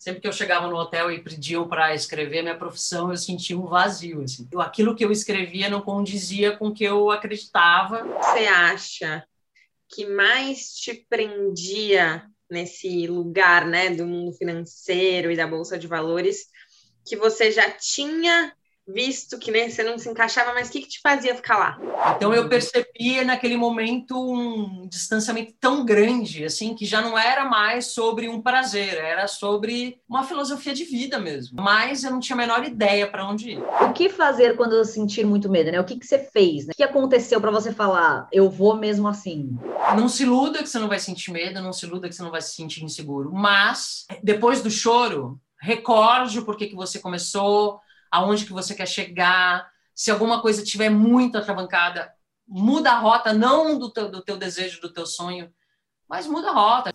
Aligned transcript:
sempre 0.00 0.22
que 0.22 0.26
eu 0.26 0.32
chegava 0.32 0.66
no 0.66 0.76
hotel 0.76 1.12
e 1.12 1.22
pediam 1.22 1.68
para 1.68 1.94
escrever 1.94 2.40
minha 2.40 2.56
profissão, 2.56 3.10
eu 3.10 3.18
sentia 3.18 3.58
um 3.58 3.66
vazio. 3.66 4.22
Assim. 4.22 4.48
Aquilo 4.56 4.96
que 4.96 5.04
eu 5.04 5.12
escrevia 5.12 5.68
não 5.68 5.82
condizia 5.82 6.56
com 6.56 6.68
o 6.68 6.74
que 6.74 6.84
eu 6.84 7.10
acreditava. 7.10 8.02
Você 8.04 8.46
acha 8.46 9.22
que 9.86 10.06
mais 10.06 10.72
te 10.72 10.94
prendia 11.06 12.24
nesse 12.50 13.06
lugar 13.06 13.66
né, 13.66 13.90
do 13.90 14.06
mundo 14.06 14.32
financeiro 14.32 15.30
e 15.30 15.36
da 15.36 15.46
Bolsa 15.46 15.78
de 15.78 15.86
Valores 15.86 16.46
que 17.04 17.14
você 17.14 17.52
já 17.52 17.70
tinha 17.70 18.54
visto 18.86 19.38
que 19.38 19.50
né, 19.50 19.68
você 19.68 19.82
não 19.82 19.98
se 19.98 20.08
encaixava, 20.08 20.52
mas 20.52 20.68
o 20.68 20.72
que, 20.72 20.80
que 20.82 20.88
te 20.88 21.00
fazia 21.00 21.34
ficar 21.34 21.58
lá? 21.58 21.78
Então 22.16 22.34
eu 22.34 22.48
percebia 22.48 23.24
naquele 23.24 23.56
momento 23.56 24.16
um 24.18 24.88
distanciamento 24.88 25.54
tão 25.60 25.84
grande, 25.84 26.44
assim, 26.44 26.74
que 26.74 26.84
já 26.84 27.00
não 27.00 27.18
era 27.18 27.44
mais 27.44 27.86
sobre 27.86 28.28
um 28.28 28.40
prazer, 28.40 28.94
era 28.94 29.26
sobre 29.28 30.00
uma 30.08 30.24
filosofia 30.24 30.74
de 30.74 30.84
vida 30.84 31.18
mesmo. 31.18 31.62
Mas 31.62 32.04
eu 32.04 32.10
não 32.10 32.20
tinha 32.20 32.34
a 32.34 32.38
menor 32.38 32.64
ideia 32.64 33.10
para 33.10 33.26
onde 33.26 33.52
ir. 33.52 33.58
O 33.58 33.92
que 33.92 34.08
fazer 34.08 34.56
quando 34.56 34.84
sentir 34.84 35.24
muito 35.24 35.48
medo, 35.48 35.70
né? 35.70 35.80
O 35.80 35.84
que, 35.84 35.98
que 35.98 36.06
você 36.06 36.18
fez? 36.18 36.66
Né? 36.66 36.72
O 36.72 36.76
que 36.76 36.82
aconteceu 36.82 37.40
para 37.40 37.50
você 37.50 37.72
falar, 37.72 38.28
eu 38.32 38.50
vou 38.50 38.76
mesmo 38.76 39.06
assim? 39.08 39.56
Não 39.96 40.08
se 40.08 40.22
iluda 40.22 40.62
que 40.62 40.68
você 40.68 40.78
não 40.78 40.88
vai 40.88 40.98
sentir 40.98 41.30
medo, 41.30 41.60
não 41.60 41.72
se 41.72 41.86
iluda 41.86 42.08
que 42.08 42.14
você 42.14 42.22
não 42.22 42.30
vai 42.30 42.42
se 42.42 42.54
sentir 42.54 42.84
inseguro. 42.84 43.32
Mas, 43.32 44.06
depois 44.22 44.62
do 44.62 44.70
choro, 44.70 45.40
recorde 45.60 46.38
o 46.38 46.44
porquê 46.44 46.66
que 46.66 46.74
você 46.74 46.98
começou, 46.98 47.80
aonde 48.10 48.44
que 48.44 48.52
você 48.52 48.74
quer 48.74 48.86
chegar, 48.86 49.70
se 49.94 50.10
alguma 50.10 50.40
coisa 50.40 50.64
tiver 50.64 50.88
muito 50.88 51.38
atravancada, 51.38 52.12
muda 52.46 52.90
a 52.90 52.98
rota, 52.98 53.32
não 53.32 53.78
do 53.78 53.90
teu, 53.90 54.10
do 54.10 54.22
teu 54.22 54.36
desejo, 54.36 54.80
do 54.80 54.92
teu 54.92 55.06
sonho, 55.06 55.52
mas 56.08 56.26
muda 56.26 56.50
a 56.50 56.52
rota. 56.52 56.90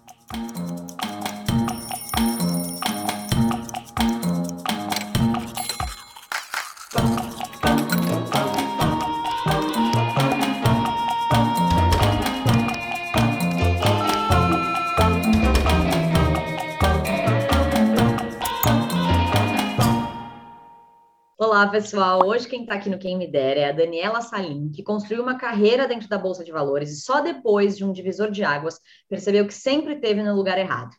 Olá, 21.55 21.70
pessoal. 21.70 22.20
Hoje 22.27 22.49
quem 22.49 22.63
está 22.63 22.73
aqui 22.73 22.89
no 22.89 22.98
Quem 22.98 23.17
Me 23.17 23.31
Der 23.31 23.57
é 23.57 23.70
a 23.70 23.71
Daniela 23.71 24.20
Salim, 24.20 24.70
que 24.70 24.84
construiu 24.84 25.23
uma 25.23 25.37
carreira 25.37 25.87
dentro 25.87 26.09
da 26.09 26.17
Bolsa 26.17 26.43
de 26.43 26.51
Valores 26.51 26.91
e 26.91 26.99
só 26.99 27.21
depois 27.21 27.77
de 27.77 27.85
um 27.85 27.93
divisor 27.93 28.29
de 28.29 28.43
águas 28.43 28.77
percebeu 29.07 29.48
que 29.48 29.53
sempre 29.53 29.95
teve 29.95 30.21
no 30.21 30.35
lugar 30.35 30.57
errado. 30.57 30.93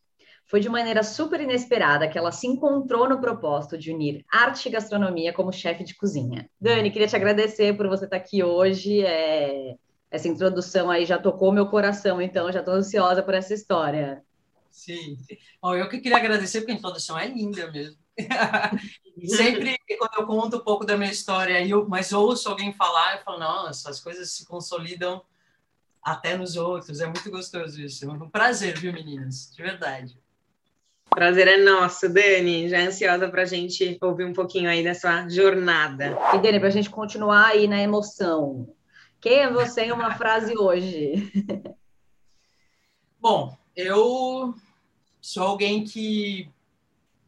Foi 0.47 0.59
de 0.59 0.71
maneira 0.71 1.03
super 1.03 1.43
inesperada 1.43 2.09
que 2.09 2.17
ela 2.17 2.33
se 2.33 2.47
encontrou 2.47 3.07
no 3.07 3.21
propósito 3.21 3.77
de 3.77 3.93
unir 3.93 4.25
arte 4.33 4.67
e 4.67 4.73
gastronomia 4.73 5.31
como 5.31 5.53
chefe 5.53 5.85
de 5.85 5.95
cozinha. 5.95 6.49
Dani, 6.59 6.91
queria 6.91 7.07
te 7.07 7.17
agradecer 7.17 7.77
por 7.77 7.87
você 7.87 8.07
estar 8.07 8.17
tá 8.19 8.25
aqui 8.25 8.43
hoje. 8.43 9.05
É... 9.05 9.75
Essa 10.11 10.27
introdução 10.27 10.91
aí 10.91 11.05
já 11.05 11.19
tocou 11.19 11.53
meu 11.53 11.67
coração, 11.67 12.19
então 12.19 12.51
já 12.51 12.61
estou 12.61 12.73
ansiosa 12.73 13.23
por 13.23 13.35
essa 13.35 13.53
história. 13.53 14.23
Sim. 14.77 15.17
Bom, 15.61 15.75
eu 15.75 15.89
que 15.89 15.99
queria 15.99 16.19
agradecer 16.19 16.61
porque 16.61 16.73
a 16.73 16.75
introdução 16.75 17.19
é 17.19 17.27
linda 17.27 17.73
mesmo. 17.73 17.97
Sempre 19.27 19.79
quando 19.99 20.15
eu 20.19 20.27
conto 20.27 20.59
um 20.59 20.61
pouco 20.61 20.85
da 20.85 20.99
minha 20.99 21.11
história, 21.11 21.67
eu, 21.67 21.89
mas 21.89 22.13
ouço 22.13 22.51
alguém 22.51 22.75
falar, 22.75 23.17
eu 23.17 23.25
falo, 23.25 23.39
nossa, 23.39 23.89
as 23.89 23.99
coisas 24.01 24.31
se 24.31 24.45
consolidam 24.45 25.23
até 26.03 26.37
nos 26.37 26.57
outros. 26.57 27.01
É 27.01 27.07
muito 27.07 27.31
gostoso 27.31 27.81
isso. 27.81 28.05
É 28.05 28.09
um 28.13 28.29
prazer, 28.29 28.79
viu, 28.79 28.93
meninas? 28.93 29.51
De 29.57 29.63
verdade. 29.63 30.15
Prazer 31.09 31.49
é 31.49 31.57
nosso, 31.57 32.07
Dani. 32.11 32.69
Já 32.69 32.79
é 32.79 32.87
ansiosa 32.87 33.31
para 33.31 33.43
a 33.43 33.47
gente 33.47 33.97
ouvir 34.03 34.27
um 34.27 34.35
pouquinho 34.35 34.69
aí 34.69 34.85
da 34.85 34.95
sua 34.95 35.27
jornada. 35.27 36.19
E, 36.35 36.39
Dani, 36.39 36.59
para 36.59 36.69
a 36.69 36.73
gente 36.73 36.91
continuar 36.91 37.47
aí 37.47 37.67
na 37.67 37.81
emoção. 37.81 38.69
Quem 39.23 39.39
é 39.39 39.51
você 39.51 39.85
em 39.85 39.93
uma 39.93 40.15
frase 40.15 40.55
hoje? 40.55 41.33
Bom, 43.19 43.57
eu 43.75 44.55
sou 45.21 45.43
alguém 45.43 45.85
que 45.85 46.49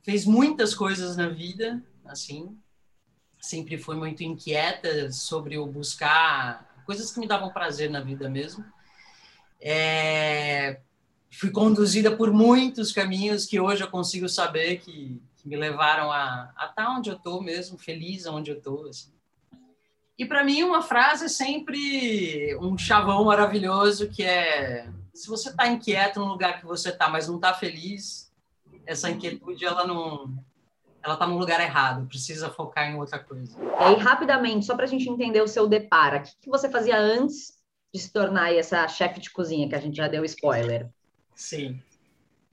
fez 0.03 0.25
muitas 0.25 0.75
coisas 0.75 1.17
na 1.17 1.29
vida, 1.29 1.83
assim, 2.05 2.57
sempre 3.41 3.77
foi 3.79 3.97
muito 3.97 4.23
inquieta 4.23 5.11
sobre 5.13 5.59
o 5.59 5.67
buscar 5.67 6.83
coisas 6.85 7.13
que 7.13 7.21
me 7.21 7.27
davam 7.27 7.53
prazer 7.53 7.91
na 7.91 8.01
vida 8.01 8.29
mesmo. 8.29 8.65
É, 9.61 10.81
fui 11.31 11.51
conduzida 11.51 12.17
por 12.17 12.33
muitos 12.33 12.93
caminhos 12.93 13.45
que 13.45 13.61
hoje 13.61 13.83
eu 13.83 13.91
consigo 13.91 14.29
saber 14.29 14.79
que, 14.79 15.21
que 15.37 15.49
me 15.49 15.57
levaram 15.57 16.11
a 16.11 16.51
estar 16.55 16.73
tá 16.75 16.97
onde 16.97 17.11
eu 17.11 17.17
estou 17.17 17.43
mesmo, 17.43 17.77
feliz 17.77 18.27
onde 18.27 18.51
eu 18.51 18.57
estou. 18.57 18.89
Assim. 18.89 19.13
E 20.19 20.25
para 20.25 20.43
mim 20.43 20.63
uma 20.63 20.83
frase 20.83 21.27
é 21.27 21.29
sempre 21.29 22.57
um 22.57 22.77
chavão 22.79 23.25
maravilhoso 23.25 24.09
que 24.09 24.23
é 24.23 24.89
se 25.15 25.29
você 25.29 25.51
está 25.51 25.67
inquieto 25.67 26.21
no 26.21 26.27
lugar 26.27 26.61
que 26.61 26.67
você 26.67 26.91
está, 26.91 27.09
mas 27.09 27.29
não 27.29 27.37
está 27.37 27.55
feliz, 27.55 28.33
essa 28.87 29.11
inquietude 29.11 29.65
ela 29.65 29.87
não 29.87 30.37
ela 31.03 31.15
está 31.15 31.27
no 31.27 31.39
lugar 31.39 31.61
errado, 31.61 32.07
precisa 32.07 32.51
focar 32.51 32.91
em 32.91 32.97
outra 32.97 33.19
coisa. 33.19 33.57
E 33.63 33.95
rapidamente, 34.01 34.67
só 34.67 34.75
para 34.75 34.85
a 34.85 34.89
gente 34.89 35.09
entender 35.09 35.41
o 35.41 35.49
seu 35.49 35.69
depara, 35.69 36.19
o 36.19 36.23
que, 36.23 36.33
que 36.43 36.49
você 36.49 36.69
fazia 36.69 36.99
antes 36.99 37.57
de 37.95 38.01
se 38.01 38.13
tornar 38.13 38.53
essa 38.53 38.87
chefe 38.89 39.21
de 39.21 39.31
cozinha, 39.31 39.69
que 39.69 39.75
a 39.75 39.81
gente 39.81 39.97
já 39.97 40.09
deu 40.09 40.25
spoiler? 40.25 40.91
Sim. 41.35 41.81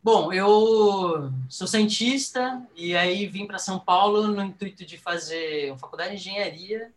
Bom, 0.02 0.32
eu 0.32 1.32
sou 1.50 1.66
cientista 1.66 2.62
e 2.76 2.96
aí 2.96 3.26
vim 3.26 3.48
para 3.48 3.58
São 3.58 3.80
Paulo 3.80 4.28
no 4.28 4.44
intuito 4.44 4.86
de 4.86 4.98
fazer 4.98 5.72
uma 5.72 5.80
faculdade 5.80 6.12
de 6.12 6.30
engenharia. 6.30 6.94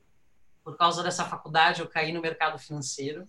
Por 0.63 0.77
causa 0.77 1.03
dessa 1.03 1.25
faculdade, 1.25 1.81
eu 1.81 1.89
caí 1.89 2.13
no 2.13 2.21
mercado 2.21 2.59
financeiro, 2.59 3.27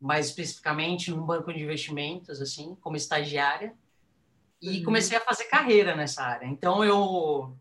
mais 0.00 0.26
especificamente 0.26 1.10
num 1.10 1.24
banco 1.24 1.52
de 1.52 1.62
investimentos, 1.62 2.40
assim, 2.40 2.76
como 2.80 2.96
estagiária 2.96 3.74
e 4.60 4.78
uhum. 4.78 4.84
comecei 4.84 5.16
a 5.16 5.20
fazer 5.20 5.44
carreira 5.44 5.94
nessa 5.94 6.22
área. 6.22 6.46
Então, 6.46 6.84
eu 6.84 7.56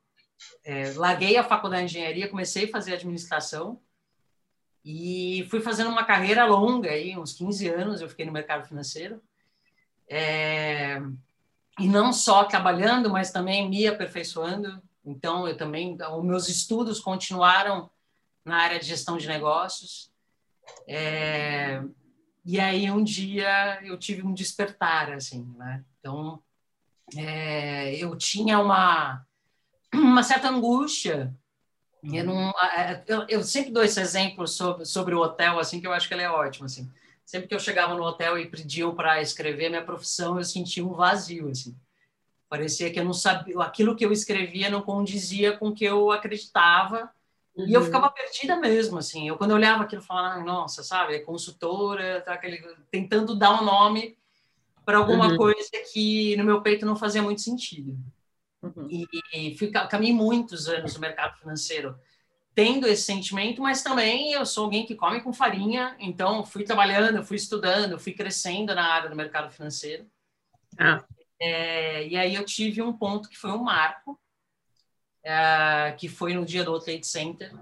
é, 0.63 0.91
larguei 0.93 1.37
a 1.37 1.43
faculdade 1.43 1.87
de 1.87 1.97
engenharia, 1.97 2.29
comecei 2.29 2.65
a 2.65 2.71
fazer 2.71 2.93
administração 2.93 3.79
e 4.83 5.45
fui 5.49 5.59
fazendo 5.59 5.89
uma 5.89 6.05
carreira 6.05 6.45
longa, 6.45 6.89
aí, 6.89 7.17
uns 7.17 7.33
15 7.33 7.67
anos 7.67 8.01
eu 8.01 8.09
fiquei 8.09 8.25
no 8.25 8.31
mercado 8.31 8.67
financeiro. 8.67 9.21
É, 10.09 11.01
e 11.79 11.87
não 11.87 12.13
só 12.13 12.45
trabalhando, 12.45 13.09
mas 13.09 13.31
também 13.31 13.69
me 13.69 13.85
aperfeiçoando. 13.85 14.81
Então, 15.05 15.47
eu 15.47 15.55
também, 15.55 15.97
os 16.17 16.23
meus 16.23 16.49
estudos 16.49 16.99
continuaram 16.99 17.89
na 18.43 18.57
área 18.57 18.79
de 18.79 18.85
gestão 18.85 19.17
de 19.17 19.27
negócios. 19.27 20.11
É, 20.87 21.83
e 22.49 22.61
aí, 22.61 22.89
um 22.89 23.03
dia, 23.03 23.77
eu 23.83 23.97
tive 23.97 24.23
um 24.23 24.33
despertar, 24.33 25.11
assim, 25.11 25.43
né? 25.57 25.83
Então, 25.99 26.41
é, 27.13 27.93
eu 28.01 28.15
tinha 28.15 28.57
uma, 28.57 29.21
uma 29.93 30.23
certa 30.23 30.47
angústia. 30.47 31.35
Eu, 32.01 32.23
não, 32.23 32.53
eu, 33.05 33.25
eu, 33.27 33.43
sempre 33.43 33.69
dou 33.69 33.83
esse 33.83 33.99
exemplo 33.99 34.47
sobre, 34.47 34.85
sobre 34.85 35.13
o 35.13 35.19
hotel, 35.19 35.59
assim, 35.59 35.81
que 35.81 35.87
eu 35.87 35.91
acho 35.91 36.07
que 36.07 36.13
ele 36.13 36.23
é 36.23 36.31
ótimo, 36.31 36.67
assim. 36.67 36.89
Sempre 37.25 37.49
que 37.49 37.53
eu 37.53 37.59
chegava 37.59 37.93
no 37.93 38.03
hotel 38.03 38.39
e 38.39 38.49
pediam 38.49 38.95
para 38.95 39.21
escrever 39.21 39.67
minha 39.67 39.83
profissão, 39.83 40.37
eu 40.37 40.43
sentia 40.45 40.85
um 40.85 40.93
vazio, 40.93 41.49
assim. 41.49 41.75
Parecia 42.47 42.89
que 42.89 42.97
eu 42.97 43.03
não 43.03 43.11
sabia, 43.11 43.61
aquilo 43.61 43.93
que 43.93 44.05
eu 44.05 44.13
escrevia 44.13 44.69
não 44.69 44.81
condizia 44.81 45.57
com 45.57 45.67
o 45.67 45.73
que 45.73 45.83
eu 45.83 46.13
acreditava, 46.13 47.11
uhum. 47.57 47.67
e 47.67 47.73
eu 47.73 47.79
uhum. 47.79 47.85
ficava 47.85 48.09
perdida 48.09 48.55
mesmo, 48.55 48.97
assim. 48.97 49.27
Eu, 49.27 49.37
quando 49.37 49.51
eu 49.51 49.57
olhava 49.57 49.83
aquilo, 49.83 50.01
eu 50.01 50.05
falava, 50.05 50.43
nossa, 50.43 50.83
sabe, 50.83 51.15
é 51.15 51.19
consultora, 51.19 52.21
tá 52.21 52.33
aquele, 52.33 52.63
tentando 52.91 53.35
dar 53.35 53.61
um 53.61 53.65
nome 53.65 54.17
para 54.85 54.97
alguma 54.97 55.29
uhum. 55.29 55.37
coisa 55.37 55.69
que 55.91 56.35
no 56.37 56.43
meu 56.43 56.61
peito 56.61 56.85
não 56.85 56.95
fazia 56.95 57.21
muito 57.21 57.41
sentido. 57.41 57.97
Uhum. 58.61 58.87
E, 58.89 59.07
e 59.33 59.57
fui, 59.57 59.69
caminhei 59.69 60.13
muitos 60.13 60.67
anos 60.67 60.93
no 60.93 60.99
mercado 60.99 61.37
financeiro 61.37 61.97
tendo 62.57 62.87
esse 62.87 63.03
sentimento, 63.03 63.61
mas 63.61 63.83
também 63.83 64.31
eu 64.31 64.43
sou 64.43 64.63
alguém 64.63 64.83
que 64.83 64.95
come 64.95 65.21
com 65.21 65.31
farinha, 65.31 65.95
então 65.99 66.43
fui 66.43 66.63
trabalhando, 66.63 67.23
fui 67.23 67.37
estudando, 67.37 67.99
fui 67.99 68.13
crescendo 68.13 68.73
na 68.73 68.83
área 68.83 69.11
do 69.11 69.15
mercado 69.15 69.51
financeiro. 69.51 70.07
Ah. 70.75 71.05
É, 71.39 72.07
e 72.07 72.17
aí 72.17 72.33
eu 72.33 72.43
tive 72.43 72.81
um 72.81 72.91
ponto 72.91 73.29
que 73.29 73.37
foi 73.37 73.51
um 73.51 73.63
marco, 73.63 74.19
é, 75.27 75.91
que 75.91 76.07
foi 76.07 76.33
no 76.33 76.45
dia 76.45 76.63
do 76.63 76.71
World 76.71 76.85
Trade 76.85 77.05
Center. 77.05 77.53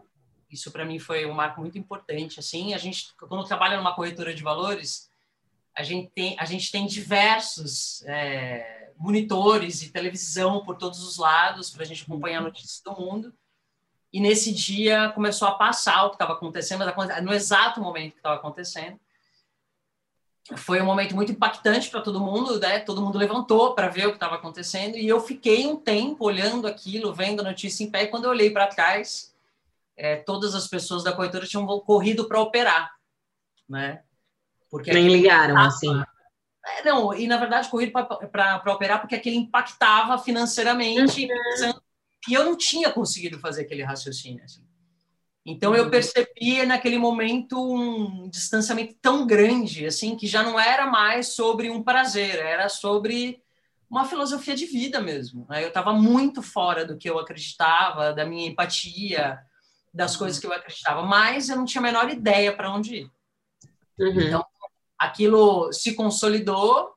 Isso 0.52 0.72
para 0.72 0.86
mim 0.86 1.00
foi 1.00 1.26
um 1.26 1.34
marco 1.34 1.60
muito 1.60 1.80
importante. 1.80 2.40
Assim, 2.40 2.76
a 2.76 2.78
gente 2.78 3.08
quando 3.18 3.44
trabalha 3.44 3.78
numa 3.78 3.96
corretora 3.96 4.36
de 4.36 4.44
valores, 4.44 5.12
a 5.76 5.82
gente 5.82 6.12
tem, 6.12 6.36
a 6.40 6.46
gente 6.46 6.72
tem 6.72 6.86
diversos 6.86 8.04
é, 8.06 8.92
monitores 8.98 9.82
e 9.82 9.92
televisão 9.92 10.64
por 10.64 10.78
todos 10.78 11.02
os 11.04 11.18
lados 11.18 11.72
para 11.72 11.82
a 11.82 11.86
gente 11.86 12.04
acompanhar 12.04 12.40
uhum. 12.40 12.46
notícias 12.46 12.82
do 12.82 12.94
mundo. 12.94 13.34
E 14.14 14.20
nesse 14.20 14.54
dia 14.54 15.10
começou 15.10 15.48
a 15.48 15.56
passar 15.56 16.06
o 16.06 16.10
que 16.10 16.16
estava 16.16 16.34
acontecendo, 16.34 16.86
no 17.24 17.34
exato 17.34 17.82
momento 17.82 18.14
que 18.14 18.20
estava 18.20 18.36
acontecendo. 18.36 19.00
Foi 20.56 20.80
um 20.80 20.86
momento 20.86 21.16
muito 21.16 21.32
impactante 21.32 21.90
para 21.90 22.02
todo 22.02 22.20
mundo, 22.20 22.60
né? 22.60 22.80
Todo 22.80 23.02
mundo 23.02 23.18
levantou 23.18 23.74
para 23.74 23.90
ver 23.90 24.06
o 24.06 24.10
que 24.10 24.18
estava 24.18 24.36
acontecendo 24.36 24.96
e 24.96 25.08
eu 25.08 25.20
fiquei 25.20 25.66
um 25.66 25.76
tempo 25.76 26.24
olhando 26.24 26.68
aquilo, 26.68 27.14
vendo 27.14 27.40
a 27.40 27.44
notícia 27.44 27.84
em 27.84 27.90
pé. 27.90 28.04
E 28.04 28.08
quando 28.08 28.26
eu 28.26 28.30
olhei 28.30 28.52
para 28.52 28.68
trás, 28.68 29.34
é, 29.98 30.18
todas 30.18 30.54
as 30.54 30.68
pessoas 30.68 31.04
da 31.04 31.14
corretora 31.14 31.48
tinham 31.48 31.66
corrido 31.80 32.28
para 32.28 32.40
operar, 32.40 32.92
né? 33.68 34.04
Porque 34.70 34.94
nem 34.94 35.08
ligaram 35.08 35.58
assim. 35.58 35.90
É, 36.64 36.84
não, 36.84 37.14
e 37.14 37.28
na 37.28 37.38
verdade 37.38 37.70
corrido 37.70 37.92
para 37.92 38.62
operar 38.72 39.00
porque 39.00 39.16
aquele 39.16 39.38
impactava 39.38 40.18
financeiramente 40.18 41.26
uhum. 41.26 41.80
e 42.28 42.34
eu 42.34 42.44
não 42.44 42.58
tinha 42.58 42.92
conseguido 42.92 43.40
fazer 43.40 43.64
aquele 43.64 43.84
raciocínio. 43.84 44.44
Assim. 44.44 44.65
Então 45.46 45.76
eu 45.76 45.84
uhum. 45.84 45.90
percebi 45.92 46.66
naquele 46.66 46.98
momento 46.98 47.56
um 47.56 48.28
distanciamento 48.28 48.96
tão 49.00 49.28
grande, 49.28 49.86
assim, 49.86 50.16
que 50.16 50.26
já 50.26 50.42
não 50.42 50.60
era 50.60 50.88
mais 50.88 51.36
sobre 51.36 51.70
um 51.70 51.84
prazer, 51.84 52.40
era 52.40 52.68
sobre 52.68 53.44
uma 53.88 54.06
filosofia 54.06 54.56
de 54.56 54.66
vida 54.66 55.00
mesmo. 55.00 55.46
Né? 55.48 55.64
Eu 55.64 55.68
estava 55.68 55.94
muito 55.94 56.42
fora 56.42 56.84
do 56.84 56.98
que 56.98 57.08
eu 57.08 57.20
acreditava, 57.20 58.12
da 58.12 58.26
minha 58.26 58.48
empatia, 58.48 59.40
das 59.94 60.14
uhum. 60.14 60.20
coisas 60.20 60.40
que 60.40 60.48
eu 60.48 60.54
acreditava, 60.54 61.04
mas 61.04 61.48
eu 61.48 61.56
não 61.56 61.66
tinha 61.66 61.80
a 61.80 61.84
menor 61.84 62.10
ideia 62.10 62.56
para 62.56 62.74
onde 62.74 62.96
ir. 62.96 63.12
Uhum. 64.00 64.22
Então 64.22 64.46
aquilo 64.98 65.72
se 65.72 65.94
consolidou 65.94 66.95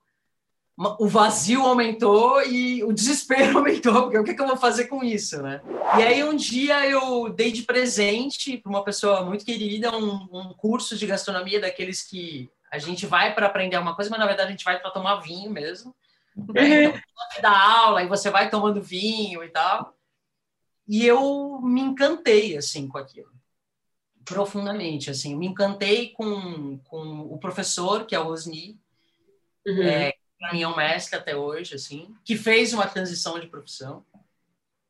o 0.79 1.09
vazio 1.09 1.63
aumentou 1.63 2.41
e 2.45 2.85
o 2.85 2.93
desespero 2.93 3.59
aumentou, 3.59 4.03
porque 4.03 4.19
o 4.19 4.25
que, 4.25 4.35
que, 4.35 4.41
eu 4.41 4.47
vou 4.47 4.57
fazer 4.57 4.87
com 4.87 5.03
isso, 5.03 5.43
né? 5.43 5.61
E 5.99 6.03
aí 6.03 6.23
um 6.23 6.37
dia 6.37 6.89
eu 6.89 7.29
dei 7.31 7.51
de 7.51 7.63
presente 7.63 8.57
para 8.57 8.71
uma 8.71 8.85
pessoa 8.85 9.25
muito 9.25 9.45
querida 9.45 9.91
um, 9.97 10.29
um, 10.33 10.55
curso 10.55 10.97
de 10.97 11.07
gastronomia 11.07 11.61
daqueles 11.61 12.03
que 12.03 12.49
a 12.71 12.79
gente 12.79 13.07
vai 13.07 13.35
para 13.35 13.47
aprender 13.47 13.77
uma 13.77 13.97
coisa, 13.97 14.09
mas 14.09 14.21
na 14.21 14.27
verdade 14.27 14.49
a 14.49 14.51
gente 14.53 14.65
vai 14.65 14.79
para 14.79 14.91
tomar 14.91 15.17
vinho 15.17 15.51
mesmo. 15.51 15.95
Né? 16.55 16.85
Então, 16.85 17.01
dá 17.43 17.79
aula 17.81 18.05
e 18.05 18.09
você 18.09 18.31
vai 18.31 18.49
tomando 18.49 18.81
vinho 18.81 19.43
e 19.43 19.49
tal. 19.49 19.97
E 20.87 21.05
eu 21.05 21.61
me 21.61 21.81
encantei 21.81 22.57
assim 22.57 22.87
com 22.87 22.99
aquilo 22.99 23.37
profundamente 24.25 25.11
assim 25.11 25.35
me 25.35 25.47
encantei 25.47 26.11
com, 26.11 26.79
com 26.85 27.21
o 27.21 27.39
professor 27.39 28.05
que 28.05 28.15
é 28.15 28.21
o 28.21 28.27
Osni 28.27 28.79
uhum. 29.67 29.83
é, 29.83 30.13
para 30.39 30.53
mim 30.53 30.63
é 30.63 30.69
um 30.69 30.77
mestre 30.77 31.19
até 31.19 31.37
hoje, 31.37 31.75
assim, 31.75 32.15
que 32.25 32.37
fez 32.37 32.73
uma 32.73 32.87
transição 32.87 33.39
de 33.39 33.49
profissão. 33.49 34.05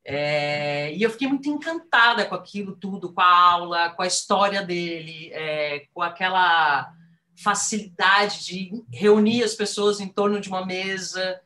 É, 0.04 0.94
e 0.94 1.02
eu 1.02 1.10
fiquei 1.10 1.28
muito 1.28 1.48
encantada 1.48 2.24
com 2.24 2.34
aquilo 2.34 2.74
tudo, 2.76 3.12
com 3.12 3.20
a 3.20 3.50
aula, 3.50 3.90
com 3.90 4.02
a 4.02 4.06
história 4.06 4.62
dele, 4.62 5.30
é, 5.32 5.86
com 5.92 6.02
aquela 6.02 6.92
facilidade 7.36 8.44
de 8.44 8.84
reunir 8.92 9.42
as 9.42 9.54
pessoas 9.54 10.00
em 10.00 10.08
torno 10.08 10.40
de 10.40 10.48
uma 10.48 10.64
mesa, 10.64 11.40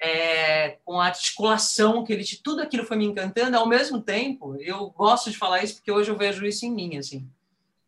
é, 0.00 0.78
com 0.84 1.00
a 1.00 1.06
articulação 1.06 2.04
que 2.04 2.12
ele 2.12 2.24
tinha, 2.24 2.40
tudo 2.42 2.62
aquilo 2.62 2.84
foi 2.84 2.96
me 2.96 3.04
encantando. 3.04 3.56
Ao 3.56 3.66
mesmo 3.66 4.00
tempo, 4.00 4.56
eu 4.60 4.90
gosto 4.90 5.30
de 5.30 5.36
falar 5.36 5.62
isso 5.62 5.76
porque 5.76 5.92
hoje 5.92 6.10
eu 6.10 6.16
vejo 6.16 6.46
isso 6.46 6.64
em 6.64 6.72
mim, 6.72 6.96
assim. 6.96 7.28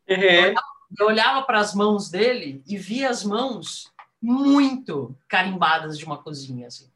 Uhum. 0.08 0.54
Eu 0.98 1.06
olhava 1.06 1.42
para 1.42 1.60
as 1.60 1.74
mãos 1.74 2.10
dele 2.10 2.62
e 2.66 2.76
via 2.76 3.08
as 3.08 3.24
mãos 3.24 3.89
muito 4.20 5.16
carimbadas 5.28 5.98
de 5.98 6.04
uma 6.04 6.18
cozinha, 6.18 6.66
assim. 6.66 6.90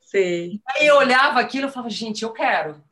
Sim. 0.00 0.60
Aí 0.66 0.86
eu 0.86 0.96
olhava 0.96 1.40
aquilo 1.40 1.68
e 1.68 1.70
falava, 1.70 1.90
gente, 1.90 2.22
eu 2.22 2.32
quero. 2.32 2.82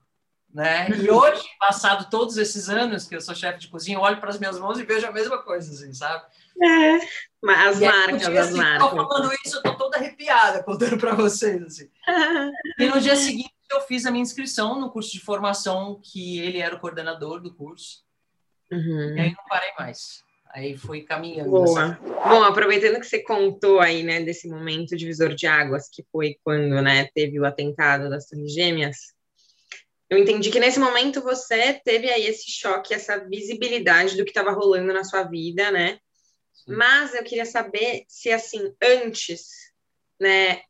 Né? 0.53 0.89
E 0.91 1.11
hoje, 1.11 1.43
passado 1.59 2.09
todos 2.09 2.39
esses 2.39 2.71
anos 2.71 3.07
que 3.07 3.15
eu 3.15 3.21
sou 3.21 3.35
chefe 3.35 3.59
de 3.59 3.69
cozinha, 3.69 3.99
eu 3.99 4.03
olho 4.03 4.19
para 4.19 4.31
as 4.31 4.39
minhas 4.39 4.59
mãos 4.59 4.79
e 4.79 4.85
vejo 4.85 5.07
a 5.07 5.13
mesma 5.13 5.39
coisa, 5.43 5.71
assim, 5.71 5.93
sabe? 5.93 6.25
É, 6.63 6.95
as 6.97 7.79
e 7.79 7.85
marcas, 7.85 8.27
aí, 8.27 8.39
as 8.39 8.49
assim, 8.49 8.57
marcas. 8.57 8.91
Eu 8.91 8.97
falando 8.97 9.35
isso, 9.45 9.57
eu 9.57 9.63
tô 9.63 9.75
toda 9.75 9.99
arrepiada 9.99 10.63
contando 10.63 10.97
para 10.97 11.15
vocês, 11.15 11.63
assim. 11.63 11.91
e 12.79 12.87
no 12.87 13.01
dia 13.01 13.17
seguinte 13.17 13.53
eu 13.71 13.83
fiz 13.83 14.07
a 14.07 14.11
minha 14.11 14.23
inscrição 14.23 14.81
no 14.81 14.91
curso 14.91 15.13
de 15.13 15.21
formação 15.21 16.01
que 16.03 16.39
ele 16.39 16.59
era 16.59 16.75
o 16.75 16.81
coordenador 16.81 17.41
do 17.41 17.53
curso. 17.53 18.03
Uhum. 18.73 19.15
E 19.17 19.21
aí 19.21 19.35
não 19.35 19.45
parei 19.49 19.73
mais. 19.79 20.25
Aí 20.57 20.75
foi 20.75 21.03
caminhando. 21.03 21.51
Boa. 21.51 21.99
Bom, 22.01 22.43
aproveitando 22.43 22.99
que 22.99 23.07
você 23.07 23.19
contou 23.19 23.79
aí, 23.79 24.03
né, 24.03 24.23
desse 24.23 24.49
momento 24.49 24.97
divisor 24.97 25.35
de 25.35 25.47
águas, 25.47 25.87
que 25.93 26.03
foi 26.11 26.39
quando, 26.43 26.81
né, 26.81 27.11
teve 27.15 27.39
o 27.39 27.45
atentado 27.45 28.09
das 28.09 28.27
Torres 28.27 28.55
Gêmeas, 28.55 28.97
eu 30.09 30.17
entendi 30.17 30.51
que 30.51 30.59
nesse 30.59 30.79
momento 30.81 31.21
você 31.21 31.75
teve 31.85 32.09
aí 32.09 32.25
esse 32.27 32.51
choque, 32.51 32.95
essa 32.95 33.19
visibilidade 33.29 34.17
do 34.17 34.25
que 34.25 34.31
estava 34.31 34.51
rolando 34.51 34.95
na 34.95 35.05
sua 35.05 35.25
vida, 35.25 35.71
né? 35.71 35.99
Sim. 36.55 36.75
Mas 36.75 37.15
eu 37.15 37.23
queria 37.23 37.45
saber 37.45 38.05
se, 38.09 38.33
assim, 38.33 38.73
antes, 38.83 39.43
né, 40.19 40.63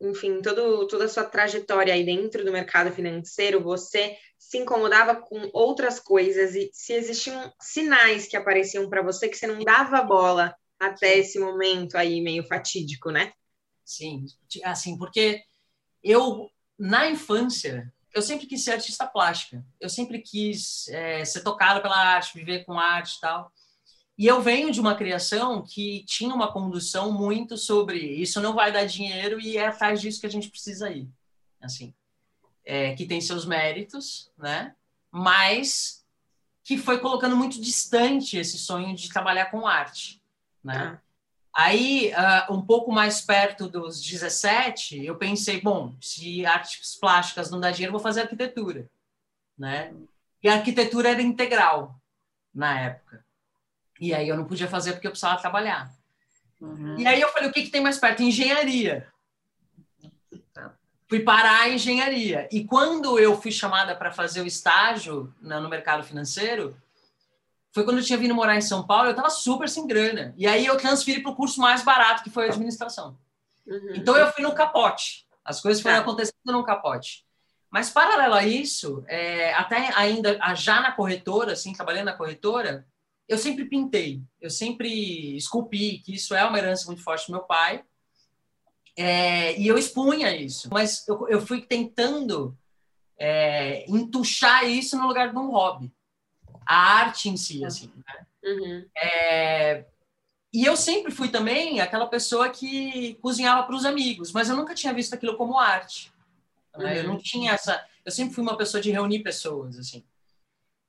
enfim, 0.00 0.42
todo, 0.42 0.86
toda 0.86 1.06
a 1.06 1.08
sua 1.08 1.24
trajetória 1.24 1.94
aí 1.94 2.04
dentro 2.04 2.44
do 2.44 2.52
mercado 2.52 2.92
financeiro, 2.92 3.62
você 3.62 4.16
se 4.38 4.58
incomodava 4.58 5.16
com 5.16 5.48
outras 5.52 5.98
coisas 5.98 6.54
e 6.54 6.70
se 6.72 6.92
existiam 6.92 7.52
sinais 7.60 8.26
que 8.26 8.36
apareciam 8.36 8.88
para 8.88 9.02
você 9.02 9.28
que 9.28 9.36
você 9.36 9.46
não 9.46 9.60
dava 9.60 10.02
bola 10.02 10.54
até 10.78 11.18
esse 11.18 11.38
momento 11.38 11.96
aí 11.96 12.20
meio 12.20 12.44
fatídico, 12.44 13.10
né? 13.10 13.32
Sim, 13.84 14.26
assim, 14.64 14.98
porque 14.98 15.42
eu, 16.02 16.50
na 16.78 17.08
infância, 17.08 17.92
eu 18.14 18.20
sempre 18.20 18.46
quis 18.46 18.64
ser 18.64 18.72
artista 18.72 19.06
plástica. 19.06 19.64
Eu 19.80 19.88
sempre 19.88 20.20
quis 20.20 20.88
é, 20.88 21.24
ser 21.24 21.42
tocado 21.42 21.80
pela 21.80 21.96
arte, 21.96 22.36
viver 22.36 22.64
com 22.64 22.78
arte 22.78 23.16
e 23.16 23.20
tal. 23.20 23.52
E 24.18 24.26
eu 24.26 24.40
venho 24.40 24.72
de 24.72 24.80
uma 24.80 24.94
criação 24.94 25.62
que 25.62 26.02
tinha 26.06 26.34
uma 26.34 26.50
condução 26.50 27.12
muito 27.12 27.58
sobre 27.58 27.98
isso 27.98 28.40
não 28.40 28.54
vai 28.54 28.72
dar 28.72 28.86
dinheiro 28.86 29.38
e 29.38 29.58
é 29.58 29.66
atrás 29.66 30.00
disso 30.00 30.20
que 30.20 30.26
a 30.26 30.30
gente 30.30 30.48
precisa 30.48 30.90
ir. 30.90 31.08
Assim, 31.60 31.92
é, 32.64 32.94
que 32.94 33.04
tem 33.04 33.20
seus 33.20 33.44
méritos, 33.44 34.30
né? 34.38 34.74
Mas 35.10 36.04
que 36.64 36.78
foi 36.78 36.98
colocando 36.98 37.36
muito 37.36 37.60
distante 37.60 38.36
esse 38.36 38.58
sonho 38.58 38.94
de 38.94 39.08
trabalhar 39.08 39.46
com 39.46 39.66
arte, 39.66 40.22
né? 40.64 40.98
Ah. 40.98 41.06
Aí, 41.58 42.12
uh, 42.12 42.52
um 42.52 42.60
pouco 42.60 42.92
mais 42.92 43.22
perto 43.22 43.66
dos 43.66 44.02
17, 44.02 45.02
eu 45.02 45.16
pensei, 45.16 45.58
bom, 45.58 45.96
se 46.02 46.44
artes 46.44 46.96
plásticas 46.96 47.50
não 47.50 47.58
dá 47.58 47.70
dinheiro, 47.70 47.92
vou 47.92 48.00
fazer 48.00 48.22
arquitetura, 48.22 48.90
né? 49.56 49.94
E 50.42 50.48
a 50.48 50.54
arquitetura 50.54 51.08
era 51.10 51.22
integral 51.22 51.98
na 52.52 52.78
época. 52.78 53.25
E 54.00 54.14
aí 54.14 54.28
eu 54.28 54.36
não 54.36 54.44
podia 54.44 54.68
fazer 54.68 54.92
porque 54.92 55.06
eu 55.06 55.10
precisava 55.10 55.40
trabalhar. 55.40 55.90
Uhum. 56.60 56.98
E 56.98 57.06
aí 57.06 57.20
eu 57.20 57.28
falei, 57.28 57.48
o 57.48 57.52
que, 57.52 57.62
que 57.62 57.70
tem 57.70 57.80
mais 57.80 57.98
perto? 57.98 58.22
Engenharia. 58.22 59.06
Fui 61.08 61.20
parar 61.20 61.62
a 61.62 61.68
engenharia. 61.68 62.48
E 62.50 62.64
quando 62.64 63.18
eu 63.18 63.40
fui 63.40 63.52
chamada 63.52 63.94
para 63.94 64.10
fazer 64.10 64.40
o 64.40 64.46
estágio 64.46 65.32
no 65.40 65.68
mercado 65.68 66.02
financeiro, 66.02 66.76
foi 67.72 67.84
quando 67.84 67.98
eu 67.98 68.04
tinha 68.04 68.18
vindo 68.18 68.34
morar 68.34 68.56
em 68.56 68.60
São 68.60 68.84
Paulo, 68.84 69.06
eu 69.06 69.10
estava 69.10 69.30
super 69.30 69.68
sem 69.68 69.86
grana. 69.86 70.34
E 70.36 70.46
aí 70.46 70.66
eu 70.66 70.76
transferi 70.76 71.22
para 71.22 71.30
o 71.30 71.36
curso 71.36 71.60
mais 71.60 71.82
barato, 71.82 72.24
que 72.24 72.30
foi 72.30 72.46
a 72.46 72.48
administração. 72.48 73.16
Uhum. 73.66 73.92
Então 73.94 74.16
eu 74.16 74.32
fui 74.32 74.42
no 74.42 74.54
capote. 74.54 75.26
As 75.44 75.60
coisas 75.60 75.82
foram 75.82 75.96
tá. 75.96 76.02
acontecendo 76.02 76.34
no 76.46 76.64
capote. 76.64 77.24
Mas 77.70 77.90
paralelo 77.90 78.34
a 78.34 78.44
isso, 78.44 79.04
é, 79.06 79.52
até 79.54 79.92
ainda 79.94 80.38
já 80.54 80.80
na 80.80 80.92
corretora, 80.92 81.52
assim, 81.52 81.72
trabalhando 81.72 82.06
na 82.06 82.14
corretora, 82.14 82.86
eu 83.28 83.38
sempre 83.38 83.64
pintei, 83.64 84.22
eu 84.40 84.50
sempre 84.50 85.36
esculpi, 85.36 85.98
que 85.98 86.14
isso 86.14 86.34
é 86.34 86.44
uma 86.44 86.58
herança 86.58 86.86
muito 86.86 87.02
forte 87.02 87.26
do 87.26 87.32
meu 87.32 87.42
pai, 87.42 87.84
é, 88.96 89.58
e 89.58 89.66
eu 89.66 89.76
expunha 89.76 90.34
isso. 90.34 90.68
Mas 90.72 91.06
eu, 91.06 91.28
eu 91.28 91.40
fui 91.40 91.60
tentando 91.60 92.56
é, 93.18 93.84
entuchar 93.90 94.64
isso 94.64 94.96
no 94.96 95.06
lugar 95.06 95.30
de 95.30 95.38
um 95.38 95.50
hobby, 95.50 95.92
a 96.66 96.98
arte 97.00 97.28
em 97.28 97.36
si, 97.36 97.64
assim. 97.64 97.92
Né? 97.94 98.26
Uhum. 98.44 98.88
É, 98.96 99.84
e 100.52 100.64
eu 100.64 100.76
sempre 100.76 101.12
fui 101.12 101.28
também 101.28 101.80
aquela 101.80 102.06
pessoa 102.06 102.48
que 102.48 103.14
cozinhava 103.16 103.64
para 103.64 103.76
os 103.76 103.84
amigos, 103.84 104.32
mas 104.32 104.48
eu 104.48 104.56
nunca 104.56 104.74
tinha 104.74 104.94
visto 104.94 105.14
aquilo 105.14 105.36
como 105.36 105.58
arte. 105.58 106.12
Né? 106.76 106.92
Uhum. 106.92 106.98
Eu 106.98 107.08
não 107.08 107.18
tinha 107.18 107.52
essa. 107.52 107.84
Eu 108.04 108.12
sempre 108.12 108.34
fui 108.34 108.42
uma 108.42 108.56
pessoa 108.56 108.80
de 108.80 108.90
reunir 108.90 109.22
pessoas, 109.22 109.78
assim. 109.78 110.04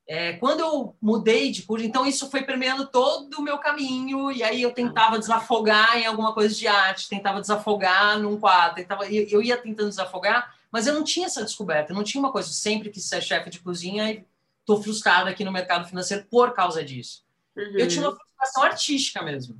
É, 0.10 0.34
quando 0.34 0.62
eu 0.62 0.96
mudei 1.02 1.52
de 1.52 1.64
curso, 1.64 1.86
então 1.86 2.06
isso 2.06 2.30
foi 2.30 2.42
permeando 2.42 2.88
todo 2.88 3.34
o 3.34 3.42
meu 3.42 3.58
caminho, 3.58 4.32
e 4.32 4.42
aí 4.42 4.62
eu 4.62 4.72
tentava 4.72 5.20
desafogar 5.20 5.98
em 5.98 6.06
alguma 6.06 6.34
coisa 6.34 6.56
de 6.56 6.66
arte, 6.66 7.10
tentava 7.10 7.42
desafogar 7.42 8.18
num 8.18 8.40
quadro, 8.40 8.78
tentava, 8.78 9.06
eu 9.06 9.42
ia 9.42 9.58
tentando 9.58 9.90
desafogar, 9.90 10.56
mas 10.72 10.88
eu 10.88 10.94
não 10.94 11.04
tinha 11.04 11.26
essa 11.26 11.44
descoberta, 11.44 11.92
eu 11.92 11.96
não 11.96 12.06
tinha 12.06 12.22
uma 12.22 12.32
coisa, 12.32 12.48
sempre 12.50 12.90
que 12.90 13.02
ser 13.02 13.22
chefe 13.22 13.50
de 13.50 13.60
cozinha 13.60 14.10
e 14.10 14.26
estou 14.62 14.82
frustrada 14.82 15.30
aqui 15.30 15.44
no 15.44 15.52
mercado 15.52 15.88
financeiro 15.88 16.26
por 16.30 16.54
causa 16.54 16.84
disso. 16.84 17.26
Uhum. 17.56 17.78
Eu 17.78 17.88
tinha 17.90 18.08
uma 18.08 18.16
frustração 18.16 18.64
artística 18.64 19.22
mesmo. 19.22 19.58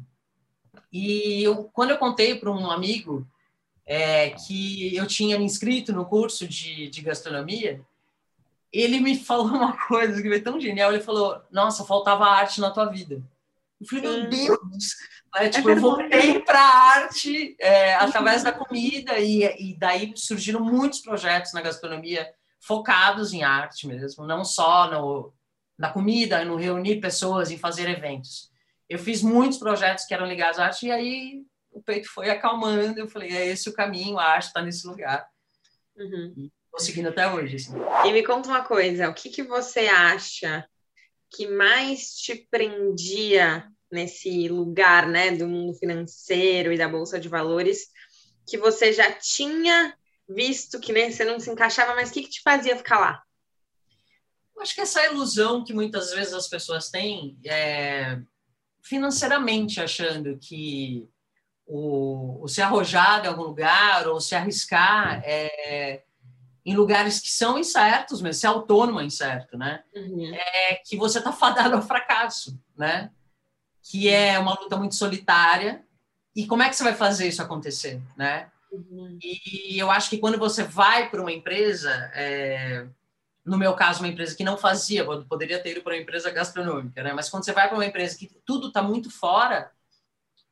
E 0.92 1.44
eu, 1.44 1.66
quando 1.74 1.92
eu 1.92 1.98
contei 1.98 2.36
para 2.36 2.52
um 2.52 2.72
amigo 2.72 3.28
é, 3.86 4.30
que 4.32 4.96
eu 4.96 5.06
tinha 5.06 5.38
me 5.38 5.46
inscrito 5.46 5.92
no 5.92 6.06
curso 6.06 6.48
de, 6.48 6.90
de 6.90 7.02
gastronomia, 7.02 7.82
ele 8.80 9.00
me 9.00 9.18
falou 9.18 9.48
uma 9.48 9.78
coisa 9.88 10.22
que 10.22 10.28
foi 10.28 10.42
tão 10.42 10.60
genial. 10.60 10.92
Ele 10.92 11.04
falou: 11.04 11.42
Nossa, 11.52 11.86
faltava 11.86 12.26
arte 12.26 12.62
na 12.62 12.72
tua 12.72 12.86
vida. 12.86 13.22
Eu 13.80 13.88
falei, 13.88 14.04
meu 14.04 14.30
Deus! 14.30 14.96
É, 15.36 15.50
tipo, 15.50 15.70
eu 15.70 15.80
voltei 15.80 16.40
para 16.40 16.60
a 16.60 16.90
arte 16.96 17.56
é, 17.60 17.94
através 17.96 18.44
da 18.44 18.52
comida 18.52 19.20
e, 19.20 19.44
e 19.44 19.78
daí 19.78 20.14
surgiram 20.16 20.60
muitos 20.62 21.00
projetos 21.00 21.54
na 21.54 21.62
gastronomia 21.62 22.28
focados 22.60 23.34
em 23.34 23.44
arte 23.44 23.88
mesmo, 23.88 24.26
não 24.26 24.44
só 24.44 24.90
no, 24.90 25.34
na 25.78 25.92
comida, 25.92 26.44
no 26.44 26.56
reunir 26.56 27.00
pessoas, 27.00 27.52
em 27.52 27.58
fazer 27.58 27.88
eventos. 27.88 28.52
Eu 28.90 28.98
fiz 28.98 29.22
muitos 29.22 29.60
projetos 29.60 30.06
que 30.06 30.14
eram 30.14 30.26
ligados 30.26 30.60
à 30.60 30.66
arte 30.66 30.88
e 30.88 30.92
aí 30.92 31.46
o 31.72 31.82
peito 31.82 32.10
foi 32.10 32.30
acalmando. 32.30 33.00
Eu 33.00 33.08
falei, 33.08 33.30
é 33.30 33.48
esse 33.48 33.70
o 33.70 33.74
caminho, 33.74 34.18
a 34.18 34.24
arte 34.24 34.48
está 34.48 34.62
nesse 34.62 34.88
lugar. 34.88 35.28
Uhum. 35.96 36.50
Estou 36.78 36.86
seguindo 36.86 37.10
até 37.10 37.28
hoje. 37.28 37.56
Assim. 37.56 37.74
E 38.06 38.14
me 38.14 38.24
conta 38.24 38.50
uma 38.50 38.64
coisa, 38.64 39.10
o 39.10 39.14
que, 39.14 39.30
que 39.30 39.42
você 39.42 39.88
acha 39.88 40.64
que 41.32 41.48
mais 41.48 42.16
te 42.16 42.48
prendia 42.52 43.68
nesse 43.92 44.48
lugar, 44.48 45.08
né, 45.08 45.32
do 45.32 45.48
mundo 45.48 45.74
financeiro 45.74 46.72
e 46.72 46.78
da 46.78 46.88
bolsa 46.88 47.20
de 47.20 47.28
valores, 47.28 47.88
que 48.48 48.58
você 48.58 48.94
já 48.94 49.12
tinha 49.12 49.98
visto 50.30 50.80
que 50.80 50.94
né, 50.94 51.10
você 51.10 51.26
não 51.26 51.40
se 51.40 51.50
encaixava, 51.50 51.96
mas 51.96 52.10
o 52.10 52.14
que, 52.14 52.24
que 52.24 52.30
te 52.30 52.42
fazia 52.42 52.78
ficar 52.78 53.00
lá? 53.00 53.24
Eu 54.56 54.62
acho 54.62 54.76
que 54.76 54.82
essa 54.82 55.06
ilusão 55.06 55.64
que 55.64 55.74
muitas 55.74 56.12
vezes 56.12 56.34
as 56.34 56.48
pessoas 56.48 56.90
têm 56.90 57.38
é, 57.46 58.20
financeiramente, 58.84 59.82
achando 59.82 60.38
que 60.38 61.08
o, 61.66 62.44
o 62.44 62.48
se 62.48 62.62
arrojar 62.62 63.24
em 63.24 63.28
algum 63.30 63.44
lugar 63.44 64.08
ou 64.08 64.20
se 64.20 64.36
arriscar 64.36 65.22
é, 65.26 66.04
em 66.68 66.76
lugares 66.76 67.22
que 67.22 67.32
são 67.32 67.58
incertos, 67.58 68.22
mas 68.22 68.36
ser 68.36 68.48
autônoma 68.48 69.02
incerto, 69.02 69.58
né? 69.58 69.86
Uhum. 69.96 70.36
É 70.36 70.76
que 70.76 70.98
você 70.98 71.20
está 71.20 71.32
fadado 71.32 71.78
ao 71.78 71.82
fracasso, 71.82 72.60
né? 72.78 73.10
Que 73.82 74.10
é 74.10 74.38
uma 74.38 74.52
luta 74.52 74.76
muito 74.76 74.94
solitária. 74.94 75.86
E 76.36 76.46
como 76.46 76.62
é 76.62 76.68
que 76.68 76.76
você 76.76 76.84
vai 76.84 76.94
fazer 76.94 77.26
isso 77.26 77.42
acontecer, 77.42 78.02
né? 78.18 78.52
Uhum. 78.70 79.18
E 79.24 79.80
eu 79.80 79.90
acho 79.90 80.10
que 80.10 80.18
quando 80.18 80.38
você 80.38 80.62
vai 80.62 81.10
para 81.10 81.22
uma 81.22 81.32
empresa, 81.32 81.90
é, 82.14 82.86
no 83.46 83.58
meu 83.58 83.74
caso, 83.74 84.02
uma 84.02 84.10
empresa 84.10 84.36
que 84.36 84.44
não 84.44 84.58
fazia, 84.58 85.06
poderia 85.24 85.64
ter 85.64 85.72
ido 85.72 85.82
para 85.82 85.94
uma 85.94 86.02
empresa 86.02 86.30
gastronômica, 86.32 87.02
né? 87.02 87.14
Mas 87.14 87.30
quando 87.30 87.46
você 87.46 87.54
vai 87.54 87.70
para 87.70 87.78
uma 87.78 87.86
empresa 87.86 88.18
que 88.18 88.30
tudo 88.46 88.68
está 88.68 88.84
muito 88.84 89.10
fora, 89.10 89.72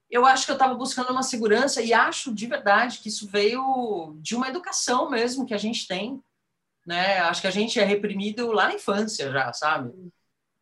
eu 0.10 0.26
acho 0.26 0.46
que 0.46 0.52
eu 0.52 0.56
estava 0.56 0.74
buscando 0.76 1.12
uma 1.12 1.24
segurança 1.24 1.82
e 1.82 1.94
acho 1.94 2.34
de 2.34 2.48
verdade 2.48 3.00
que 3.00 3.10
isso 3.10 3.28
veio 3.28 4.16
de 4.22 4.36
uma 4.36 4.48
educação 4.48 5.10
mesmo 5.10 5.46
que 5.46 5.54
a 5.54 5.58
gente 5.58 5.88
tem, 5.88 6.22
né? 6.86 7.20
Acho 7.20 7.42
que 7.42 7.48
a 7.48 7.52
gente 7.52 7.80
é 7.80 7.84
reprimido 7.84 8.52
lá 8.52 8.68
na 8.68 8.76
infância 8.76 9.32
já, 9.32 9.52
sabe? 9.52 9.92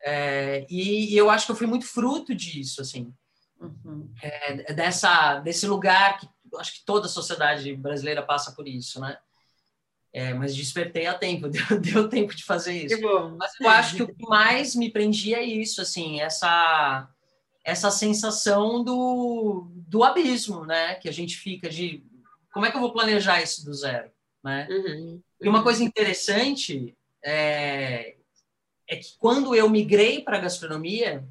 É, 0.02 0.66
e, 0.68 1.14
e, 1.14 1.16
eu 1.16 1.30
acho 1.30 1.46
que 1.46 1.52
eu 1.52 1.56
fui 1.56 1.66
muito 1.66 1.86
fruto 1.86 2.34
disso, 2.34 2.82
assim, 2.82 3.12
uhum. 3.58 4.12
é, 4.22 4.74
dessa 4.74 5.40
desse 5.40 5.66
lugar 5.66 6.18
que 6.18 6.28
acho 6.58 6.74
que 6.74 6.84
toda 6.84 7.06
a 7.06 7.10
sociedade 7.10 7.74
brasileira 7.74 8.22
passa 8.22 8.52
por 8.52 8.68
isso, 8.68 9.00
né? 9.00 9.16
É, 10.12 10.32
mas 10.32 10.54
despertei 10.54 11.06
a 11.06 11.14
tempo, 11.14 11.48
deu, 11.50 11.80
deu 11.80 12.08
tempo 12.08 12.34
de 12.34 12.44
fazer 12.44 12.84
isso. 12.84 13.00
Mas 13.36 13.52
eu 13.60 13.68
acho 13.68 13.96
que 13.96 14.02
o 14.02 14.14
que 14.14 14.26
mais 14.26 14.74
me 14.74 14.90
prendia 14.90 15.38
é 15.38 15.42
isso, 15.42 15.80
assim, 15.80 16.20
essa 16.20 17.08
essa 17.64 17.90
sensação 17.90 18.84
do, 18.84 19.66
do 19.88 20.04
abismo, 20.04 20.66
né? 20.66 20.94
Que 20.96 21.08
a 21.08 21.12
gente 21.12 21.36
fica 21.36 21.68
de 21.68 22.04
como 22.52 22.66
é 22.66 22.70
que 22.70 22.76
eu 22.76 22.80
vou 22.80 22.92
planejar 22.92 23.42
isso 23.42 23.64
do 23.64 23.72
zero, 23.72 24.10
né? 24.42 24.68
Uhum. 24.70 25.20
E 25.40 25.48
uma 25.48 25.62
coisa 25.62 25.82
interessante 25.82 26.94
é, 27.24 28.16
é 28.86 28.96
que 28.96 29.16
quando 29.18 29.54
eu 29.54 29.68
migrei 29.68 30.22
para 30.22 30.36
a 30.36 30.40
gastronomia, 30.40 31.26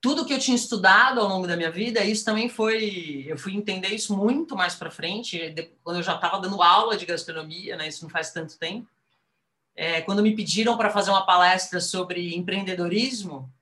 tudo 0.00 0.24
que 0.24 0.32
eu 0.32 0.38
tinha 0.38 0.56
estudado 0.56 1.20
ao 1.20 1.28
longo 1.28 1.46
da 1.46 1.56
minha 1.56 1.70
vida, 1.70 2.02
isso 2.02 2.24
também 2.24 2.48
foi, 2.48 3.24
eu 3.28 3.36
fui 3.36 3.54
entender 3.54 3.88
isso 3.88 4.16
muito 4.16 4.56
mais 4.56 4.74
para 4.74 4.90
frente, 4.90 5.54
quando 5.84 5.96
eu 5.96 6.02
já 6.02 6.14
estava 6.14 6.40
dando 6.40 6.62
aula 6.62 6.96
de 6.96 7.04
gastronomia, 7.04 7.76
né? 7.76 7.86
Isso 7.86 8.02
não 8.02 8.10
faz 8.10 8.32
tanto 8.32 8.58
tempo. 8.58 8.88
É, 9.74 10.00
quando 10.00 10.22
me 10.22 10.34
pediram 10.34 10.76
para 10.76 10.90
fazer 10.90 11.10
uma 11.10 11.26
palestra 11.26 11.80
sobre 11.80 12.34
empreendedorismo, 12.34 13.52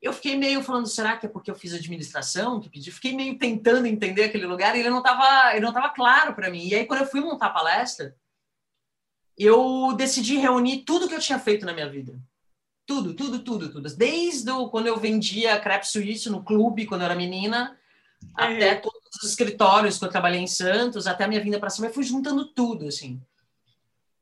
eu 0.00 0.12
fiquei 0.12 0.36
meio 0.36 0.62
falando, 0.62 0.86
será 0.86 1.16
que 1.16 1.26
é 1.26 1.28
porque 1.28 1.50
eu 1.50 1.54
fiz 1.54 1.74
administração 1.74 2.58
que 2.58 2.70
pedi? 2.70 2.90
Fiquei 2.90 3.14
meio 3.14 3.38
tentando 3.38 3.86
entender 3.86 4.24
aquele 4.24 4.46
lugar 4.46 4.74
e 4.74 4.80
ele 4.80 4.90
não 4.90 4.98
estava, 4.98 5.52
ele 5.52 5.60
não 5.60 5.68
estava 5.68 5.90
claro 5.90 6.34
para 6.34 6.50
mim. 6.50 6.66
E 6.66 6.74
aí 6.74 6.86
quando 6.86 7.00
eu 7.00 7.06
fui 7.06 7.20
montar 7.20 7.46
a 7.46 7.50
palestra, 7.50 8.16
eu 9.36 9.92
decidi 9.96 10.36
reunir 10.36 10.84
tudo 10.84 11.08
que 11.08 11.14
eu 11.14 11.20
tinha 11.20 11.38
feito 11.38 11.66
na 11.66 11.74
minha 11.74 11.88
vida. 11.88 12.18
Tudo, 12.86 13.14
tudo, 13.14 13.40
tudo, 13.40 13.70
tudo. 13.70 13.94
Desde 13.94 14.50
o, 14.50 14.68
quando 14.68 14.86
eu 14.86 14.96
vendia 14.96 15.60
crepe 15.60 15.86
suíço 15.86 16.30
no 16.30 16.42
clube 16.42 16.86
quando 16.86 17.02
eu 17.02 17.06
era 17.06 17.14
menina, 17.14 17.78
uhum. 18.22 18.30
até 18.34 18.74
todos 18.76 19.00
os 19.22 19.28
escritórios 19.28 19.98
que 19.98 20.04
eu 20.04 20.10
trabalhei 20.10 20.40
em 20.40 20.46
Santos, 20.46 21.06
até 21.06 21.24
a 21.24 21.28
minha 21.28 21.42
vinda 21.42 21.60
para 21.60 21.70
cima, 21.70 21.88
eu 21.88 21.92
fui 21.92 22.04
juntando 22.04 22.46
tudo 22.52 22.86
assim. 22.86 23.20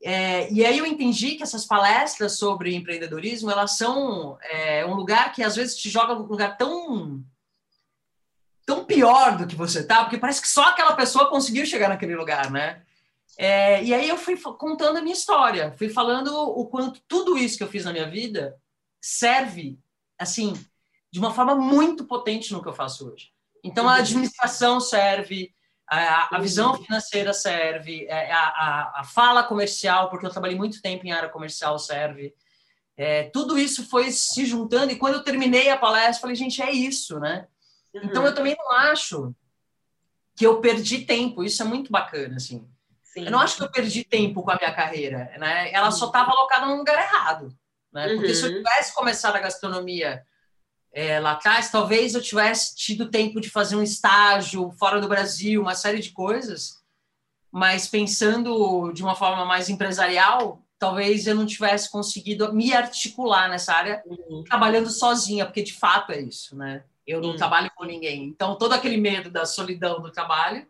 É, 0.02 0.50
e 0.52 0.64
aí 0.64 0.78
eu 0.78 0.86
entendi 0.86 1.34
que 1.34 1.42
essas 1.42 1.66
palestras 1.66 2.38
sobre 2.38 2.74
empreendedorismo, 2.74 3.50
elas 3.50 3.76
são 3.76 4.38
é, 4.42 4.86
um 4.86 4.94
lugar 4.94 5.32
que 5.32 5.42
às 5.42 5.56
vezes 5.56 5.76
te 5.76 5.90
joga 5.90 6.14
num 6.14 6.22
lugar 6.22 6.56
tão 6.56 7.24
tão 8.64 8.84
pior 8.84 9.38
do 9.38 9.46
que 9.46 9.56
você 9.56 9.82
tá, 9.82 10.04
porque 10.04 10.18
parece 10.18 10.42
que 10.42 10.48
só 10.48 10.64
aquela 10.64 10.94
pessoa 10.94 11.30
conseguiu 11.30 11.64
chegar 11.64 11.88
naquele 11.88 12.14
lugar, 12.14 12.50
né? 12.50 12.82
É, 13.38 13.82
e 13.82 13.94
aí 13.94 14.06
eu 14.06 14.18
fui 14.18 14.36
contando 14.36 14.98
a 14.98 15.00
minha 15.00 15.14
história, 15.14 15.72
fui 15.78 15.88
falando 15.88 16.28
o 16.36 16.66
quanto 16.66 17.00
tudo 17.08 17.38
isso 17.38 17.56
que 17.56 17.64
eu 17.64 17.68
fiz 17.68 17.86
na 17.86 17.92
minha 17.92 18.10
vida 18.10 18.60
serve, 19.00 19.78
assim, 20.18 20.52
de 21.10 21.18
uma 21.18 21.32
forma 21.32 21.54
muito 21.54 22.04
potente 22.04 22.52
no 22.52 22.60
que 22.60 22.68
eu 22.68 22.74
faço 22.74 23.08
hoje. 23.08 23.32
Então 23.64 23.88
a 23.88 23.94
uhum. 23.94 23.98
administração 24.00 24.80
serve, 24.80 25.54
a, 25.88 26.36
a 26.36 26.40
visão 26.40 26.74
financeira 26.74 27.32
serve, 27.32 28.06
é, 28.06 28.30
a, 28.30 28.40
a, 28.40 29.00
a, 29.00 29.04
fala 29.04 29.42
comercial, 29.42 30.10
porque 30.10 30.26
eu 30.26 30.30
trabalhei 30.30 30.56
muito 30.56 30.82
tempo 30.82 31.06
em 31.06 31.12
área 31.12 31.28
comercial, 31.28 31.78
serve. 31.78 32.34
É, 32.96 33.24
tudo 33.30 33.58
isso 33.58 33.88
foi 33.88 34.10
se 34.10 34.44
juntando, 34.44 34.92
e 34.92 34.96
quando 34.96 35.14
eu 35.14 35.24
terminei 35.24 35.70
a 35.70 35.78
palestra, 35.78 36.20
falei, 36.20 36.36
gente, 36.36 36.60
é 36.60 36.70
isso, 36.70 37.18
né? 37.18 37.46
Uhum. 37.94 38.02
Então, 38.04 38.26
eu 38.26 38.34
também 38.34 38.54
não 38.58 38.70
acho 38.72 39.34
que 40.36 40.46
eu 40.46 40.60
perdi 40.60 41.04
tempo, 41.04 41.42
isso 41.42 41.62
é 41.62 41.64
muito 41.64 41.90
bacana, 41.90 42.36
assim. 42.36 42.68
Sim. 43.02 43.24
Eu 43.24 43.30
não 43.30 43.40
acho 43.40 43.56
que 43.56 43.62
eu 43.62 43.70
perdi 43.70 44.04
tempo 44.04 44.42
com 44.42 44.50
a 44.50 44.56
minha 44.56 44.74
carreira, 44.74 45.32
né? 45.38 45.72
Ela 45.72 45.90
só 45.90 46.06
estava 46.06 46.30
alocada 46.30 46.66
no 46.66 46.76
lugar 46.76 46.98
errado, 46.98 47.56
né? 47.92 48.08
Porque 48.08 48.28
uhum. 48.28 48.34
se 48.34 48.42
eu 48.42 48.50
uhum. 48.50 48.56
tivesse 48.56 48.94
começado 48.94 49.36
a 49.36 49.40
gastronomia 49.40 50.24
é, 50.92 51.20
lá 51.20 51.32
atrás, 51.32 51.70
talvez 51.70 52.14
eu 52.14 52.22
tivesse 52.22 52.74
tido 52.74 53.10
tempo 53.10 53.40
de 53.40 53.50
fazer 53.50 53.76
um 53.76 53.82
estágio 53.82 54.70
fora 54.72 55.00
do 55.00 55.08
Brasil, 55.08 55.60
uma 55.60 55.74
série 55.74 56.00
de 56.00 56.10
coisas, 56.10 56.82
mas 57.50 57.88
pensando 57.88 58.92
de 58.92 59.02
uma 59.02 59.14
forma 59.14 59.44
mais 59.44 59.68
empresarial, 59.68 60.62
talvez 60.78 61.26
eu 61.26 61.34
não 61.34 61.46
tivesse 61.46 61.90
conseguido 61.90 62.52
me 62.52 62.72
articular 62.72 63.48
nessa 63.48 63.74
área 63.74 64.02
uhum. 64.06 64.44
trabalhando 64.44 64.90
sozinha, 64.90 65.44
porque 65.44 65.62
de 65.62 65.74
fato 65.74 66.12
é 66.12 66.20
isso, 66.20 66.56
né? 66.56 66.84
Eu 67.06 67.20
não 67.20 67.30
uhum. 67.30 67.36
trabalho 67.36 67.70
com 67.74 67.84
ninguém. 67.84 68.24
Então, 68.24 68.56
todo 68.56 68.74
aquele 68.74 68.96
medo 68.96 69.30
da 69.30 69.46
solidão 69.46 70.00
do 70.00 70.12
trabalho, 70.12 70.66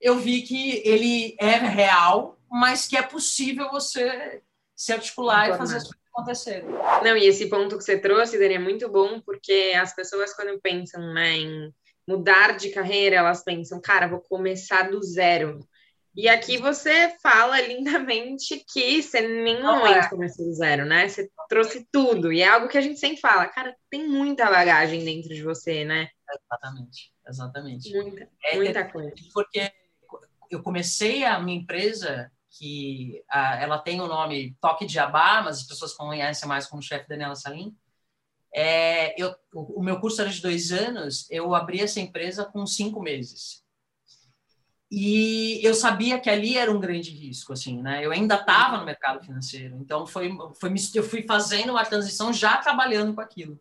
eu 0.00 0.18
vi 0.18 0.42
que 0.42 0.82
ele 0.84 1.36
é 1.38 1.56
real, 1.56 2.36
mas 2.50 2.86
que 2.86 2.96
é 2.96 3.02
possível 3.02 3.70
você 3.70 4.42
se 4.74 4.92
articular 4.92 5.48
e 5.48 5.56
fazer 5.56 5.76
as 5.76 5.84
coisas 5.84 6.01
acontecer. 6.12 6.64
Não, 7.02 7.16
e 7.16 7.26
esse 7.26 7.48
ponto 7.48 7.76
que 7.76 7.84
você 7.84 7.98
trouxe, 7.98 8.38
Dani, 8.38 8.54
é 8.54 8.58
muito 8.58 8.88
bom, 8.88 9.20
porque 9.20 9.72
as 9.76 9.94
pessoas, 9.94 10.34
quando 10.34 10.60
pensam 10.60 11.12
né, 11.12 11.36
em 11.36 11.74
mudar 12.06 12.56
de 12.56 12.70
carreira, 12.70 13.16
elas 13.16 13.42
pensam, 13.42 13.80
cara, 13.80 14.08
vou 14.08 14.20
começar 14.20 14.90
do 14.90 15.02
zero. 15.02 15.60
E 16.14 16.28
aqui 16.28 16.58
você 16.58 17.16
fala 17.22 17.58
lindamente 17.60 18.62
que 18.70 19.02
você 19.02 19.26
nem 19.26 19.62
momento 19.62 20.04
é. 20.04 20.08
começou 20.10 20.44
do 20.44 20.52
zero, 20.52 20.84
né? 20.84 21.08
Você 21.08 21.30
trouxe 21.48 21.88
tudo. 21.90 22.30
E 22.30 22.42
é 22.42 22.48
algo 22.48 22.68
que 22.68 22.76
a 22.76 22.82
gente 22.82 23.00
sempre 23.00 23.18
fala, 23.18 23.46
cara, 23.46 23.74
tem 23.90 24.06
muita 24.06 24.50
bagagem 24.50 25.02
dentro 25.04 25.34
de 25.34 25.42
você, 25.42 25.84
né? 25.84 26.08
Exatamente, 26.30 27.12
exatamente. 27.26 27.96
Muita, 27.96 28.28
é, 28.44 28.56
muita 28.56 28.80
é, 28.80 28.84
coisa. 28.84 29.14
Porque 29.32 29.72
eu 30.50 30.62
comecei 30.62 31.24
a 31.24 31.40
minha 31.40 31.58
empresa 31.58 32.30
que 32.52 33.24
a, 33.28 33.56
ela 33.56 33.78
tem 33.78 34.00
o 34.00 34.06
nome 34.06 34.56
Toque 34.60 34.86
de 34.86 34.92
Jabá, 34.92 35.42
mas 35.42 35.58
as 35.58 35.62
pessoas 35.64 35.94
conhecem 35.94 36.48
mais 36.48 36.66
como 36.66 36.82
chefe 36.82 37.08
Daniela 37.08 37.34
Salim. 37.34 37.74
É, 38.54 39.20
eu, 39.20 39.34
o, 39.54 39.80
o, 39.80 39.82
meu 39.82 39.98
curso 39.98 40.20
era 40.20 40.28
de 40.28 40.42
dois 40.42 40.70
anos, 40.70 41.26
eu 41.30 41.54
abri 41.54 41.80
essa 41.80 42.00
empresa 42.00 42.44
com 42.44 42.66
cinco 42.66 43.00
meses. 43.00 43.62
E 44.90 45.58
eu 45.62 45.74
sabia 45.74 46.20
que 46.20 46.28
ali 46.28 46.58
era 46.58 46.70
um 46.70 46.78
grande 46.78 47.10
risco, 47.10 47.54
assim, 47.54 47.80
né? 47.80 48.04
Eu 48.04 48.12
ainda 48.12 48.34
estava 48.34 48.76
no 48.76 48.84
mercado 48.84 49.24
financeiro, 49.24 49.78
então 49.80 50.06
foi, 50.06 50.30
foi, 50.60 50.74
eu 50.94 51.02
fui 51.02 51.22
fazendo 51.22 51.70
uma 51.70 51.86
transição 51.86 52.30
já 52.30 52.58
trabalhando 52.58 53.14
com 53.14 53.22
aquilo. 53.22 53.58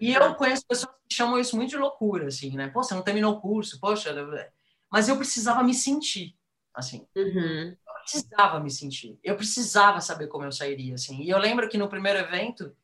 E 0.00 0.14
eu 0.14 0.34
conheço 0.36 0.64
pessoas 0.64 0.94
que 1.08 1.16
chamam 1.16 1.40
isso 1.40 1.56
muito 1.56 1.70
de 1.70 1.76
loucura, 1.76 2.28
assim, 2.28 2.52
né? 2.52 2.68
Pô, 2.68 2.84
você 2.84 2.94
não 2.94 3.02
terminou 3.02 3.34
o 3.34 3.40
curso, 3.40 3.80
poxa, 3.80 4.14
mas 4.92 5.08
eu 5.08 5.16
precisava 5.16 5.64
me 5.64 5.74
sentir 5.74 6.36
assim. 6.76 7.06
Uhum. 7.16 7.74
Eu 7.86 7.94
precisava 8.02 8.60
me 8.60 8.70
sentir. 8.70 9.18
Eu 9.24 9.34
precisava 9.34 10.00
saber 10.00 10.28
como 10.28 10.44
eu 10.44 10.52
sairia, 10.52 10.94
assim. 10.94 11.22
E 11.22 11.30
eu 11.30 11.38
lembro 11.38 11.68
que 11.68 11.78
no 11.78 11.88
primeiro 11.88 12.18
evento, 12.18 12.76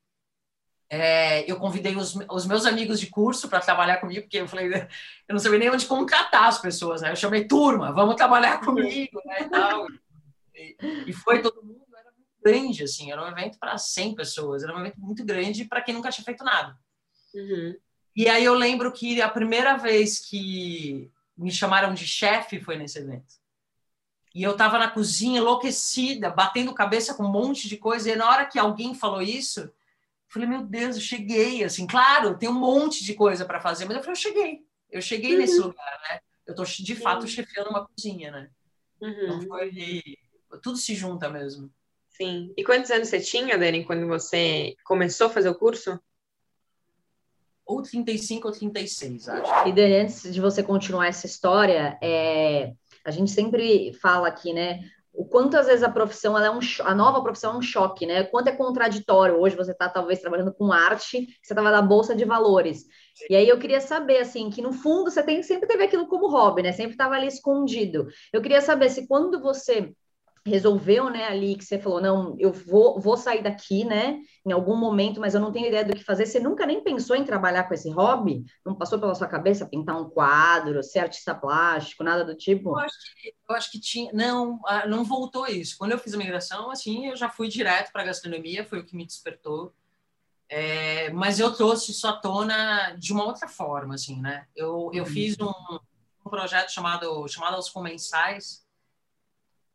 é, 0.88 1.48
eu 1.50 1.58
convidei 1.58 1.94
os, 1.94 2.16
os, 2.30 2.46
meus 2.46 2.64
amigos 2.64 2.98
de 2.98 3.08
curso 3.08 3.48
para 3.48 3.60
trabalhar 3.60 3.98
comigo, 3.98 4.22
porque 4.22 4.38
eu 4.38 4.48
falei, 4.48 4.68
eu 5.28 5.32
não 5.34 5.38
sabia 5.38 5.58
nem 5.58 5.70
onde 5.70 5.86
contratar 5.86 6.44
as 6.44 6.58
pessoas, 6.58 7.02
né? 7.02 7.12
Eu 7.12 7.16
chamei 7.16 7.46
turma, 7.46 7.92
vamos 7.92 8.16
trabalhar 8.16 8.60
comigo, 8.64 9.20
né? 9.26 9.42
E, 9.42 9.48
tal. 9.50 9.86
e, 10.54 10.76
e 11.08 11.12
foi 11.12 11.42
todo 11.42 11.62
mundo, 11.62 11.84
era 11.94 12.10
muito 12.12 12.42
grande, 12.42 12.82
assim, 12.82 13.12
era 13.12 13.22
um 13.22 13.28
evento 13.28 13.58
para 13.58 13.76
100 13.76 14.14
pessoas, 14.14 14.62
era 14.64 14.74
um 14.74 14.80
evento 14.80 14.98
muito 15.00 15.24
grande 15.24 15.66
para 15.66 15.82
quem 15.82 15.94
nunca 15.94 16.10
tinha 16.10 16.24
feito 16.24 16.42
nada. 16.42 16.76
Uhum. 17.34 17.76
E 18.14 18.28
aí 18.28 18.44
eu 18.44 18.54
lembro 18.54 18.92
que 18.92 19.20
a 19.22 19.28
primeira 19.28 19.76
vez 19.76 20.18
que 20.18 21.10
me 21.36 21.50
chamaram 21.50 21.94
de 21.94 22.06
chefe 22.06 22.60
foi 22.60 22.76
nesse 22.76 22.98
evento. 22.98 23.41
E 24.34 24.42
eu 24.42 24.52
estava 24.52 24.78
na 24.78 24.90
cozinha 24.90 25.38
enlouquecida, 25.38 26.30
batendo 26.30 26.72
cabeça 26.74 27.14
com 27.14 27.24
um 27.24 27.30
monte 27.30 27.68
de 27.68 27.76
coisa, 27.76 28.10
e 28.10 28.16
na 28.16 28.28
hora 28.28 28.46
que 28.46 28.58
alguém 28.58 28.94
falou 28.94 29.20
isso, 29.20 29.70
Falei, 30.32 30.48
meu 30.48 30.62
Deus, 30.62 30.96
eu 30.96 31.02
cheguei, 31.02 31.62
assim, 31.62 31.86
claro, 31.86 32.38
tem 32.38 32.48
um 32.48 32.54
monte 32.54 33.04
de 33.04 33.12
coisa 33.12 33.44
para 33.44 33.60
fazer, 33.60 33.84
mas 33.84 33.98
eu 33.98 34.02
falei, 34.02 34.12
eu 34.12 34.16
cheguei, 34.16 34.66
eu 34.90 35.02
cheguei 35.02 35.32
uhum. 35.34 35.38
nesse 35.38 35.58
lugar, 35.58 36.00
né? 36.08 36.20
Eu 36.46 36.54
tô 36.54 36.64
de 36.64 36.96
fato 36.96 37.28
chefiando 37.28 37.68
uma 37.68 37.86
cozinha, 37.86 38.30
né? 38.30 38.50
Uhum. 38.98 39.10
Então 39.10 39.42
foi, 39.42 40.02
tudo 40.62 40.78
se 40.78 40.94
junta 40.94 41.28
mesmo. 41.28 41.70
Sim. 42.08 42.50
E 42.56 42.64
quantos 42.64 42.90
anos 42.90 43.08
você 43.08 43.20
tinha, 43.20 43.58
Dani, 43.58 43.84
quando 43.84 44.06
você 44.06 44.74
começou 44.84 45.26
a 45.26 45.30
fazer 45.30 45.50
o 45.50 45.54
curso? 45.54 46.00
Ou 47.66 47.82
35 47.82 48.48
ou 48.48 48.54
36, 48.54 49.28
acho. 49.28 49.68
E 49.68 49.72
Dani, 49.74 49.96
antes 49.96 50.32
de 50.32 50.40
você 50.40 50.62
continuar 50.62 51.08
essa 51.08 51.26
história, 51.26 51.98
é, 52.00 52.72
a 53.04 53.10
gente 53.10 53.30
sempre 53.30 53.92
fala 53.94 54.28
aqui, 54.28 54.52
né? 54.52 54.80
o 55.14 55.26
quanto 55.26 55.56
às 55.56 55.66
vezes 55.66 55.82
a 55.82 55.90
profissão, 55.90 56.36
ela 56.36 56.46
é 56.46 56.50
um, 56.50 56.58
a 56.84 56.94
nova 56.94 57.22
profissão 57.22 57.52
é 57.52 57.56
um 57.58 57.62
choque, 57.62 58.06
né? 58.06 58.24
Quanto 58.24 58.48
é 58.48 58.52
contraditório. 58.52 59.38
Hoje 59.38 59.54
você 59.54 59.72
está 59.72 59.88
talvez 59.88 60.20
trabalhando 60.20 60.54
com 60.54 60.72
arte, 60.72 61.26
você 61.42 61.52
estava 61.52 61.70
na 61.70 61.82
bolsa 61.82 62.14
de 62.14 62.24
valores. 62.24 62.86
E 63.28 63.36
aí 63.36 63.46
eu 63.46 63.58
queria 63.58 63.80
saber, 63.80 64.18
assim, 64.18 64.48
que 64.48 64.62
no 64.62 64.72
fundo 64.72 65.10
você 65.10 65.22
tem, 65.22 65.42
sempre 65.42 65.68
teve 65.68 65.84
aquilo 65.84 66.06
como 66.06 66.30
hobby, 66.30 66.62
né? 66.62 66.72
Sempre 66.72 66.92
estava 66.92 67.14
ali 67.14 67.26
escondido. 67.26 68.08
Eu 68.32 68.40
queria 68.40 68.62
saber 68.62 68.88
se 68.88 69.06
quando 69.06 69.40
você 69.40 69.92
resolveu, 70.44 71.08
né, 71.08 71.26
ali 71.26 71.54
que 71.54 71.64
você 71.64 71.78
falou, 71.78 72.00
não, 72.00 72.36
eu 72.38 72.52
vou, 72.52 73.00
vou 73.00 73.16
sair 73.16 73.42
daqui, 73.42 73.84
né, 73.84 74.20
em 74.44 74.50
algum 74.50 74.76
momento, 74.76 75.20
mas 75.20 75.34
eu 75.34 75.40
não 75.40 75.52
tenho 75.52 75.68
ideia 75.68 75.84
do 75.84 75.94
que 75.94 76.02
fazer. 76.02 76.26
Você 76.26 76.40
nunca 76.40 76.66
nem 76.66 76.82
pensou 76.82 77.14
em 77.14 77.24
trabalhar 77.24 77.64
com 77.64 77.74
esse 77.74 77.88
hobby? 77.90 78.44
Não 78.66 78.74
passou 78.74 78.98
pela 78.98 79.14
sua 79.14 79.28
cabeça 79.28 79.66
pintar 79.66 80.00
um 80.00 80.10
quadro, 80.10 80.82
ser 80.82 80.98
artista 80.98 81.34
plástico, 81.34 82.02
nada 82.02 82.24
do 82.24 82.36
tipo? 82.36 82.70
Eu 82.70 82.78
acho 82.78 82.96
que, 83.20 83.34
eu 83.48 83.54
acho 83.54 83.70
que 83.70 83.80
tinha, 83.80 84.12
não, 84.12 84.58
ah, 84.66 84.86
não 84.86 85.04
voltou 85.04 85.46
isso. 85.46 85.76
Quando 85.78 85.92
eu 85.92 85.98
fiz 85.98 86.12
a 86.14 86.18
migração, 86.18 86.70
assim, 86.70 87.06
eu 87.06 87.16
já 87.16 87.28
fui 87.28 87.46
direto 87.48 87.92
para 87.92 88.02
a 88.02 88.06
gastronomia, 88.06 88.64
foi 88.64 88.80
o 88.80 88.84
que 88.84 88.96
me 88.96 89.06
despertou. 89.06 89.72
É, 90.48 91.08
mas 91.10 91.40
eu 91.40 91.54
trouxe 91.54 91.92
isso 91.92 92.06
à 92.06 92.12
tona 92.12 92.94
de 92.98 93.12
uma 93.12 93.24
outra 93.24 93.48
forma, 93.48 93.94
assim, 93.94 94.20
né? 94.20 94.46
Eu, 94.54 94.90
eu 94.92 95.04
uhum. 95.04 95.10
fiz 95.10 95.36
um, 95.40 95.52
um 96.26 96.30
projeto 96.30 96.70
chamado 96.70 97.26
chamado 97.28 97.58
Os 97.58 97.70
Comensais, 97.70 98.61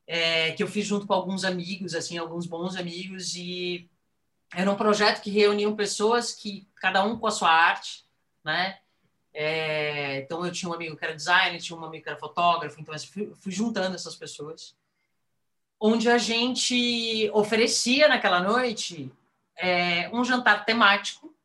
é, 0.07 0.51
que 0.51 0.63
eu 0.63 0.67
fiz 0.67 0.87
junto 0.87 1.05
com 1.05 1.13
alguns 1.13 1.43
amigos, 1.43 1.93
assim, 1.93 2.17
alguns 2.17 2.47
bons 2.47 2.77
amigos, 2.77 3.35
e 3.35 3.89
era 4.55 4.71
um 4.71 4.75
projeto 4.75 5.21
que 5.21 5.29
reuniam 5.29 5.75
pessoas 5.75 6.33
que, 6.33 6.65
cada 6.75 7.03
um 7.03 7.19
com 7.19 7.27
a 7.27 7.31
sua 7.31 7.49
arte, 7.51 8.05
né? 8.43 8.79
É, 9.33 10.19
então, 10.19 10.43
eu 10.45 10.51
tinha 10.51 10.69
um 10.69 10.73
amigo 10.73 10.95
que 10.95 11.03
era 11.03 11.13
designer, 11.13 11.61
tinha 11.61 11.77
um 11.77 11.83
amigo 11.83 12.03
que 12.03 12.09
era 12.09 12.17
fotógrafo, 12.17 12.79
então 12.79 12.95
eu 12.95 12.99
fui, 13.01 13.33
fui 13.35 13.51
juntando 13.51 13.95
essas 13.95 14.15
pessoas, 14.15 14.73
onde 15.79 16.09
a 16.09 16.17
gente 16.17 17.29
oferecia 17.33 18.07
naquela 18.07 18.41
noite 18.41 19.11
é, 19.57 20.09
um 20.09 20.23
jantar 20.23 20.65
temático, 20.65 21.35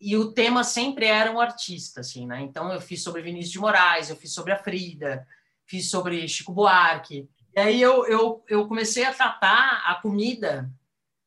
e 0.00 0.16
o 0.16 0.32
tema 0.32 0.64
sempre 0.64 1.06
era 1.06 1.30
um 1.30 1.40
artista, 1.40 2.00
assim, 2.00 2.26
né? 2.26 2.40
Então, 2.40 2.72
eu 2.72 2.80
fiz 2.80 3.02
sobre 3.02 3.22
Vinícius 3.22 3.52
de 3.52 3.58
Moraes, 3.58 4.08
eu 4.08 4.16
fiz 4.16 4.32
sobre 4.32 4.52
a 4.52 4.56
Frida, 4.56 5.26
fiz 5.64 5.90
sobre 5.90 6.26
Chico 6.26 6.52
Buarque, 6.52 7.28
e 7.54 7.60
aí 7.60 7.80
eu, 7.80 8.06
eu, 8.06 8.44
eu 8.48 8.66
comecei 8.66 9.04
a 9.04 9.12
tratar 9.12 9.82
a 9.86 9.94
comida 9.96 10.70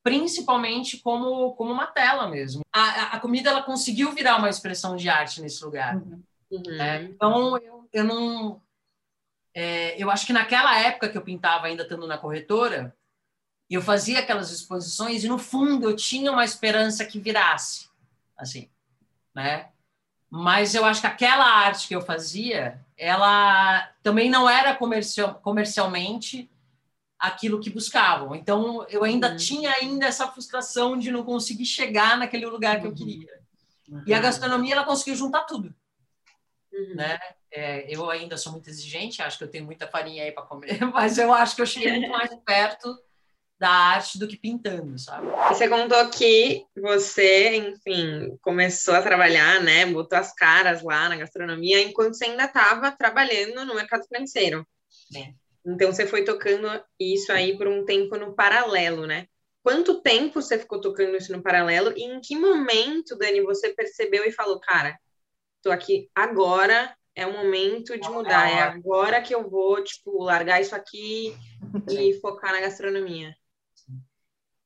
principalmente 0.05 0.99
como, 0.99 1.55
como 1.55 1.71
uma 1.71 1.87
tela 1.87 2.27
mesmo. 2.27 2.61
A, 2.71 3.15
a 3.15 3.19
comida 3.19 3.49
ela 3.49 3.63
conseguiu 3.63 4.11
virar 4.11 4.37
uma 4.37 4.49
expressão 4.49 4.95
de 4.95 5.09
arte 5.09 5.41
nesse 5.41 5.65
lugar. 5.65 5.95
Uhum. 5.95 6.21
É, 6.79 7.01
então 7.01 7.57
eu, 7.57 7.89
eu 7.91 8.03
não. 8.03 8.61
É, 9.51 10.01
eu 10.01 10.11
acho 10.11 10.27
que 10.27 10.33
naquela 10.33 10.77
época 10.79 11.09
que 11.09 11.17
eu 11.17 11.23
pintava 11.23 11.65
ainda 11.65 11.81
estando 11.81 12.05
na 12.05 12.19
corretora, 12.19 12.95
eu 13.67 13.81
fazia 13.81 14.19
aquelas 14.19 14.51
exposições 14.51 15.23
e 15.23 15.27
no 15.27 15.39
fundo 15.39 15.89
eu 15.89 15.95
tinha 15.95 16.31
uma 16.31 16.45
esperança 16.45 17.03
que 17.03 17.19
virasse, 17.19 17.89
assim, 18.37 18.69
né? 19.33 19.71
Mas 20.35 20.75
eu 20.75 20.83
acho 20.83 20.99
que 20.99 21.07
aquela 21.07 21.45
arte 21.45 21.87
que 21.87 21.95
eu 21.95 22.01
fazia, 22.01 22.77
ela 22.97 23.89
também 24.03 24.29
não 24.29 24.49
era 24.49 24.75
comercial, 24.75 25.35
comercialmente 25.35 26.51
aquilo 27.17 27.61
que 27.61 27.69
buscavam. 27.69 28.35
Então, 28.35 28.85
eu 28.89 29.05
ainda 29.05 29.29
uhum. 29.29 29.37
tinha 29.37 29.71
ainda 29.71 30.05
essa 30.05 30.27
frustração 30.27 30.97
de 30.97 31.09
não 31.09 31.23
conseguir 31.23 31.65
chegar 31.65 32.17
naquele 32.17 32.45
lugar 32.45 32.81
que 32.81 32.85
eu 32.85 32.89
uhum. 32.89 32.97
queria. 32.97 33.39
Uhum. 33.87 34.03
E 34.05 34.13
a 34.13 34.19
gastronomia, 34.19 34.73
ela 34.73 34.83
conseguiu 34.83 35.15
juntar 35.15 35.45
tudo. 35.45 35.73
Uhum. 36.73 36.95
Né? 36.95 37.17
É, 37.49 37.85
eu 37.89 38.09
ainda 38.09 38.35
sou 38.35 38.51
muito 38.51 38.69
exigente, 38.69 39.21
acho 39.21 39.37
que 39.37 39.43
eu 39.45 39.49
tenho 39.49 39.63
muita 39.63 39.87
farinha 39.87 40.25
aí 40.25 40.33
para 40.33 40.43
comer, 40.43 40.79
mas 40.91 41.17
eu 41.17 41.33
acho 41.33 41.55
que 41.55 41.61
eu 41.61 41.65
cheguei 41.65 41.93
muito 41.93 42.09
mais 42.09 42.35
perto 42.45 42.93
da 43.57 43.69
arte 43.69 44.19
do 44.19 44.27
que 44.27 44.37
pintando, 44.37 44.99
sabe? 44.99 45.27
Você 45.49 45.67
contou 45.67 46.09
que 46.09 46.65
você, 46.75 47.55
enfim, 47.55 48.37
começou 48.41 48.95
a 48.95 49.01
trabalhar, 49.01 49.61
né? 49.63 49.85
Botou 49.85 50.17
as 50.17 50.33
caras 50.33 50.83
lá 50.83 51.07
na 51.07 51.15
gastronomia 51.15 51.81
enquanto 51.81 52.15
você 52.15 52.25
ainda 52.25 52.45
estava 52.45 52.91
trabalhando 52.91 53.65
no 53.65 53.75
mercado 53.75 54.05
financeiro. 54.05 54.67
É. 55.15 55.33
Então 55.65 55.91
você 55.91 56.05
foi 56.05 56.23
tocando 56.23 56.67
isso 56.99 57.31
aí 57.31 57.57
por 57.57 57.67
um 57.67 57.85
tempo 57.85 58.17
no 58.17 58.35
paralelo, 58.35 59.07
né? 59.07 59.27
Quanto 59.63 60.01
tempo 60.01 60.41
você 60.41 60.59
ficou 60.59 60.79
tocando 60.79 61.15
isso 61.15 61.31
no 61.31 61.41
paralelo 61.41 61.91
e 61.95 62.03
em 62.03 62.21
que 62.21 62.37
momento, 62.37 63.17
Dani, 63.17 63.41
você 63.41 63.73
percebeu 63.73 64.23
e 64.25 64.31
falou, 64.31 64.59
cara, 64.59 64.95
tô 65.63 65.71
aqui 65.71 66.07
agora, 66.13 66.95
é 67.15 67.25
o 67.25 67.33
momento 67.33 67.97
de 67.97 68.07
mudar, 68.09 68.47
é 68.47 68.61
agora 68.61 69.21
que 69.21 69.33
eu 69.33 69.49
vou, 69.49 69.83
tipo, 69.83 70.21
largar 70.21 70.61
isso 70.61 70.75
aqui 70.75 71.35
e 71.89 72.13
focar 72.19 72.51
na 72.51 72.61
gastronomia? 72.61 73.35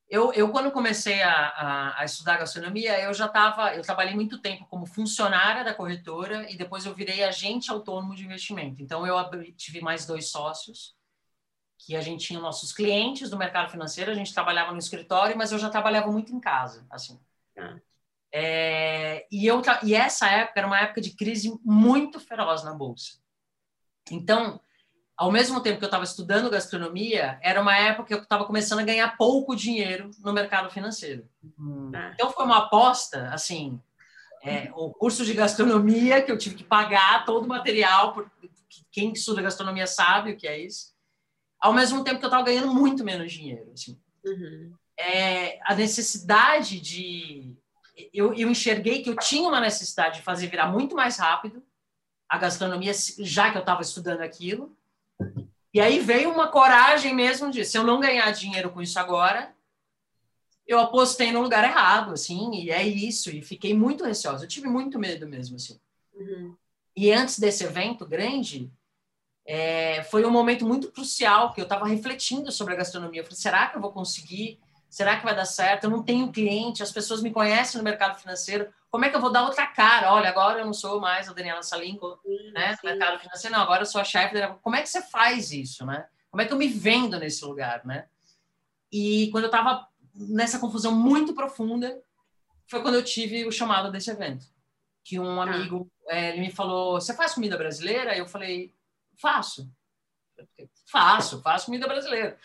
Eu, 0.10 0.34
eu 0.34 0.50
quando 0.50 0.72
comecei 0.72 1.22
a, 1.22 1.32
a, 1.32 2.02
a 2.02 2.06
estudar 2.06 2.38
gastronomia, 2.38 3.00
eu 3.00 3.14
já 3.14 3.28
estava, 3.28 3.76
eu 3.76 3.84
trabalhei 3.84 4.16
muito 4.16 4.40
tempo 4.40 4.66
como 4.66 4.88
funcionária 4.88 5.64
da 5.64 5.74
corretora 5.74 6.50
e 6.52 6.58
depois 6.58 6.86
eu 6.86 6.96
virei 6.96 7.24
agente 7.24 7.70
autônomo 7.70 8.16
de 8.16 8.26
investimento. 8.26 8.82
Então 8.82 9.06
eu 9.06 9.16
tive 9.56 9.82
mais 9.82 10.08
dois 10.08 10.30
sócios 10.30 10.96
que 11.78 11.96
a 11.96 12.02
gente 12.02 12.26
tinha 12.26 12.40
nossos 12.40 12.74
clientes 12.74 13.30
do 13.30 13.38
mercado 13.38 13.70
financeiro, 13.70 14.12
a 14.12 14.16
gente 14.16 14.34
trabalhava 14.34 14.72
no 14.72 14.80
escritório, 14.80 15.38
mas 15.38 15.52
eu 15.52 15.60
já 15.60 15.70
trabalhava 15.70 16.12
muito 16.12 16.34
em 16.34 16.40
casa, 16.40 16.86
assim. 16.90 17.20
Ah. 17.58 17.80
É, 18.32 19.28
e, 19.32 19.46
eu, 19.46 19.62
e 19.84 19.96
essa 19.96 20.28
época 20.28 20.60
era 20.60 20.68
uma 20.68 20.80
época 20.80 21.02
de 21.02 21.12
crise 21.12 21.58
muito 21.64 22.20
feroz 22.20 22.64
na 22.64 22.74
bolsa. 22.74 23.20
Então, 24.12 24.60
ao 25.20 25.34
mesmo 25.34 25.60
tempo 25.60 25.80
que 25.80 25.84
eu 25.84 25.90
estava 25.90 26.06
estudando 26.06 26.50
gastronomia, 26.50 27.38
era 27.42 27.62
uma 27.62 27.78
época 27.78 28.08
que 28.08 28.14
eu 28.14 28.22
estava 28.24 28.46
começando 28.46 28.80
a 28.80 28.86
ganhar 28.86 29.18
pouco 29.18 29.54
dinheiro 29.54 30.12
no 30.20 30.32
mercado 30.32 30.70
financeiro. 30.70 31.28
Hum. 31.60 31.92
Então 32.14 32.32
foi 32.32 32.46
uma 32.46 32.60
aposta, 32.60 33.28
assim, 33.34 33.82
é, 34.42 34.72
o 34.74 34.92
curso 34.92 35.26
de 35.26 35.34
gastronomia 35.34 36.22
que 36.22 36.32
eu 36.32 36.38
tive 36.38 36.56
que 36.56 36.64
pagar 36.64 37.26
todo 37.26 37.44
o 37.44 37.50
material, 37.50 38.14
porque 38.14 38.32
quem 38.90 39.12
estuda 39.12 39.42
gastronomia 39.42 39.86
sabe 39.86 40.32
o 40.32 40.38
que 40.38 40.48
é 40.48 40.58
isso. 40.58 40.96
Ao 41.60 41.74
mesmo 41.74 42.02
tempo 42.02 42.20
que 42.20 42.26
eu 42.26 42.30
estava 42.30 42.46
ganhando 42.46 42.74
muito 42.74 43.04
menos 43.04 43.30
dinheiro, 43.30 43.74
assim. 43.74 44.00
Uhum. 44.24 44.74
É, 44.98 45.60
a 45.66 45.76
necessidade 45.76 46.80
de 46.80 47.58
eu, 48.14 48.34
eu 48.34 48.50
enxerguei 48.50 49.04
que 49.04 49.10
eu 49.10 49.18
tinha 49.18 49.50
uma 49.50 49.60
necessidade 49.60 50.20
de 50.20 50.22
fazer 50.22 50.48
virar 50.48 50.72
muito 50.72 50.96
mais 50.96 51.18
rápido 51.18 51.62
a 52.30 52.38
gastronomia, 52.38 52.94
já 53.20 53.52
que 53.52 53.58
eu 53.58 53.62
estava 53.62 53.82
estudando 53.82 54.22
aquilo 54.22 54.79
e 55.74 55.80
aí 55.80 56.00
veio 56.00 56.32
uma 56.32 56.48
coragem 56.48 57.14
mesmo 57.14 57.52
de, 57.52 57.64
se 57.64 57.78
eu 57.78 57.84
não 57.84 58.00
ganhar 58.00 58.32
dinheiro 58.32 58.72
com 58.72 58.82
isso 58.82 59.00
agora, 59.00 59.54
eu 60.66 60.80
apostei 60.80 61.32
no 61.32 61.42
lugar 61.42 61.64
errado, 61.64 62.12
assim, 62.14 62.54
e 62.54 62.70
é 62.70 62.88
isso. 62.88 63.32
E 63.32 63.42
fiquei 63.42 63.74
muito 63.74 64.04
receosa. 64.04 64.44
Eu 64.44 64.48
tive 64.48 64.68
muito 64.68 65.00
medo 65.00 65.28
mesmo, 65.28 65.56
assim. 65.56 65.80
Uhum. 66.14 66.56
E 66.96 67.12
antes 67.12 67.40
desse 67.40 67.64
evento 67.64 68.06
grande, 68.06 68.72
é, 69.46 70.04
foi 70.04 70.24
um 70.26 70.30
momento 70.30 70.68
muito 70.68 70.92
crucial 70.92 71.54
que 71.54 71.60
eu 71.60 71.64
estava 71.64 71.88
refletindo 71.88 72.52
sobre 72.52 72.74
a 72.74 72.78
gastronomia. 72.78 73.22
Eu 73.22 73.26
falei, 73.26 73.40
será 73.40 73.68
que 73.68 73.78
eu 73.78 73.82
vou 73.82 73.92
conseguir? 73.92 74.60
Será 74.90 75.18
que 75.18 75.26
vai 75.26 75.36
dar 75.36 75.46
certo? 75.46 75.84
Eu 75.86 75.90
não 75.90 76.04
tenho 76.04 76.32
cliente, 76.32 76.82
as 76.82 76.92
pessoas 76.92 77.22
me 77.22 77.32
conhecem 77.32 77.78
no 77.78 77.84
mercado 77.84 78.20
financeiro 78.20 78.74
como 78.90 79.06
é 79.06 79.10
que 79.10 79.16
eu 79.16 79.22
vou 79.22 79.32
dar 79.32 79.44
outra 79.44 79.68
cara? 79.68 80.12
Olha, 80.14 80.30
agora 80.30 80.60
eu 80.60 80.66
não 80.66 80.74
sou 80.74 81.00
mais 81.00 81.30
a 81.30 81.34
Daniela 81.34 81.62
Salinco, 81.62 82.20
né, 82.54 82.76
sim. 82.76 82.88
mercado 82.88 83.20
financeiro, 83.20 83.56
não, 83.56 83.62
agora 83.62 83.84
eu 83.84 83.86
sou 83.86 84.02
a 84.02 84.04
chefe. 84.04 84.36
Como 84.62 84.76
é 84.76 84.82
que 84.82 84.90
você 84.90 85.02
faz 85.02 85.52
isso, 85.52 85.86
né? 85.86 86.08
Como 86.32 86.42
é 86.42 86.46
que 86.46 86.54
eu 86.54 86.58
me 86.58 86.68
vendo 86.68 87.20
nesse 87.20 87.46
lugar, 87.46 87.86
né? 87.86 88.08
E 88.92 89.30
quando 89.32 89.44
eu 89.44 89.50
estava 89.50 89.88
nessa 90.16 90.60
confusão 90.60 90.92
muito 90.92 91.36
profunda, 91.36 92.02
foi 92.68 92.82
quando 92.82 92.96
eu 92.96 93.04
tive 93.04 93.46
o 93.46 93.52
chamado 93.52 93.92
desse 93.92 94.10
evento. 94.10 94.46
Que 95.04 95.20
um 95.20 95.36
Tá. 95.36 95.44
amigo, 95.44 95.90
é, 96.08 96.30
ele 96.30 96.42
me 96.42 96.52
falou, 96.52 97.00
você 97.00 97.14
faz 97.14 97.34
comida 97.36 97.58
brasileira? 97.58 98.18
Eu 98.18 98.28
falei, 98.28 98.74
faço. 99.22 99.72
Faço, 100.92 101.42
faço 101.42 101.68
comida 101.68 101.88
brasileira. 101.88 102.40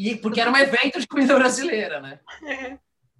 E, 0.00 0.16
porque 0.16 0.40
era 0.40 0.50
um 0.50 0.56
evento 0.56 0.98
de 0.98 1.06
comida 1.06 1.34
brasileira, 1.34 2.00
né? 2.00 2.20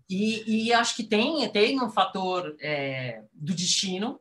E, 0.08 0.68
e 0.68 0.72
acho 0.72 0.96
que 0.96 1.04
tem, 1.04 1.46
tem 1.52 1.78
um 1.78 1.90
fator 1.90 2.56
é, 2.58 3.22
do 3.34 3.54
destino, 3.54 4.18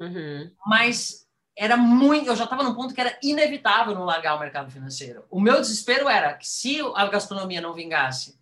Uhum. 0.00 0.50
mas 0.66 1.26
era 1.54 1.76
muito. 1.76 2.26
Eu 2.26 2.36
já 2.36 2.44
estava 2.44 2.62
num 2.62 2.74
ponto 2.74 2.94
que 2.94 3.00
era 3.02 3.18
inevitável 3.22 3.94
não 3.94 4.04
largar 4.04 4.34
o 4.34 4.40
mercado 4.40 4.70
financeiro. 4.70 5.26
O 5.30 5.38
meu 5.38 5.60
desespero 5.60 6.08
era 6.08 6.32
que 6.32 6.48
se 6.48 6.80
a 6.96 7.06
gastronomia 7.06 7.60
não 7.60 7.74
vingasse 7.74 8.40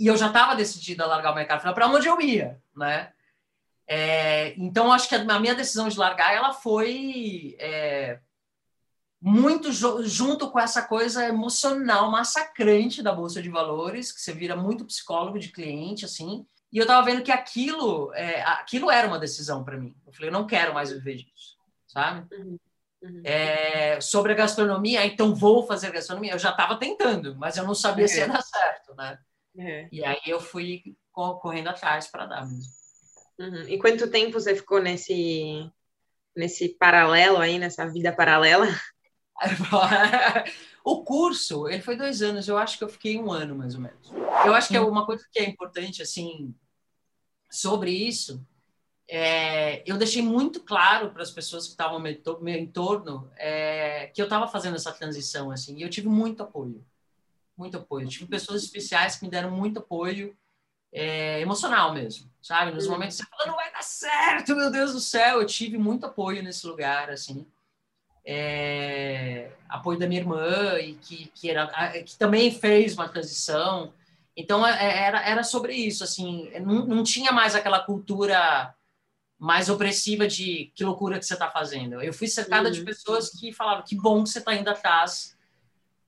e 0.00 0.08
eu 0.08 0.16
já 0.16 0.26
estava 0.26 0.56
decidida 0.56 1.04
a 1.04 1.06
largar 1.06 1.30
o 1.30 1.34
mercado 1.36 1.60
financeiro, 1.60 1.74
para 1.76 1.96
onde 1.96 2.08
eu 2.08 2.20
ia, 2.20 2.60
né? 2.76 3.12
É, 3.86 4.52
então 4.58 4.92
acho 4.92 5.08
que 5.08 5.14
a 5.14 5.38
minha 5.38 5.54
decisão 5.54 5.88
de 5.88 5.96
largar 5.96 6.34
ela 6.34 6.52
foi 6.52 7.54
é, 7.60 8.18
muito 9.20 9.70
junto 9.72 10.50
com 10.50 10.58
essa 10.58 10.82
coisa 10.82 11.26
emocional 11.26 12.10
massacrante 12.10 13.02
da 13.02 13.12
bolsa 13.12 13.42
de 13.42 13.50
valores, 13.50 14.12
que 14.12 14.20
você 14.20 14.32
vira 14.32 14.56
muito 14.56 14.86
psicólogo 14.86 15.38
de 15.38 15.48
cliente 15.48 16.04
assim. 16.04 16.46
E 16.72 16.78
eu 16.78 16.82
estava 16.82 17.04
vendo 17.04 17.22
que 17.22 17.32
aquilo, 17.32 18.12
é, 18.14 18.42
aquilo 18.42 18.90
era 18.90 19.06
uma 19.06 19.18
decisão 19.18 19.62
para 19.62 19.76
mim. 19.76 19.94
Eu 20.06 20.12
falei, 20.12 20.28
eu 20.28 20.32
não 20.32 20.46
quero 20.46 20.72
mais 20.72 20.90
viver 20.90 21.16
disso, 21.16 21.56
sabe? 21.86 22.26
Uhum. 22.34 22.58
É, 23.24 24.00
sobre 24.00 24.32
a 24.32 24.36
gastronomia, 24.36 25.04
então 25.04 25.34
vou 25.34 25.66
fazer 25.66 25.90
gastronomia. 25.90 26.32
Eu 26.32 26.38
já 26.38 26.50
estava 26.50 26.78
tentando, 26.78 27.34
mas 27.36 27.56
eu 27.56 27.64
não 27.64 27.74
sabia 27.74 28.06
se 28.06 28.18
ia 28.18 28.28
dar 28.28 28.42
certo, 28.42 28.94
né? 28.94 29.18
É. 29.58 29.88
E 29.90 30.04
aí 30.04 30.20
eu 30.26 30.40
fui 30.40 30.82
co- 31.12 31.36
correndo 31.40 31.68
atrás 31.68 32.06
para 32.06 32.26
dar 32.26 32.46
mesmo. 32.46 32.72
Uhum. 33.38 33.68
E 33.68 33.78
quanto 33.78 34.10
tempo 34.10 34.32
você 34.38 34.54
ficou 34.54 34.80
nesse, 34.80 35.68
nesse 36.36 36.68
paralelo 36.70 37.38
aí, 37.38 37.58
nessa 37.58 37.86
vida 37.86 38.12
paralela? 38.12 38.66
O 40.82 41.04
curso, 41.04 41.68
ele 41.68 41.82
foi 41.82 41.94
dois 41.94 42.22
anos, 42.22 42.48
eu 42.48 42.56
acho 42.56 42.78
que 42.78 42.84
eu 42.84 42.88
fiquei 42.88 43.18
um 43.18 43.30
ano 43.30 43.54
mais 43.54 43.74
ou 43.74 43.80
menos. 43.82 44.10
Eu 44.46 44.54
acho 44.54 44.68
que 44.68 44.76
é 44.76 44.80
uma 44.80 45.04
coisa 45.04 45.26
que 45.30 45.38
é 45.38 45.44
importante, 45.48 46.00
assim, 46.00 46.54
sobre 47.50 47.90
isso, 47.90 48.42
é, 49.06 49.82
eu 49.90 49.98
deixei 49.98 50.22
muito 50.22 50.60
claro 50.60 51.10
para 51.10 51.22
as 51.22 51.30
pessoas 51.30 51.64
que 51.64 51.72
estavam 51.72 51.96
ao 51.96 52.00
meu 52.00 52.18
to- 52.22 52.38
meu 52.40 52.58
entorno 52.58 53.30
é, 53.36 54.06
que 54.14 54.22
eu 54.22 54.24
estava 54.24 54.48
fazendo 54.48 54.76
essa 54.76 54.92
transição, 54.92 55.50
assim, 55.50 55.76
e 55.76 55.82
eu 55.82 55.90
tive 55.90 56.08
muito 56.08 56.42
apoio, 56.42 56.82
muito 57.56 57.76
apoio. 57.76 58.06
Eu 58.06 58.10
tive 58.10 58.26
pessoas 58.26 58.62
especiais 58.62 59.16
que 59.16 59.24
me 59.24 59.30
deram 59.30 59.50
muito 59.50 59.80
apoio 59.80 60.34
é, 60.92 61.40
emocional 61.40 61.92
mesmo, 61.92 62.30
sabe? 62.40 62.70
Nos 62.72 62.86
Uhum. 62.86 62.92
momentos 62.92 63.16
que 63.18 63.22
você 63.24 63.30
fala, 63.30 63.46
não 63.48 63.56
vai 63.56 63.70
dar 63.72 63.82
certo, 63.82 64.56
meu 64.56 64.70
Deus 64.70 64.92
do 64.94 65.00
céu, 65.00 65.40
eu 65.40 65.46
tive 65.46 65.76
muito 65.76 66.06
apoio 66.06 66.42
nesse 66.42 66.66
lugar, 66.66 67.10
assim 67.10 67.46
é, 68.24 69.50
apoio 69.68 69.98
da 69.98 70.06
minha 70.06 70.20
irmã 70.20 70.78
e 70.78 70.94
que, 70.94 71.26
que, 71.34 71.50
era, 71.50 71.66
que 72.02 72.16
também 72.16 72.50
fez 72.50 72.94
uma 72.94 73.08
transição. 73.08 73.92
Então 74.36 74.66
é, 74.66 74.98
era, 75.06 75.20
era 75.22 75.42
sobre 75.42 75.74
isso, 75.74 76.04
assim, 76.04 76.50
não, 76.60 76.86
não 76.86 77.02
tinha 77.02 77.32
mais 77.32 77.54
aquela 77.54 77.80
cultura 77.80 78.74
mais 79.38 79.70
opressiva 79.70 80.28
de 80.28 80.70
que 80.74 80.84
loucura 80.84 81.18
que 81.18 81.24
você 81.24 81.32
está 81.32 81.50
fazendo. 81.50 82.02
Eu 82.02 82.12
fui 82.12 82.28
cercada 82.28 82.70
de 82.70 82.80
Uhum. 82.80 82.84
pessoas 82.84 83.30
que 83.30 83.52
falaram 83.52 83.82
que 83.82 83.96
bom 83.96 84.22
que 84.22 84.28
você 84.28 84.38
está 84.38 84.54
indo 84.54 84.68
atrás 84.68 85.34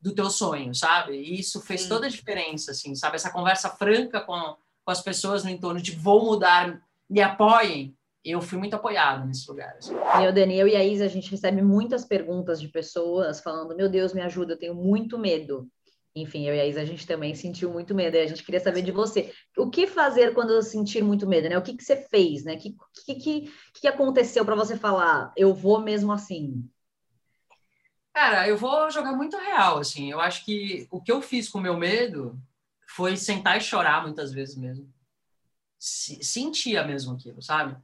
do 0.00 0.14
teu 0.14 0.28
sonho, 0.28 0.74
sabe? 0.74 1.14
E 1.14 1.40
isso 1.40 1.60
fez 1.62 1.82
Sim. 1.82 1.88
toda 1.88 2.06
a 2.06 2.10
diferença, 2.10 2.72
assim, 2.72 2.94
sabe? 2.94 3.16
Essa 3.16 3.30
conversa 3.30 3.70
franca 3.70 4.20
com, 4.20 4.56
com 4.84 4.90
as 4.90 5.00
pessoas 5.00 5.44
no 5.44 5.50
entorno 5.50 5.80
de 5.80 5.92
vou 5.92 6.24
mudar, 6.24 6.82
me 7.08 7.22
apoiem. 7.22 7.96
Eu 8.24 8.40
fui 8.40 8.56
muito 8.58 8.74
apoiado 8.74 9.26
nesse 9.26 9.48
lugar. 9.50 9.74
Assim. 9.76 9.94
Eu, 10.24 10.32
Dani, 10.32 10.56
eu 10.56 10.68
e 10.68 10.76
a 10.76 10.84
Isa, 10.84 11.04
a 11.04 11.08
gente 11.08 11.30
recebe 11.30 11.60
muitas 11.60 12.04
perguntas 12.04 12.60
de 12.60 12.68
pessoas 12.68 13.40
falando: 13.40 13.74
Meu 13.76 13.88
Deus, 13.88 14.12
me 14.12 14.20
ajuda, 14.20 14.52
eu 14.52 14.58
tenho 14.58 14.74
muito 14.74 15.18
medo. 15.18 15.68
Enfim, 16.14 16.46
eu 16.46 16.54
e 16.54 16.60
a 16.60 16.66
Isa, 16.66 16.82
a 16.82 16.84
gente 16.84 17.06
também 17.06 17.34
sentiu 17.34 17.70
muito 17.72 17.94
medo. 17.94 18.16
E 18.16 18.20
a 18.20 18.26
gente 18.26 18.44
queria 18.44 18.60
saber 18.60 18.82
de 18.82 18.92
você. 18.92 19.32
O 19.56 19.70
que 19.70 19.86
fazer 19.86 20.34
quando 20.34 20.52
eu 20.52 20.62
sentir 20.62 21.02
muito 21.02 21.26
medo, 21.26 21.48
né? 21.48 21.58
O 21.58 21.62
que, 21.62 21.74
que 21.76 21.82
você 21.82 21.96
fez, 21.96 22.44
né? 22.44 22.54
O 22.54 22.58
que, 22.58 22.76
que, 23.06 23.14
que, 23.14 23.52
que 23.80 23.88
aconteceu 23.88 24.44
para 24.44 24.54
você 24.54 24.76
falar, 24.76 25.32
eu 25.36 25.54
vou 25.54 25.80
mesmo 25.80 26.12
assim? 26.12 26.68
Cara, 28.14 28.46
eu 28.46 28.58
vou 28.58 28.90
jogar 28.90 29.12
muito 29.16 29.36
real, 29.38 29.78
assim. 29.78 30.10
Eu 30.10 30.20
acho 30.20 30.44
que 30.44 30.86
o 30.90 31.00
que 31.00 31.10
eu 31.10 31.22
fiz 31.22 31.48
com 31.48 31.58
o 31.58 31.62
meu 31.62 31.76
medo 31.78 32.38
foi 32.86 33.16
sentar 33.16 33.56
e 33.56 33.60
chorar 33.60 34.02
muitas 34.02 34.32
vezes 34.32 34.54
mesmo. 34.54 34.92
Se- 35.78 36.22
Sentia 36.22 36.84
mesmo 36.84 37.14
aquilo, 37.14 37.40
sabe? 37.40 37.74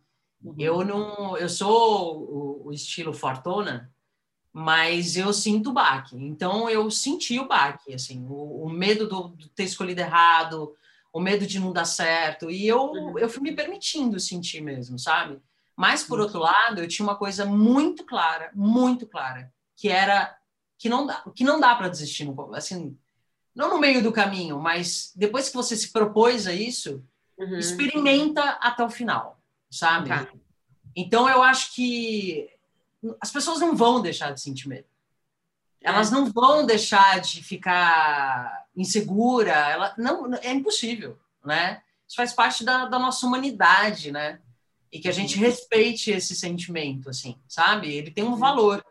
Eu 0.59 0.85
não, 0.85 1.37
eu 1.37 1.49
sou 1.49 2.19
o, 2.63 2.67
o 2.69 2.73
estilo 2.73 3.13
fortuna, 3.13 3.93
mas 4.53 5.17
eu 5.17 5.33
sinto 5.33 5.71
o 5.71 5.73
baque. 5.73 6.17
Então 6.17 6.69
eu 6.71 6.91
senti 6.91 7.39
o 7.39 7.47
baque, 7.49 7.95
assim, 7.95 8.27
o, 8.29 8.65
o 8.65 8.69
medo 8.71 9.09
do, 9.09 9.29
do 9.29 9.49
ter 9.51 9.65
escolhido 9.65 10.01
errado, 10.01 10.75
o 11.13 11.21
medo 11.21 11.47
de 11.47 11.59
não 11.59 11.73
dar 11.73 11.85
certo. 11.85 12.51
E 12.51 12.67
eu, 12.67 12.93
Uhum. 12.93 13.19
eu 13.19 13.29
fui 13.29 13.43
me 13.43 13.55
permitindo 13.55 14.19
sentir 14.21 14.61
mesmo, 14.61 14.99
sabe? 14.99 15.41
Mas 15.77 16.03
por 16.03 16.21
outro 16.21 16.41
lado, 16.41 16.81
eu 16.81 16.89
tinha 16.89 17.07
uma 17.07 17.17
coisa 17.17 17.45
muito 17.45 18.05
clara, 18.05 18.51
muito 18.55 19.07
clara, 19.07 19.53
que 19.77 19.89
era 19.89 20.37
que 20.77 20.89
não 20.89 21.07
dá, 21.07 21.25
que 21.35 21.45
não 21.45 21.59
dá 21.61 21.75
para 21.75 21.89
desistir, 21.89 22.25
no- 22.25 22.55
assim, 22.55 22.97
não 23.55 23.71
no 23.71 23.79
meio 23.79 24.03
do 24.03 24.13
caminho, 24.13 24.59
mas 24.61 25.13
depois 25.17 25.49
que 25.49 25.57
você 25.57 25.77
se 25.77 25.91
propôs 25.93 26.47
a 26.47 26.53
isso, 26.53 27.05
Uhum. 27.39 27.59
experimenta 27.59 28.43
até 28.61 28.85
o 28.85 28.91
final, 28.91 29.38
sabe? 29.71 30.09
Tá. 30.09 30.29
Então 30.95 31.29
eu 31.29 31.43
acho 31.43 31.75
que 31.75 32.49
as 33.21 33.31
pessoas 33.31 33.61
não 33.61 33.77
vão 33.77 34.01
deixar 34.01 34.33
de 34.33 34.41
sentir 34.41 34.69
medo. 34.69 34.87
Elas 35.81 36.11
não 36.11 36.31
vão 36.31 36.67
deixar 36.67 37.21
de 37.21 37.43
ficar 37.43 38.67
insegura. 38.77 39.53
Ela 39.53 39.95
não 39.97 40.35
é 40.35 40.53
impossível, 40.53 41.19
né? 41.45 41.83
Isso 42.07 42.17
faz 42.17 42.33
parte 42.33 42.65
da, 42.65 42.87
da 42.87 42.99
nossa 42.99 43.27
humanidade, 43.27 44.11
né? 44.11 44.41
E 44.91 44.99
que 44.99 45.09
a 45.09 45.13
gente 45.13 45.39
respeite 45.39 46.11
esse 46.11 46.35
sentimento, 46.35 47.11
assim, 47.11 47.39
sabe? 47.47 47.93
Ele 47.95 48.11
tem 48.11 48.25
um 48.25 48.37
valor. 48.37 48.85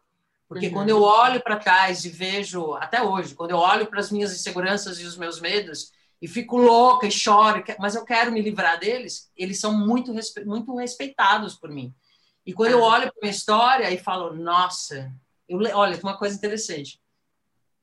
Porque 0.47 0.67
Uhum. 0.67 0.73
quando 0.73 0.89
eu 0.89 1.01
olho 1.01 1.41
para 1.41 1.57
trás 1.57 2.05
e 2.05 2.09
vejo, 2.09 2.73
até 2.75 3.03
hoje, 3.03 3.35
quando 3.35 3.51
eu 3.51 3.57
olho 3.57 3.87
para 3.87 3.99
as 3.99 4.11
minhas 4.11 4.33
inseguranças 4.33 4.99
e 4.99 5.03
os 5.03 5.17
meus 5.17 5.41
medos 5.41 5.91
e 6.21 6.27
fico 6.27 6.57
louca 6.57 7.05
e 7.07 7.11
choro, 7.11 7.63
mas 7.79 7.95
eu 7.95 8.03
quero 8.03 8.31
me 8.31 8.41
livrar 8.41 8.79
deles, 8.79 9.31
eles 9.35 9.59
são 9.59 9.71
muito, 9.77 10.11
respe- 10.11 10.43
muito 10.45 10.75
respeitados 10.75 11.55
por 11.55 11.69
mim. 11.69 11.93
E 12.45 12.53
quando 12.53 12.71
eu 12.71 12.83
Ah. 12.83 12.87
olho 12.87 13.11
para 13.11 13.21
minha 13.21 13.31
história 13.31 13.91
e 13.91 13.97
falo, 13.97 14.33
nossa, 14.33 15.13
eu, 15.47 15.59
le- 15.59 15.73
olha, 15.73 15.99
uma 16.01 16.17
coisa 16.17 16.35
interessante. 16.35 16.99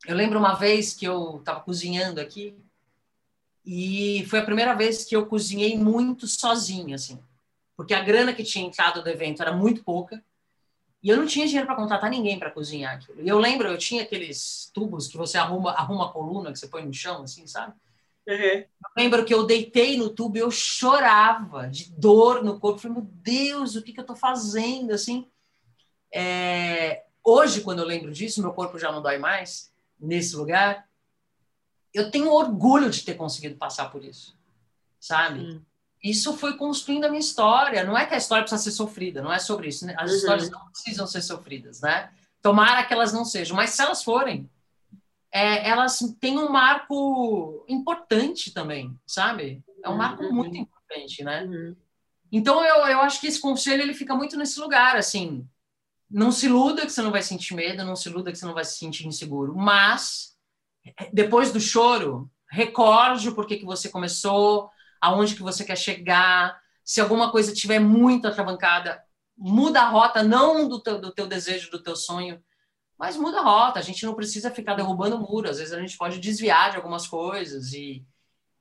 Eu 0.06 0.16
lembro 0.16 0.38
uma 0.38 0.54
vez 0.54 0.92
que 0.94 1.06
eu 1.06 1.36
estava 1.38 1.60
cozinhando 1.60 2.20
aqui 2.20 2.56
e 3.64 4.24
foi 4.28 4.40
a 4.40 4.44
primeira 4.44 4.74
vez 4.74 5.04
que 5.04 5.16
eu 5.16 5.26
cozinhei 5.26 5.76
muito 5.78 6.26
sozinha, 6.26 6.96
assim, 6.96 7.18
porque 7.76 7.94
a 7.94 8.02
grana 8.02 8.34
que 8.34 8.42
tinha 8.44 8.66
entrado 8.66 9.02
do 9.02 9.08
evento 9.08 9.40
era 9.42 9.52
muito 9.52 9.82
pouca 9.82 10.22
e 11.02 11.08
eu 11.08 11.16
não 11.16 11.26
tinha 11.26 11.46
dinheiro 11.46 11.66
para 11.66 11.76
contratar 11.76 12.10
ninguém 12.10 12.38
para 12.38 12.50
cozinhar 12.50 12.96
aquilo. 12.96 13.22
E 13.22 13.28
eu 13.28 13.38
lembro, 13.38 13.68
eu 13.68 13.78
tinha 13.78 14.02
aqueles 14.02 14.70
tubos 14.74 15.06
que 15.06 15.16
você 15.16 15.38
arruma, 15.38 15.72
arruma 15.72 16.06
a 16.06 16.12
coluna, 16.12 16.52
que 16.52 16.58
você 16.58 16.66
põe 16.68 16.84
no 16.84 16.92
chão, 16.92 17.22
assim, 17.22 17.46
sabe? 17.46 17.74
Uhum. 18.26 18.36
Eu 18.36 18.66
lembro 18.96 19.24
que 19.24 19.34
eu 19.34 19.44
deitei 19.46 19.96
no 19.98 20.08
tubo 20.10 20.36
e 20.36 20.40
eu 20.40 20.50
chorava 20.50 21.68
de 21.68 21.90
dor 21.92 22.42
no 22.42 22.58
corpo. 22.58 22.78
Eu 22.78 22.82
falei, 22.82 22.96
meu 22.98 23.06
Deus, 23.12 23.76
o 23.76 23.82
que, 23.82 23.92
que 23.92 24.00
eu 24.00 24.04
estou 24.04 24.16
fazendo? 24.16 24.92
Assim, 24.92 25.28
é, 26.12 27.04
hoje, 27.22 27.60
quando 27.60 27.80
eu 27.80 27.86
lembro 27.86 28.12
disso, 28.12 28.40
meu 28.40 28.52
corpo 28.52 28.78
já 28.78 28.90
não 28.90 29.02
dói 29.02 29.18
mais 29.18 29.72
nesse 29.98 30.36
lugar. 30.36 30.88
Eu 31.92 32.10
tenho 32.10 32.30
orgulho 32.32 32.90
de 32.90 33.02
ter 33.04 33.14
conseguido 33.14 33.56
passar 33.56 33.90
por 33.90 34.04
isso, 34.04 34.36
sabe? 34.98 35.40
Sim. 35.40 35.66
Isso 36.02 36.36
foi 36.36 36.56
construindo 36.56 37.04
a 37.04 37.08
minha 37.08 37.20
história. 37.20 37.84
Não 37.84 37.96
é 37.96 38.04
que 38.04 38.14
a 38.14 38.18
história 38.18 38.42
precisa 38.42 38.62
ser 38.62 38.72
sofrida, 38.72 39.22
não 39.22 39.32
é 39.32 39.38
sobre 39.38 39.68
isso. 39.68 39.86
né? 39.86 39.94
As 39.98 40.10
Uhum. 40.10 40.16
histórias 40.16 40.50
não 40.50 40.66
precisam 40.70 41.06
ser 41.06 41.22
sofridas, 41.22 41.80
né? 41.80 42.10
Tomara 42.42 42.84
que 42.84 42.92
elas 42.92 43.12
não 43.12 43.24
sejam, 43.24 43.56
mas 43.56 43.70
se 43.70 43.80
elas 43.80 44.02
forem, 44.04 44.50
é, 45.34 45.68
elas 45.68 45.98
têm 46.20 46.38
um 46.38 46.50
marco 46.50 47.66
importante 47.68 48.52
também, 48.54 48.96
sabe? 49.06 49.64
É 49.84 49.90
um 49.90 49.96
marco 49.96 50.24
Uhum. 50.24 50.32
muito 50.32 50.56
importante, 50.56 51.24
né? 51.24 51.44
Uhum. 51.44 51.76
Então 52.32 52.64
eu, 52.64 52.76
eu 52.86 53.00
acho 53.00 53.20
que 53.20 53.26
esse 53.26 53.40
conselho 53.40 53.82
ele 53.82 53.94
fica 53.94 54.14
muito 54.14 54.36
nesse 54.36 54.60
lugar, 54.60 54.96
assim, 54.96 55.48
não 56.10 56.32
se 56.32 56.46
iluda 56.46 56.82
que 56.86 56.92
você 56.92 57.02
não 57.02 57.12
vai 57.12 57.22
sentir 57.22 57.54
medo, 57.54 57.84
não 57.84 57.96
se 57.96 58.08
iluda 58.08 58.32
que 58.32 58.38
você 58.38 58.46
não 58.46 58.54
vai 58.54 58.64
se 58.64 58.78
sentir 58.78 59.06
inseguro, 59.06 59.54
mas 59.56 60.36
depois 61.12 61.52
do 61.52 61.60
choro, 61.60 62.30
recorde 62.50 63.28
o 63.28 63.34
porquê 63.34 63.56
que 63.56 63.64
você 63.64 63.88
começou, 63.88 64.70
aonde 65.00 65.34
que 65.34 65.42
você 65.42 65.64
quer 65.64 65.76
chegar, 65.76 66.58
se 66.84 67.00
alguma 67.00 67.30
coisa 67.30 67.52
tiver 67.54 67.78
muito 67.80 68.28
atravancada, 68.28 69.02
muda 69.36 69.80
a 69.82 69.88
rota, 69.88 70.22
não 70.22 70.68
do 70.68 70.80
teu, 70.82 71.00
do 71.00 71.12
teu 71.12 71.26
desejo, 71.26 71.70
do 71.70 71.82
teu 71.82 71.96
sonho, 71.96 72.42
mas 72.98 73.16
muda 73.16 73.38
a 73.38 73.42
rota. 73.42 73.78
A 73.78 73.82
gente 73.82 74.04
não 74.04 74.14
precisa 74.14 74.50
ficar 74.50 74.74
derrubando 74.74 75.18
muro, 75.18 75.50
às 75.50 75.58
vezes 75.58 75.72
a 75.72 75.80
gente 75.80 75.96
pode 75.96 76.18
desviar 76.20 76.70
de 76.70 76.76
algumas 76.76 77.06
coisas 77.06 77.72
e 77.72 78.04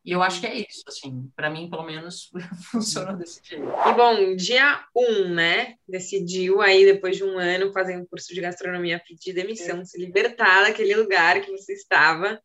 E 0.06 0.12
eu 0.12 0.22
acho 0.22 0.42
que 0.42 0.48
é 0.48 0.56
isso, 0.56 0.84
assim, 0.88 1.32
para 1.36 1.50
mim, 1.50 1.70
pelo 1.70 1.84
menos, 1.84 2.30
funciona 2.72 3.14
desse 3.14 3.42
jeito. 3.44 3.64
E 3.64 3.94
bom, 3.94 4.36
dia 4.36 4.86
um, 4.96 5.30
né? 5.34 5.76
Decidiu 5.88 6.62
aí, 6.62 6.86
depois 6.86 7.16
de 7.16 7.24
um 7.24 7.38
ano 7.38 7.72
fazendo 7.72 8.08
curso 8.08 8.34
de 8.34 8.42
gastronomia, 8.42 9.02
pedir 9.08 9.34
demissão, 9.34 9.80
é. 9.80 9.86
se 9.86 9.98
libertar 9.98 10.64
daquele 10.64 10.96
lugar 10.96 11.42
que 11.42 11.52
você 11.52 11.74
estava. 11.74 12.42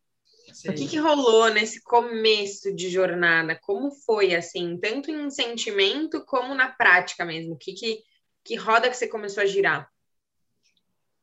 Sim. 0.53 0.69
O 0.69 0.73
que, 0.73 0.87
que 0.87 0.97
rolou 0.97 1.49
nesse 1.49 1.81
começo 1.81 2.73
de 2.73 2.89
jornada? 2.89 3.59
Como 3.61 3.91
foi, 3.91 4.35
assim, 4.35 4.77
tanto 4.77 5.11
em 5.11 5.29
sentimento 5.29 6.23
como 6.25 6.55
na 6.55 6.69
prática 6.69 7.25
mesmo? 7.25 7.57
Que, 7.57 7.73
que, 7.73 8.03
que 8.43 8.55
roda 8.55 8.89
que 8.89 8.95
você 8.95 9.07
começou 9.07 9.43
a 9.43 9.45
girar? 9.45 9.89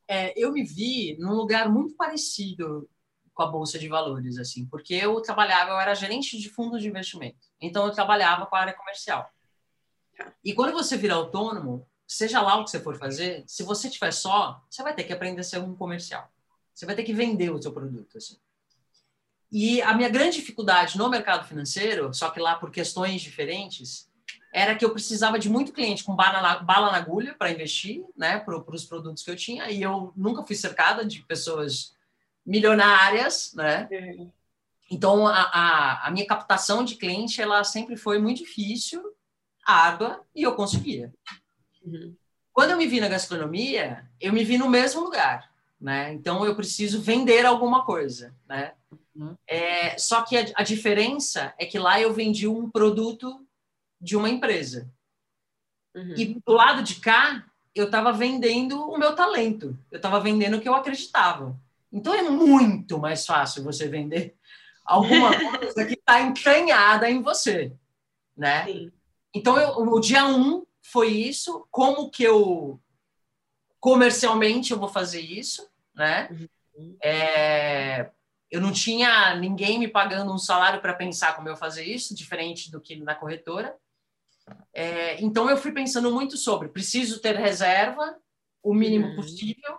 É, 0.08 0.32
eu 0.36 0.52
me 0.52 0.62
vi 0.62 1.16
num 1.18 1.34
lugar 1.34 1.68
muito 1.68 1.94
parecido 1.94 2.88
com 3.34 3.42
a 3.42 3.46
bolsa 3.46 3.78
de 3.78 3.88
valores, 3.88 4.38
assim, 4.38 4.66
porque 4.66 4.94
eu 4.94 5.20
trabalhava, 5.20 5.72
eu 5.72 5.80
era 5.80 5.94
gerente 5.94 6.38
de 6.38 6.48
fundo 6.48 6.78
de 6.78 6.88
investimento, 6.88 7.48
então 7.60 7.86
eu 7.86 7.92
trabalhava 7.92 8.46
com 8.46 8.56
a 8.56 8.60
área 8.60 8.72
comercial. 8.72 9.30
Tá. 10.16 10.32
E 10.42 10.54
quando 10.54 10.72
você 10.72 10.96
vira 10.96 11.14
autônomo, 11.14 11.86
seja 12.06 12.40
lá 12.40 12.56
o 12.56 12.64
que 12.64 12.70
você 12.70 12.80
for 12.80 12.96
fazer, 12.96 13.44
se 13.46 13.62
você 13.62 13.90
tiver 13.90 14.12
só, 14.12 14.64
você 14.70 14.82
vai 14.82 14.94
ter 14.94 15.04
que 15.04 15.12
aprender 15.12 15.40
a 15.40 15.44
ser 15.44 15.58
um 15.58 15.76
comercial. 15.76 16.30
Você 16.72 16.86
vai 16.86 16.94
ter 16.94 17.04
que 17.04 17.12
vender 17.12 17.50
o 17.50 17.60
seu 17.60 17.72
produto, 17.72 18.16
assim. 18.16 18.38
E 19.50 19.80
a 19.82 19.94
minha 19.94 20.08
grande 20.08 20.36
dificuldade 20.36 20.98
no 20.98 21.08
mercado 21.08 21.46
financeiro, 21.46 22.12
só 22.12 22.30
que 22.30 22.40
lá 22.40 22.56
por 22.56 22.70
questões 22.70 23.22
diferentes, 23.22 24.05
era 24.56 24.74
que 24.74 24.86
eu 24.86 24.90
precisava 24.90 25.38
de 25.38 25.50
muito 25.50 25.70
cliente 25.70 26.02
com 26.02 26.16
bala 26.16 26.40
na, 26.40 26.58
bala 26.60 26.90
na 26.90 26.96
agulha 26.96 27.34
para 27.34 27.50
investir, 27.50 28.02
né, 28.16 28.38
para 28.38 28.56
os 28.56 28.86
produtos 28.86 29.22
que 29.22 29.30
eu 29.30 29.36
tinha, 29.36 29.70
e 29.70 29.82
eu 29.82 30.14
nunca 30.16 30.42
fui 30.42 30.56
cercada 30.56 31.04
de 31.04 31.20
pessoas 31.20 31.94
milionárias, 32.44 33.52
né? 33.52 33.86
Uhum. 33.92 34.32
Então, 34.90 35.26
a, 35.26 35.42
a, 35.42 36.06
a, 36.06 36.10
minha 36.10 36.26
captação 36.26 36.82
de 36.82 36.94
cliente, 36.94 37.42
ela 37.42 37.62
sempre 37.64 37.98
foi 37.98 38.18
muito 38.18 38.38
difícil, 38.38 39.02
árdua, 39.62 40.24
e 40.34 40.44
eu 40.44 40.54
conseguia. 40.54 41.12
Uhum. 41.84 42.16
Quando 42.50 42.70
eu 42.70 42.78
me 42.78 42.86
vi 42.86 42.98
na 42.98 43.08
gastronomia, 43.08 44.08
eu 44.18 44.32
me 44.32 44.42
vi 44.42 44.56
no 44.56 44.70
mesmo 44.70 45.02
lugar, 45.02 45.52
né? 45.78 46.14
Então, 46.14 46.46
eu 46.46 46.56
preciso 46.56 47.02
vender 47.02 47.44
alguma 47.44 47.84
coisa, 47.84 48.34
né? 48.48 48.72
Uhum. 49.14 49.36
É, 49.46 49.98
só 49.98 50.22
que 50.22 50.34
a, 50.34 50.46
a 50.54 50.62
diferença 50.62 51.52
é 51.58 51.66
que 51.66 51.78
lá 51.78 52.00
eu 52.00 52.14
vendi 52.14 52.48
um 52.48 52.70
produto 52.70 53.45
de 54.00 54.16
uma 54.16 54.28
empresa. 54.28 54.90
Uhum. 55.94 56.14
E 56.16 56.40
do 56.44 56.52
lado 56.52 56.82
de 56.82 56.96
cá, 56.96 57.44
eu 57.74 57.86
estava 57.86 58.12
vendendo 58.12 58.88
o 58.88 58.98
meu 58.98 59.14
talento. 59.14 59.78
Eu 59.90 59.96
estava 59.96 60.20
vendendo 60.20 60.56
o 60.56 60.60
que 60.60 60.68
eu 60.68 60.74
acreditava. 60.74 61.58
Então 61.92 62.14
é 62.14 62.22
muito 62.22 62.98
mais 62.98 63.24
fácil 63.24 63.62
você 63.64 63.88
vender 63.88 64.36
alguma 64.84 65.30
coisa 65.38 65.84
que 65.84 65.94
está 65.94 66.20
entranhada 66.20 67.08
em 67.10 67.22
você, 67.22 67.72
né? 68.36 68.64
Sim. 68.66 68.92
Então 69.34 69.58
eu, 69.58 69.70
o 69.78 70.00
dia 70.00 70.26
um 70.26 70.64
foi 70.82 71.08
isso, 71.08 71.66
como 71.70 72.10
que 72.10 72.22
eu 72.22 72.80
comercialmente 73.80 74.72
eu 74.72 74.78
vou 74.78 74.88
fazer 74.88 75.20
isso, 75.20 75.68
né? 75.94 76.28
Uhum. 76.30 76.96
É, 77.02 78.10
eu 78.50 78.60
não 78.60 78.72
tinha 78.72 79.34
ninguém 79.36 79.78
me 79.78 79.88
pagando 79.88 80.32
um 80.32 80.38
salário 80.38 80.80
para 80.80 80.94
pensar 80.94 81.34
como 81.34 81.48
eu 81.48 81.56
fazer 81.56 81.84
isso, 81.84 82.14
diferente 82.14 82.70
do 82.70 82.80
que 82.80 82.96
na 82.96 83.14
corretora. 83.14 83.76
É, 84.72 85.20
então 85.22 85.48
eu 85.48 85.56
fui 85.56 85.72
pensando 85.72 86.12
muito 86.12 86.36
sobre, 86.36 86.68
preciso 86.68 87.20
ter 87.20 87.36
reserva, 87.36 88.16
o 88.62 88.74
mínimo 88.74 89.08
uhum. 89.08 89.16
possível. 89.16 89.78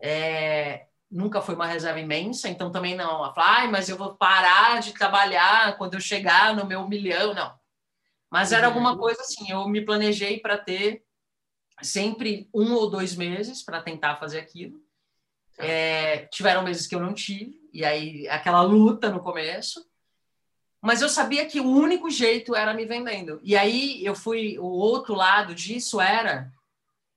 É, 0.00 0.86
nunca 1.10 1.42
foi 1.42 1.54
uma 1.54 1.66
reserva 1.66 2.00
imensa, 2.00 2.48
então 2.48 2.70
também 2.70 2.96
não. 2.96 3.24
Ah, 3.24 3.66
mas 3.70 3.88
eu 3.88 3.96
vou 3.96 4.16
parar 4.16 4.80
de 4.80 4.92
trabalhar 4.92 5.76
quando 5.76 5.94
eu 5.94 6.00
chegar 6.00 6.56
no 6.56 6.66
meu 6.66 6.88
milhão, 6.88 7.34
não. 7.34 7.54
Mas 8.30 8.50
era 8.50 8.68
uhum. 8.68 8.74
alguma 8.74 8.96
coisa 8.96 9.20
assim, 9.20 9.50
eu 9.50 9.68
me 9.68 9.84
planejei 9.84 10.40
para 10.40 10.56
ter 10.56 11.04
sempre 11.82 12.48
um 12.54 12.72
ou 12.72 12.88
dois 12.88 13.14
meses 13.14 13.62
para 13.62 13.82
tentar 13.82 14.16
fazer 14.16 14.38
aquilo. 14.38 14.80
Tá. 15.56 15.66
É, 15.66 16.26
tiveram 16.28 16.62
meses 16.62 16.86
que 16.86 16.94
eu 16.94 17.00
não 17.00 17.12
tive, 17.12 17.60
e 17.72 17.84
aí 17.84 18.26
aquela 18.28 18.62
luta 18.62 19.10
no 19.10 19.20
começo. 19.20 19.84
Mas 20.82 21.00
eu 21.00 21.08
sabia 21.08 21.46
que 21.46 21.60
o 21.60 21.70
único 21.70 22.10
jeito 22.10 22.56
era 22.56 22.74
me 22.74 22.84
vendendo. 22.84 23.40
E 23.42 23.56
aí 23.56 24.04
eu 24.04 24.14
fui, 24.14 24.58
o 24.58 24.64
outro 24.64 25.14
lado 25.14 25.54
disso 25.54 26.00
era, 26.00 26.52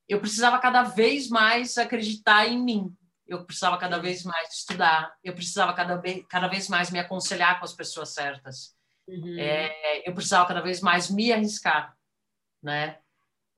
eu 0.08 0.20
precisava 0.20 0.60
cada 0.60 0.84
vez 0.84 1.28
mais 1.30 1.78
acreditar 1.78 2.48
em 2.48 2.62
mim 2.62 2.96
eu 3.28 3.44
precisava 3.44 3.78
cada 3.78 3.98
vez 3.98 4.24
mais 4.24 4.54
estudar, 4.54 5.16
eu 5.24 5.34
precisava 5.34 5.74
cada 5.74 5.96
vez, 5.96 6.24
cada 6.30 6.48
vez 6.48 6.70
mais 6.70 6.92
me 6.92 7.00
aconselhar 7.00 7.60
com 7.60 7.66
as 7.66 7.74
pessoas 7.74 8.10
certas, 8.10 8.76
uhum. 9.08 9.38
é, 9.40 10.08
eu 10.08 10.14
precisava 10.14 10.48
cada 10.48 10.62
vez 10.62 10.80
mais 10.82 11.10
me 11.10 11.34
arriscar, 11.34 11.96
né? 12.62 13.00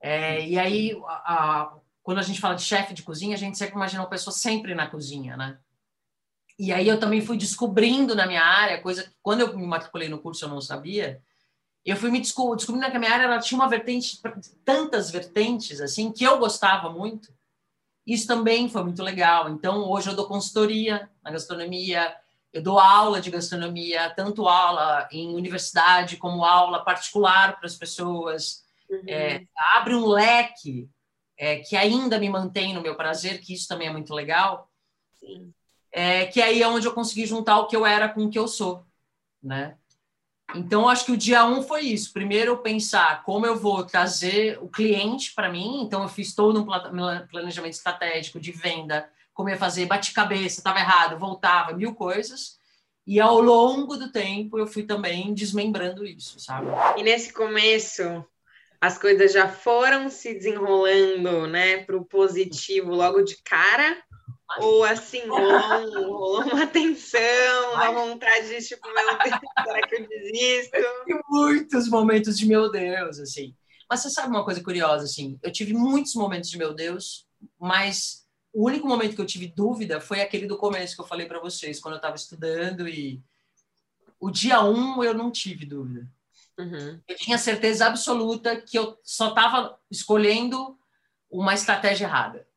É, 0.00 0.46
e 0.46 0.58
aí, 0.58 0.98
a, 1.06 1.34
a, 1.34 1.78
quando 2.02 2.18
a 2.18 2.22
gente 2.22 2.40
fala 2.40 2.54
de 2.54 2.62
chefe 2.62 2.94
de 2.94 3.02
cozinha, 3.02 3.34
a 3.34 3.38
gente 3.38 3.58
sempre 3.58 3.74
imagina 3.74 4.02
uma 4.02 4.08
pessoa 4.08 4.32
sempre 4.32 4.74
na 4.74 4.88
cozinha, 4.88 5.36
né? 5.36 5.58
E 6.58 6.72
aí 6.72 6.88
eu 6.88 6.98
também 6.98 7.20
fui 7.20 7.36
descobrindo 7.36 8.14
na 8.14 8.26
minha 8.26 8.42
área, 8.42 8.82
coisa 8.82 9.04
que 9.04 9.10
quando 9.22 9.42
eu 9.42 9.56
me 9.56 9.66
matriculei 9.66 10.08
no 10.08 10.18
curso 10.18 10.44
eu 10.44 10.48
não 10.48 10.60
sabia, 10.60 11.22
eu 11.84 11.96
fui 11.96 12.10
me 12.10 12.20
descobrindo 12.20 12.90
que 12.90 12.96
a 12.96 12.98
minha 12.98 13.12
área 13.12 13.24
ela 13.24 13.38
tinha 13.38 13.58
uma 13.58 13.68
vertente, 13.68 14.20
tantas 14.64 15.10
vertentes, 15.10 15.80
assim, 15.80 16.10
que 16.10 16.24
eu 16.24 16.38
gostava 16.38 16.90
muito, 16.90 17.32
isso 18.04 18.26
também 18.26 18.68
foi 18.68 18.82
muito 18.82 19.02
legal. 19.02 19.50
Então, 19.50 19.88
hoje 19.88 20.08
eu 20.08 20.16
dou 20.16 20.26
consultoria 20.26 21.08
na 21.22 21.30
gastronomia, 21.30 22.14
eu 22.52 22.62
dou 22.62 22.78
aula 22.78 23.20
de 23.20 23.30
gastronomia, 23.30 24.10
tanto 24.16 24.48
aula 24.48 25.06
em 25.12 25.34
universidade 25.34 26.16
como 26.16 26.44
aula 26.44 26.84
particular 26.84 27.56
para 27.56 27.66
as 27.66 27.76
pessoas. 27.76 28.64
Uhum. 28.90 29.02
É, 29.06 29.44
abre 29.74 29.94
um 29.94 30.06
leque 30.06 30.88
é, 31.36 31.56
que 31.56 31.76
ainda 31.76 32.18
me 32.18 32.28
mantém 32.30 32.74
no 32.74 32.80
meu 32.80 32.96
prazer, 32.96 33.40
que 33.40 33.52
isso 33.52 33.68
também 33.68 33.88
é 33.88 33.92
muito 33.92 34.14
legal. 34.14 34.70
Sim. 35.20 35.52
É, 35.92 36.26
que 36.26 36.40
aí 36.40 36.62
é 36.62 36.68
onde 36.68 36.86
eu 36.86 36.92
consegui 36.92 37.26
juntar 37.26 37.58
o 37.58 37.66
que 37.66 37.74
eu 37.74 37.86
era 37.86 38.08
com 38.08 38.24
o 38.24 38.30
que 38.30 38.38
eu 38.38 38.46
sou, 38.46 38.84
né? 39.42 39.76
Então, 40.54 40.88
acho 40.88 41.04
que 41.04 41.12
o 41.12 41.16
dia 41.16 41.44
um 41.44 41.62
foi 41.62 41.82
isso. 41.82 42.12
Primeiro, 42.12 42.56
pensar 42.58 43.22
como 43.22 43.44
eu 43.44 43.56
vou 43.56 43.84
trazer 43.84 44.58
o 44.62 44.68
cliente 44.68 45.34
para 45.34 45.50
mim. 45.50 45.82
Então, 45.82 46.02
eu 46.02 46.08
fiz 46.08 46.34
todo 46.34 46.60
um 46.60 47.26
planejamento 47.28 47.74
estratégico 47.74 48.40
de 48.40 48.50
venda, 48.50 49.10
como 49.34 49.50
ia 49.50 49.58
fazer, 49.58 49.86
bate 49.86 50.12
cabeça, 50.12 50.60
estava 50.60 50.78
errado, 50.78 51.18
voltava, 51.18 51.74
mil 51.74 51.94
coisas. 51.94 52.58
E 53.06 53.20
ao 53.20 53.40
longo 53.40 53.96
do 53.96 54.10
tempo, 54.10 54.58
eu 54.58 54.66
fui 54.66 54.82
também 54.82 55.34
desmembrando 55.34 56.04
isso, 56.04 56.40
sabe? 56.40 56.68
E 56.96 57.02
nesse 57.02 57.32
começo, 57.32 58.02
as 58.80 58.98
coisas 58.98 59.32
já 59.32 59.48
foram 59.48 60.08
se 60.08 60.34
desenrolando, 60.34 61.46
né, 61.46 61.84
para 61.84 61.96
o 61.96 62.04
positivo 62.04 62.94
logo 62.94 63.22
de 63.22 63.36
cara? 63.42 64.02
Ou 64.56 64.82
assim, 64.82 65.26
rolou, 65.28 66.42
uma 66.42 66.66
tensão, 66.66 67.74
uma 67.74 67.92
vontade 67.92 68.48
de 68.48 68.66
tipo, 68.66 68.88
meu 68.92 69.18
Deus, 69.18 69.40
será 69.62 69.86
que 69.86 69.94
eu 69.94 70.08
desisto? 70.08 70.74
Eu 70.74 71.20
muitos 71.28 71.88
momentos 71.88 72.38
de 72.38 72.46
meu 72.46 72.70
Deus, 72.70 73.18
assim. 73.18 73.54
Mas 73.88 74.00
você 74.00 74.10
sabe 74.10 74.28
uma 74.28 74.44
coisa 74.44 74.62
curiosa, 74.62 75.04
assim? 75.04 75.38
Eu 75.42 75.52
tive 75.52 75.74
muitos 75.74 76.14
momentos 76.14 76.50
de 76.50 76.56
meu 76.56 76.72
Deus, 76.72 77.26
mas 77.58 78.26
o 78.52 78.66
único 78.66 78.88
momento 78.88 79.14
que 79.14 79.20
eu 79.20 79.26
tive 79.26 79.46
dúvida 79.46 80.00
foi 80.00 80.22
aquele 80.22 80.46
do 80.46 80.56
começo 80.56 80.94
que 80.94 81.00
eu 81.00 81.06
falei 81.06 81.26
para 81.26 81.40
vocês, 81.40 81.78
quando 81.78 81.94
eu 81.94 81.98
estava 81.98 82.16
estudando 82.16 82.88
e 82.88 83.22
o 84.18 84.30
dia 84.30 84.62
um 84.64 85.04
eu 85.04 85.12
não 85.12 85.30
tive 85.30 85.66
dúvida. 85.66 86.10
Uhum. 86.58 87.00
Eu 87.06 87.16
tinha 87.16 87.38
certeza 87.38 87.86
absoluta 87.86 88.60
que 88.60 88.78
eu 88.78 88.98
só 89.04 89.28
estava 89.28 89.78
escolhendo 89.90 90.76
uma 91.30 91.54
estratégia 91.54 92.06
errada. 92.06 92.48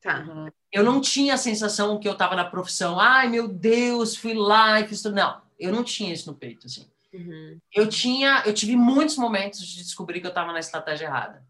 Tá. 0.00 0.20
Uhum 0.20 0.50
eu 0.76 0.84
não 0.84 1.00
tinha 1.00 1.32
a 1.32 1.38
sensação 1.38 1.98
que 1.98 2.06
eu 2.06 2.12
estava 2.12 2.36
na 2.36 2.44
profissão, 2.44 3.00
ai 3.00 3.30
meu 3.30 3.48
Deus, 3.48 4.14
fui 4.14 4.34
lá 4.34 4.78
e 4.78 4.86
fiz 4.86 5.00
tudo. 5.00 5.14
Não, 5.14 5.40
eu 5.58 5.72
não 5.72 5.82
tinha 5.82 6.12
isso 6.12 6.30
no 6.30 6.36
peito, 6.36 6.66
assim. 6.66 6.86
Uhum. 7.14 7.58
Eu 7.72 7.88
tinha, 7.88 8.42
eu 8.44 8.52
tive 8.52 8.76
muitos 8.76 9.16
momentos 9.16 9.66
de 9.66 9.82
descobrir 9.82 10.20
que 10.20 10.26
eu 10.26 10.30
estava 10.30 10.52
na 10.52 10.58
estratégia 10.58 11.06
errada. 11.06 11.42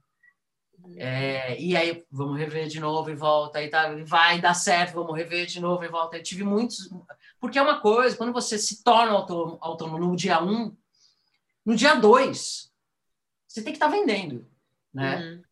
Uhum. 0.78 0.94
É, 0.96 1.60
e 1.60 1.76
aí, 1.76 2.04
vamos 2.08 2.38
rever 2.38 2.68
de 2.68 2.78
novo 2.78 3.10
e 3.10 3.16
volta, 3.16 3.58
aí 3.58 3.68
tá, 3.68 3.96
vai 4.04 4.40
dar 4.40 4.54
certo, 4.54 4.94
vamos 4.94 5.16
rever 5.16 5.46
de 5.46 5.58
novo 5.58 5.82
e 5.82 5.88
volta. 5.88 6.16
Eu 6.16 6.22
tive 6.22 6.44
muitos. 6.44 6.88
Porque 7.40 7.58
é 7.58 7.62
uma 7.62 7.80
coisa, 7.80 8.16
quando 8.16 8.32
você 8.32 8.56
se 8.56 8.84
torna 8.84 9.10
autônomo, 9.10 9.58
autônomo 9.60 9.98
no 9.98 10.14
dia 10.14 10.40
um, 10.40 10.72
no 11.64 11.74
dia 11.74 11.96
dois, 11.96 12.72
você 13.48 13.60
tem 13.60 13.72
que 13.72 13.76
estar 13.76 13.90
tá 13.90 13.92
vendendo, 13.92 14.48
né? 14.94 15.18
Uhum. 15.18 15.42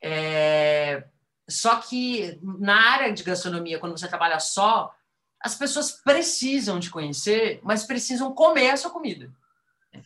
É, 0.00 1.08
só 1.48 1.76
que 1.76 2.38
na 2.42 2.92
área 2.92 3.12
de 3.12 3.22
gastronomia, 3.22 3.78
quando 3.78 3.98
você 3.98 4.08
trabalha 4.08 4.40
só, 4.40 4.94
as 5.40 5.54
pessoas 5.54 5.92
precisam 5.92 6.80
te 6.80 6.90
conhecer, 6.90 7.60
mas 7.62 7.84
precisam 7.84 8.32
comer 8.32 8.70
a 8.70 8.76
sua 8.76 8.90
comida. 8.90 9.30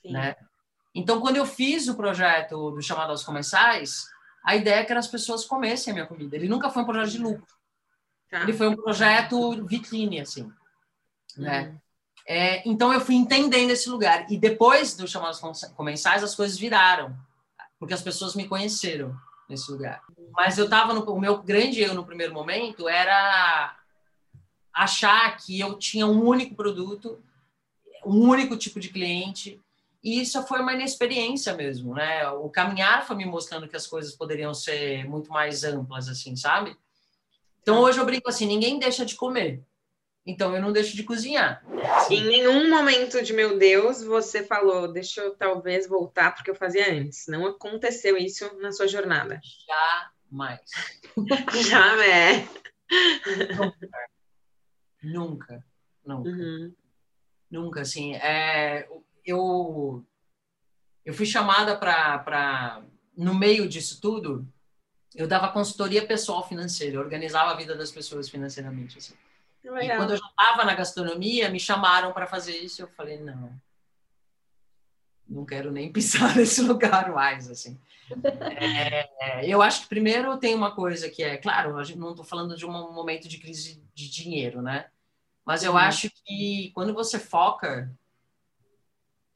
Né? 0.04 0.34
Então, 0.94 1.20
quando 1.20 1.36
eu 1.36 1.46
fiz 1.46 1.86
o 1.86 1.96
projeto 1.96 2.72
do 2.72 2.82
Chamado 2.82 3.10
aos 3.10 3.22
Comensais, 3.22 4.04
a 4.44 4.56
ideia 4.56 4.80
é 4.80 4.84
que 4.84 4.92
as 4.92 5.06
pessoas 5.06 5.44
comessem 5.44 5.92
a 5.92 5.94
minha 5.94 6.06
comida. 6.06 6.34
Ele 6.34 6.48
nunca 6.48 6.70
foi 6.70 6.82
um 6.82 6.86
projeto 6.86 7.10
de 7.10 7.18
lucro. 7.18 7.46
Tá. 8.28 8.42
Ele 8.42 8.52
foi 8.52 8.68
um 8.68 8.76
projeto 8.76 9.64
vitrine, 9.64 10.20
assim. 10.20 10.52
Né? 11.36 11.68
Uhum. 11.68 11.80
É, 12.26 12.68
então 12.68 12.92
eu 12.92 13.00
fui 13.00 13.14
entendendo 13.14 13.70
esse 13.70 13.88
lugar. 13.88 14.30
E 14.30 14.36
depois 14.36 14.96
dos 14.96 15.10
chamados 15.10 15.40
comensais, 15.76 16.24
as 16.24 16.34
coisas 16.34 16.58
viraram, 16.58 17.16
porque 17.78 17.94
as 17.94 18.02
pessoas 18.02 18.34
me 18.34 18.48
conheceram 18.48 19.16
nesse 19.48 19.70
lugar. 19.70 20.02
Mas 20.32 20.58
eu 20.58 20.64
estava 20.64 20.92
no. 20.92 21.02
O 21.10 21.20
meu 21.20 21.42
grande 21.42 21.80
erro 21.80 21.94
no 21.94 22.04
primeiro 22.04 22.34
momento 22.34 22.88
era 22.88 23.76
achar 24.72 25.36
que 25.36 25.58
eu 25.58 25.78
tinha 25.78 26.06
um 26.06 26.24
único 26.24 26.54
produto, 26.54 27.22
um 28.04 28.28
único 28.28 28.56
tipo 28.56 28.78
de 28.78 28.90
cliente. 28.90 29.60
E 30.02 30.20
isso 30.20 30.40
foi 30.46 30.60
uma 30.60 30.74
inexperiência 30.74 31.54
mesmo, 31.54 31.94
né? 31.94 32.28
O 32.30 32.48
caminhar 32.48 33.04
foi 33.04 33.16
me 33.16 33.24
mostrando 33.24 33.68
que 33.68 33.74
as 33.74 33.86
coisas 33.86 34.14
poderiam 34.14 34.54
ser 34.54 35.08
muito 35.08 35.30
mais 35.30 35.64
amplas, 35.64 36.08
assim, 36.08 36.36
sabe? 36.36 36.76
Então 37.60 37.80
hoje 37.80 37.98
eu 37.98 38.06
brinco 38.06 38.28
assim: 38.28 38.46
ninguém 38.46 38.78
deixa 38.78 39.04
de 39.04 39.16
comer. 39.16 39.62
Então 40.28 40.54
eu 40.54 40.60
não 40.60 40.70
deixo 40.70 40.94
de 40.94 41.04
cozinhar. 41.04 41.64
Em 42.10 42.22
nenhum 42.22 42.68
momento 42.68 43.22
de 43.22 43.32
meu 43.32 43.56
Deus 43.56 44.02
você 44.02 44.44
falou, 44.44 44.92
deixa 44.92 45.22
eu 45.22 45.34
talvez 45.34 45.88
voltar 45.88 46.34
porque 46.34 46.50
eu 46.50 46.54
fazia 46.54 46.92
antes. 46.92 47.26
Não 47.28 47.46
aconteceu 47.46 48.14
isso 48.18 48.54
na 48.60 48.70
sua 48.70 48.86
jornada. 48.86 49.40
Jamais. 50.30 50.60
Já 51.66 52.04
é. 52.04 52.46
Nunca. 55.02 55.64
Nunca. 56.04 56.28
Uhum. 56.28 56.74
Nunca, 57.50 57.80
assim. 57.80 58.14
É, 58.16 58.86
eu, 59.24 60.04
eu 61.06 61.14
fui 61.14 61.24
chamada 61.24 61.74
para. 61.74 62.82
No 63.16 63.34
meio 63.34 63.66
disso 63.66 63.98
tudo, 63.98 64.46
eu 65.14 65.26
dava 65.26 65.52
consultoria 65.52 66.06
pessoal 66.06 66.46
financeira, 66.46 66.96
eu 66.96 67.00
organizava 67.00 67.50
a 67.50 67.56
vida 67.56 67.74
das 67.74 67.90
pessoas 67.90 68.28
financeiramente. 68.28 68.98
Assim. 68.98 69.14
E 69.76 69.96
quando 69.96 70.10
eu 70.10 70.16
já 70.16 70.26
estava 70.26 70.64
na 70.64 70.74
gastronomia, 70.74 71.50
me 71.50 71.60
chamaram 71.60 72.12
para 72.12 72.26
fazer 72.26 72.56
isso. 72.56 72.82
Eu 72.82 72.88
falei, 72.88 73.18
não, 73.18 73.52
não 75.28 75.44
quero 75.44 75.70
nem 75.70 75.90
pisar 75.92 76.34
nesse 76.34 76.62
lugar 76.62 77.12
mais, 77.12 77.50
assim. 77.50 77.78
É, 78.56 79.46
eu 79.46 79.60
acho 79.60 79.82
que 79.82 79.88
primeiro 79.88 80.38
tem 80.38 80.54
uma 80.54 80.74
coisa 80.74 81.10
que 81.10 81.22
é, 81.22 81.36
claro, 81.36 81.74
não 81.96 82.10
estou 82.10 82.24
falando 82.24 82.56
de 82.56 82.64
um 82.64 82.92
momento 82.92 83.28
de 83.28 83.38
crise 83.38 83.82
de 83.94 84.10
dinheiro, 84.10 84.62
né? 84.62 84.86
Mas 85.44 85.62
eu 85.62 85.72
uhum. 85.72 85.78
acho 85.78 86.10
que 86.24 86.70
quando 86.74 86.94
você 86.94 87.18
foca, 87.18 87.90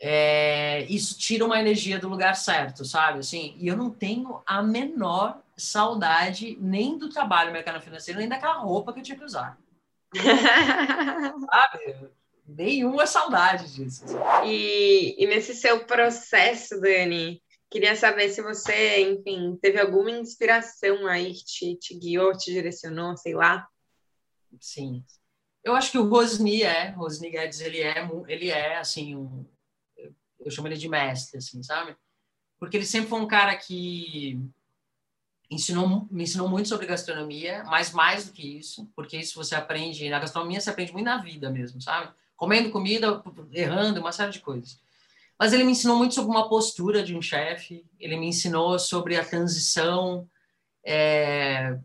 é, 0.01 0.85
isso 0.85 1.19
tira 1.19 1.45
uma 1.45 1.61
energia 1.61 1.99
do 1.99 2.09
lugar 2.09 2.35
certo, 2.35 2.85
sabe? 2.85 3.21
Assim, 3.21 3.55
e 3.59 3.69
eu 3.69 3.77
não 3.77 3.91
tenho 3.91 4.43
a 4.47 4.63
menor 4.63 5.41
saudade 5.57 6.57
nem 6.61 6.99
do 6.99 7.09
trabalho 7.09 7.53
mercado 7.53 7.81
financeiro, 7.81 8.19
nem 8.19 8.29
daquela 8.29 8.55
roupa 8.55 8.93
que 8.93 9.01
eu 9.01 9.05
tinha 9.05 9.19
que 9.19 9.25
usar. 9.25 9.59
Sabe? 11.51 12.11
Nenhuma 12.47 13.07
saudade 13.07 13.73
disso. 13.73 14.05
E, 14.45 15.17
e 15.19 15.27
nesse 15.27 15.55
seu 15.55 15.85
processo, 15.85 16.81
Dani, 16.81 17.43
queria 17.71 17.97
saber 17.97 18.29
se 18.29 18.43
você, 18.43 19.01
enfim, 19.01 19.59
teve 19.61 19.81
alguma 19.81 20.11
inspiração 20.11 21.07
aí 21.07 21.33
que 21.33 21.45
te, 21.45 21.77
te 21.77 21.99
guiou, 21.99 22.37
te 22.37 22.53
direcionou, 22.53 23.17
sei 23.17 23.35
lá. 23.35 23.67
Sim. 24.61 25.03
Eu 25.65 25.75
acho 25.75 25.93
que 25.93 25.99
o 25.99 26.09
Rosni 26.09 26.63
é, 26.63 26.91
Rosni 26.91 27.31
Guedes, 27.31 27.61
ele 27.61 27.81
é, 27.81 28.09
ele 28.29 28.51
é, 28.51 28.77
assim, 28.77 29.17
um, 29.17 29.47
eu 30.45 30.51
chamo 30.51 30.69
ele 30.69 30.77
de 30.77 30.89
mestre, 30.89 31.39
assim, 31.39 31.63
sabe? 31.63 31.97
Porque 32.59 32.77
ele 32.77 32.87
sempre 32.87 33.09
foi 33.09 33.21
um 33.21 33.27
cara 33.27 33.57
que 33.57 34.39
ensinou, 35.55 36.07
me 36.11 36.25
ensinou 36.25 36.49
muito 36.49 36.69
sobre 36.69 36.87
gastronomia, 36.87 37.65
mas 37.65 37.93
mais 37.93 38.27
do 38.27 38.33
que 38.33 38.59
isso, 38.59 38.89
porque 38.95 39.17
isso 39.17 39.35
você 39.37 39.55
aprende, 39.55 40.09
na 40.09 40.19
gastronomia 40.19 40.61
você 40.61 40.71
aprende 40.71 40.93
muito 40.93 41.07
na 41.07 41.19
vida 41.19 41.51
mesmo, 41.51 41.81
sabe? 41.81 42.13
Comendo 42.37 42.71
comida, 42.71 43.23
errando, 43.53 44.01
uma 44.01 44.13
série 44.13 44.33
de 44.33 44.41
coisas. 44.41 44.81
Mas 45.39 45.53
ele 45.53 45.65
me 45.65 45.73
ensinou 45.73 45.97
muito 45.97 46.15
sobre 46.15 46.31
uma 46.31 46.49
postura 46.49 47.03
de 47.03 47.17
um 47.17 47.23
chefe, 47.23 47.85
ele 47.99 48.17
me 48.17 48.29
ensinou 48.29 48.79
sobre 48.79 49.17
a 49.17 49.25
transição, 49.25 50.29
é, 50.85 51.79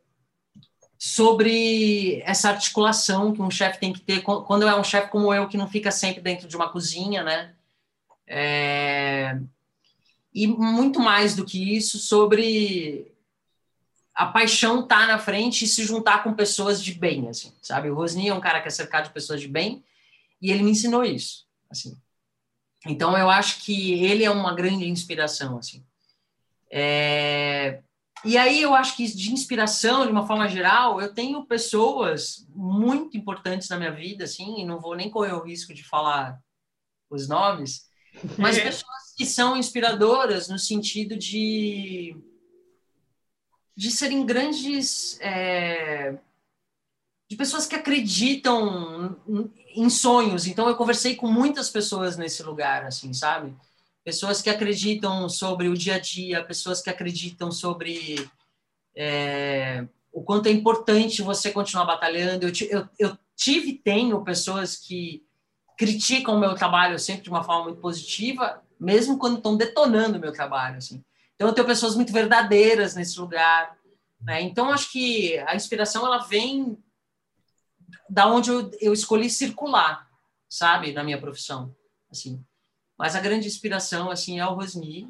sobre 0.97 2.21
essa 2.21 2.49
articulação 2.49 3.33
que 3.33 3.41
um 3.41 3.51
chefe 3.51 3.79
tem 3.79 3.93
que 3.93 4.01
ter 4.01 4.21
quando 4.21 4.67
é 4.67 4.79
um 4.79 4.83
chefe 4.83 5.09
como 5.09 5.33
eu, 5.33 5.47
que 5.47 5.57
não 5.57 5.67
fica 5.67 5.91
sempre 5.91 6.21
dentro 6.21 6.47
de 6.47 6.55
uma 6.55 6.69
cozinha, 6.69 7.23
né? 7.23 7.55
É, 8.25 9.39
e 10.33 10.45
muito 10.45 10.99
mais 10.99 11.35
do 11.35 11.45
que 11.45 11.75
isso, 11.75 11.97
sobre 11.97 13.11
a 14.17 14.25
paixão 14.25 14.81
tá 14.81 15.05
na 15.05 15.19
frente 15.19 15.63
e 15.63 15.67
se 15.67 15.85
juntar 15.85 16.23
com 16.23 16.33
pessoas 16.33 16.83
de 16.83 16.91
bem, 16.91 17.29
assim, 17.29 17.53
sabe? 17.61 17.91
O 17.91 17.93
Rosni 17.93 18.27
é 18.27 18.33
um 18.33 18.41
cara 18.41 18.59
que 18.59 18.67
é 18.67 18.71
cercado 18.71 19.05
de 19.05 19.13
pessoas 19.13 19.39
de 19.39 19.47
bem 19.47 19.85
e 20.41 20.49
ele 20.51 20.63
me 20.63 20.71
ensinou 20.71 21.05
isso, 21.05 21.45
assim. 21.69 21.95
Então 22.87 23.15
eu 23.15 23.29
acho 23.29 23.63
que 23.63 24.03
ele 24.03 24.23
é 24.23 24.31
uma 24.31 24.55
grande 24.55 24.89
inspiração, 24.89 25.59
assim. 25.59 25.85
É... 26.71 27.83
E 28.25 28.39
aí 28.39 28.59
eu 28.59 28.73
acho 28.73 28.95
que 28.95 29.05
de 29.05 29.31
inspiração, 29.31 30.03
de 30.03 30.11
uma 30.11 30.25
forma 30.25 30.49
geral, 30.49 30.99
eu 30.99 31.13
tenho 31.13 31.45
pessoas 31.45 32.47
muito 32.49 33.15
importantes 33.15 33.69
na 33.69 33.77
minha 33.77 33.91
vida, 33.91 34.23
assim, 34.23 34.61
e 34.61 34.65
não 34.65 34.79
vou 34.79 34.95
nem 34.95 35.11
correr 35.11 35.33
o 35.33 35.43
risco 35.43 35.75
de 35.75 35.83
falar 35.83 36.41
os 37.07 37.27
nomes, 37.27 37.85
mas 38.35 38.57
pessoas 38.57 39.13
que 39.15 39.27
são 39.27 39.55
inspiradoras 39.55 40.49
no 40.49 40.57
sentido 40.57 41.15
de 41.15 42.17
de 43.77 43.91
serem 43.91 44.25
grandes 44.25 45.19
é, 45.21 46.17
de 47.29 47.35
pessoas 47.35 47.67
que 47.67 47.75
acreditam 47.75 49.15
em 49.75 49.87
sonhos. 49.87 50.47
Então 50.47 50.67
eu 50.67 50.75
conversei 50.75 51.15
com 51.15 51.27
muitas 51.27 51.69
pessoas 51.69 52.17
nesse 52.17 52.41
lugar, 52.41 52.83
assim, 52.85 53.13
sabe? 53.13 53.55
Pessoas 54.03 54.41
que 54.41 54.49
acreditam 54.49 55.29
sobre 55.29 55.67
o 55.67 55.77
dia 55.77 55.95
a 55.95 55.99
dia, 55.99 56.43
pessoas 56.43 56.81
que 56.81 56.89
acreditam 56.89 57.51
sobre 57.51 58.27
é, 58.95 59.85
o 60.11 60.23
quanto 60.23 60.47
é 60.47 60.51
importante 60.51 61.21
você 61.21 61.51
continuar 61.51 61.85
batalhando. 61.85 62.47
Eu, 62.47 62.53
eu, 62.71 62.89
eu 62.97 63.17
tive, 63.35 63.73
tenho 63.73 64.23
pessoas 64.23 64.75
que 64.75 65.23
criticam 65.77 66.35
o 66.35 66.39
meu 66.39 66.55
trabalho 66.55 66.97
sempre 66.97 67.21
de 67.21 67.29
uma 67.29 67.43
forma 67.43 67.65
muito 67.65 67.79
positiva, 67.79 68.59
mesmo 68.79 69.19
quando 69.19 69.37
estão 69.37 69.55
detonando 69.55 70.17
o 70.17 70.21
meu 70.21 70.31
trabalho, 70.31 70.77
assim. 70.77 71.03
Então, 71.37 71.49
eu 71.49 71.53
tenho 71.53 71.67
pessoas 71.67 71.95
muito 71.95 72.11
verdadeiras 72.11 72.95
nesse 72.95 73.19
lugar. 73.19 73.77
Né? 74.19 74.41
Então, 74.41 74.71
acho 74.71 74.91
que 74.91 75.37
a 75.45 75.55
inspiração 75.55 76.05
ela 76.05 76.17
vem 76.17 76.77
da 78.09 78.27
onde 78.27 78.49
eu, 78.49 78.71
eu 78.81 78.91
escolhi 78.91 79.29
circular, 79.29 80.09
sabe, 80.49 80.91
na 80.91 81.03
minha 81.03 81.21
profissão, 81.21 81.73
assim. 82.11 82.43
Mas 82.97 83.15
a 83.15 83.19
grande 83.19 83.47
inspiração, 83.47 84.09
assim, 84.09 84.39
é 84.39 84.45
o 84.45 84.55
Rosni. 84.55 85.07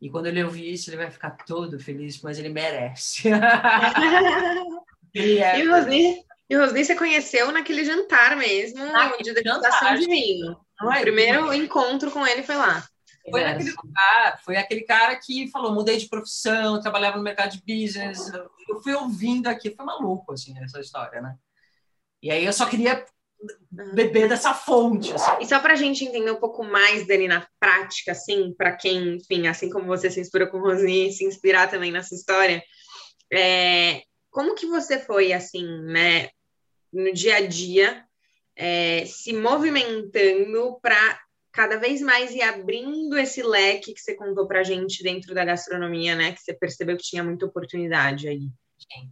E 0.00 0.10
quando 0.10 0.26
ele 0.26 0.44
ouvir 0.44 0.70
isso, 0.70 0.90
ele 0.90 0.98
vai 0.98 1.10
ficar 1.10 1.30
todo 1.30 1.80
feliz, 1.80 2.20
mas 2.20 2.38
ele 2.38 2.50
merece. 2.50 3.28
ele 5.14 5.38
é... 5.38 5.58
E 5.58 5.66
o 5.66 5.74
Rosni, 5.74 6.24
e 6.50 6.56
Rosni 6.56 6.84
você 6.84 6.94
conheceu 6.94 7.50
naquele 7.50 7.84
jantar 7.84 8.36
mesmo, 8.36 8.84
naquele 8.84 9.34
de 9.34 9.42
degustação 9.42 9.94
de 9.94 10.06
vinho. 10.06 10.56
O 10.80 11.00
primeiro 11.00 11.52
encontro 11.54 12.10
com 12.10 12.26
ele 12.26 12.42
foi 12.42 12.56
lá. 12.56 12.86
Foi 13.30 13.44
aquele 13.44 13.70
lugar, 13.70 14.40
foi 14.42 14.56
aquele 14.56 14.82
cara 14.82 15.16
que 15.16 15.48
falou, 15.50 15.74
mudei 15.74 15.96
de 15.96 16.08
profissão, 16.08 16.80
trabalhava 16.80 17.16
no 17.16 17.22
mercado 17.22 17.52
de 17.52 17.62
business. 17.62 18.32
Eu 18.68 18.80
fui 18.82 18.94
ouvindo 18.94 19.48
aqui, 19.48 19.74
foi 19.74 19.84
maluco, 19.84 20.32
assim, 20.32 20.58
essa 20.62 20.80
história, 20.80 21.20
né? 21.20 21.36
E 22.22 22.30
aí 22.30 22.44
eu 22.44 22.52
só 22.52 22.66
queria 22.66 23.04
beber 23.70 24.28
dessa 24.28 24.52
fonte. 24.52 25.12
Assim. 25.12 25.42
E 25.42 25.46
só 25.46 25.60
para 25.60 25.74
a 25.74 25.76
gente 25.76 26.04
entender 26.04 26.30
um 26.30 26.40
pouco 26.40 26.64
mais, 26.64 27.06
Dani, 27.06 27.28
na 27.28 27.46
prática, 27.60 28.12
assim, 28.12 28.52
para 28.56 28.72
quem, 28.76 29.16
enfim, 29.16 29.46
assim 29.46 29.70
como 29.70 29.86
você 29.86 30.10
se 30.10 30.20
inspirou 30.20 30.48
com 30.48 30.58
o 30.58 30.62
Rosni, 30.62 31.12
se 31.12 31.24
inspirar 31.24 31.70
também 31.70 31.92
nessa 31.92 32.14
história, 32.14 32.62
é, 33.32 34.02
como 34.30 34.54
que 34.54 34.66
você 34.66 34.98
foi, 34.98 35.32
assim, 35.32 35.64
né, 35.82 36.30
no 36.92 37.12
dia 37.12 37.36
a 37.36 37.46
dia, 37.46 38.04
é, 38.56 39.04
se 39.06 39.32
movimentando 39.32 40.78
para 40.82 41.20
cada 41.58 41.76
vez 41.76 42.00
mais 42.00 42.32
ir 42.32 42.40
abrindo 42.40 43.18
esse 43.18 43.42
leque 43.42 43.92
que 43.92 44.00
você 44.00 44.14
contou 44.14 44.46
para 44.46 44.60
a 44.60 44.62
gente 44.62 45.02
dentro 45.02 45.34
da 45.34 45.44
gastronomia, 45.44 46.14
né? 46.14 46.30
Que 46.30 46.40
você 46.40 46.54
percebeu 46.54 46.96
que 46.96 47.02
tinha 47.02 47.24
muita 47.24 47.46
oportunidade 47.46 48.28
aí. 48.28 48.48
Sim. 48.78 49.10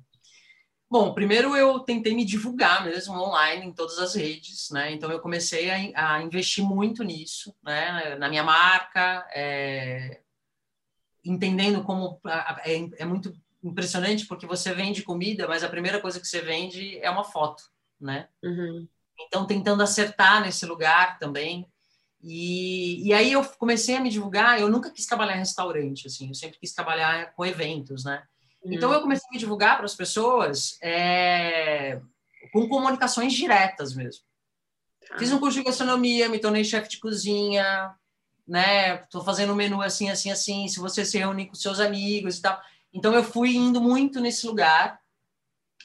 Bom, 0.89 1.13
primeiro 1.13 1.57
eu 1.57 1.81
tentei 1.81 2.15
me 2.15 2.25
divulgar 2.25 2.85
mesmo 2.85 3.15
online 3.15 3.67
em 3.67 3.73
todas 3.73 3.99
as 3.99 4.15
redes, 4.15 4.71
né? 4.71 4.93
Então 4.93 5.11
eu 5.11 5.19
comecei 5.19 5.93
a, 5.93 6.15
a 6.15 6.23
investir 6.23 6.63
muito 6.63 7.03
nisso, 7.03 7.53
né? 7.65 8.15
Na 8.15 8.29
minha 8.29 8.45
marca, 8.45 9.27
é, 9.35 10.21
entendendo 11.25 11.83
como 11.83 12.21
é, 12.65 13.03
é, 13.03 13.05
muito 13.05 13.35
impressionante 13.61 14.25
porque 14.25 14.47
você 14.47 14.73
vende 14.73 15.03
comida, 15.03 15.49
mas 15.49 15.65
a 15.65 15.69
primeira 15.69 16.01
coisa 16.01 16.21
que 16.21 16.29
você 16.29 16.41
vende 16.41 16.97
é 17.01 17.11
uma 17.11 17.25
foto, 17.25 17.65
né? 18.01 18.29
Uhum. 18.41 18.87
Então 19.19 19.49
tentando 19.49 19.83
acertar 19.83 20.41
nesse 20.41 20.65
lugar 20.65 21.19
também, 21.19 21.69
e, 22.29 23.07
e 23.07 23.15
aí 23.15 23.31
eu 23.31 23.45
comecei 23.57 23.95
a 23.95 24.01
me 24.01 24.11
divulgar. 24.11 24.61
Eu 24.61 24.69
nunca 24.69 24.91
quis 24.91 25.07
trabalhar 25.07 25.37
em 25.37 25.39
restaurante, 25.39 26.09
assim, 26.09 26.27
eu 26.27 26.35
sempre 26.35 26.59
quis 26.59 26.75
trabalhar 26.75 27.33
com 27.35 27.47
eventos, 27.47 28.05
né? 28.05 28.25
Uhum. 28.65 28.73
Então 28.73 28.93
eu 28.93 29.01
comecei 29.01 29.29
a 29.29 29.33
me 29.33 29.39
divulgar 29.39 29.77
para 29.77 29.87
as 29.87 29.95
pessoas 29.95 30.77
é, 30.83 32.01
com 32.53 32.69
comunicações 32.69 33.33
diretas 33.33 33.95
mesmo. 33.95 34.25
Tá. 35.09 35.19
Fiz 35.19 35.31
um 35.31 35.39
curso 35.39 35.57
de 35.57 35.65
gastronomia, 35.65 36.29
me 36.29 36.41
tornei 36.41 36.65
chefe 36.65 36.89
de 36.89 36.99
cozinha, 36.99 37.95
né? 38.47 38.97
Tô 39.09 39.23
fazendo 39.23 39.53
um 39.53 39.57
menu 39.57 39.81
assim, 39.81 40.11
assim, 40.11 40.33
assim. 40.33 40.67
Se 40.67 40.81
você 40.81 41.05
se 41.05 41.17
reunir 41.19 41.47
com 41.47 41.55
seus 41.55 41.79
amigos 41.79 42.39
e 42.39 42.43
tal. 42.43 42.61
Então 42.93 43.15
eu 43.15 43.23
fui 43.23 43.55
indo 43.55 43.81
muito 43.81 44.21
nesse 44.21 44.45
lugar. 44.49 44.99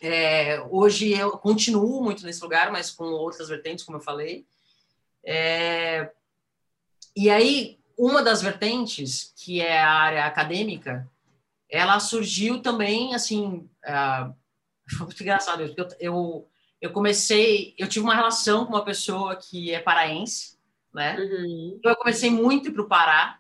É, 0.02 0.60
hoje 0.72 1.12
eu 1.12 1.38
continuo 1.38 2.04
muito 2.04 2.26
nesse 2.26 2.42
lugar, 2.42 2.72
mas 2.72 2.90
com 2.90 3.06
outras 3.06 3.48
vertentes, 3.48 3.86
como 3.86 3.98
eu 3.98 4.02
falei. 4.02 4.48
É, 5.24 6.12
e 7.16 7.30
aí, 7.30 7.80
uma 7.98 8.24
das 8.24 8.42
vertentes, 8.42 9.34
que 9.38 9.62
é 9.62 9.80
a 9.80 9.92
área 9.92 10.26
acadêmica, 10.26 11.10
ela 11.70 12.00
surgiu 12.00 12.62
também, 12.62 13.14
assim, 13.14 13.70
uh, 13.86 14.34
foi 14.98 15.06
muito 15.06 15.22
engraçado, 15.22 15.62
eu, 15.64 15.88
eu, 16.00 16.50
eu 16.82 16.92
comecei, 16.92 17.74
eu 17.78 17.88
tive 17.88 18.04
uma 18.04 18.16
relação 18.16 18.66
com 18.66 18.74
uma 18.74 18.86
pessoa 18.86 19.36
que 19.36 19.72
é 19.72 19.80
paraense, 19.80 20.58
né? 20.94 21.18
Uhum. 21.18 21.76
Então, 21.80 21.92
eu 21.92 21.96
comecei 21.98 22.30
muito 22.30 22.72
para 22.72 22.82
o 22.82 22.88
Pará, 22.88 23.40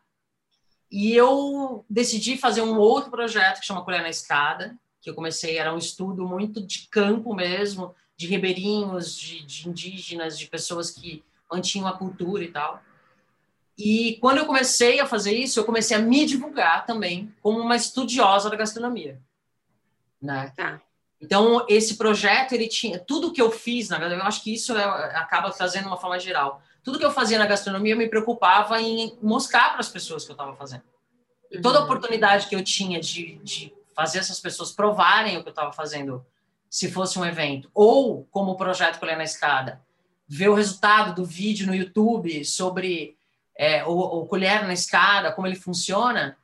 e 0.91 1.15
eu 1.15 1.85
decidi 1.89 2.37
fazer 2.37 2.61
um 2.61 2.77
outro 2.77 3.09
projeto 3.09 3.61
que 3.61 3.65
chama 3.65 3.83
Colher 3.83 4.01
na 4.01 4.09
Escada, 4.09 4.77
que 5.01 5.09
eu 5.09 5.15
comecei, 5.15 5.57
era 5.57 5.73
um 5.73 5.77
estudo 5.77 6.27
muito 6.27 6.61
de 6.61 6.87
campo 6.89 7.33
mesmo, 7.33 7.95
de 8.17 8.27
ribeirinhos, 8.27 9.17
de, 9.17 9.43
de 9.43 9.69
indígenas, 9.69 10.37
de 10.37 10.47
pessoas 10.47 10.91
que 10.91 11.23
mantinham 11.49 11.87
a 11.87 11.97
cultura 11.97 12.43
e 12.43 12.51
tal. 12.51 12.83
E 13.83 14.17
quando 14.17 14.37
eu 14.37 14.45
comecei 14.45 14.99
a 14.99 15.07
fazer 15.07 15.33
isso, 15.33 15.59
eu 15.59 15.65
comecei 15.65 15.97
a 15.97 15.99
me 15.99 16.23
divulgar 16.23 16.85
também 16.85 17.33
como 17.41 17.59
uma 17.59 17.75
estudiosa 17.75 18.47
da 18.47 18.55
gastronomia, 18.55 19.19
né? 20.21 20.53
Tá. 20.55 20.79
Então 21.19 21.65
esse 21.67 21.97
projeto 21.97 22.53
ele 22.53 22.67
tinha 22.67 22.99
tudo 22.99 23.33
que 23.33 23.41
eu 23.41 23.49
fiz 23.49 23.89
na 23.89 23.97
eu 23.97 24.21
acho 24.21 24.43
que 24.43 24.53
isso 24.53 24.77
é, 24.77 24.83
acaba 25.15 25.49
trazendo 25.49 25.87
uma 25.87 25.97
forma 25.97 26.19
geral. 26.19 26.61
Tudo 26.83 26.99
que 26.99 27.05
eu 27.05 27.11
fazia 27.11 27.39
na 27.39 27.47
gastronomia 27.47 27.93
eu 27.93 27.97
me 27.97 28.07
preocupava 28.07 28.79
em 28.79 29.17
mostrar 29.19 29.71
para 29.71 29.79
as 29.79 29.89
pessoas 29.89 30.25
que 30.25 30.31
eu 30.31 30.35
estava 30.35 30.55
fazendo. 30.55 30.83
E 31.49 31.59
toda 31.59 31.79
uhum. 31.79 31.85
oportunidade 31.85 32.47
que 32.47 32.55
eu 32.55 32.63
tinha 32.63 32.99
de, 32.99 33.37
de 33.43 33.73
fazer 33.95 34.19
essas 34.19 34.39
pessoas 34.39 34.71
provarem 34.71 35.37
o 35.37 35.41
que 35.41 35.49
eu 35.49 35.53
estava 35.53 35.73
fazendo, 35.73 36.23
se 36.69 36.91
fosse 36.91 37.17
um 37.17 37.25
evento, 37.25 37.69
ou 37.73 38.27
como 38.29 38.51
o 38.51 38.57
projeto 38.57 38.99
Colher 38.99 39.17
na 39.17 39.23
Escada, 39.23 39.81
ver 40.27 40.49
o 40.49 40.53
resultado 40.53 41.15
do 41.15 41.25
vídeo 41.25 41.65
no 41.65 41.75
YouTube 41.75 42.45
sobre 42.45 43.17
é, 43.61 43.83
o, 43.85 43.91
o 43.91 44.25
colher 44.25 44.65
na 44.65 44.73
escada, 44.73 45.31
como 45.31 45.45
ele 45.45 45.55
funciona, 45.55 46.35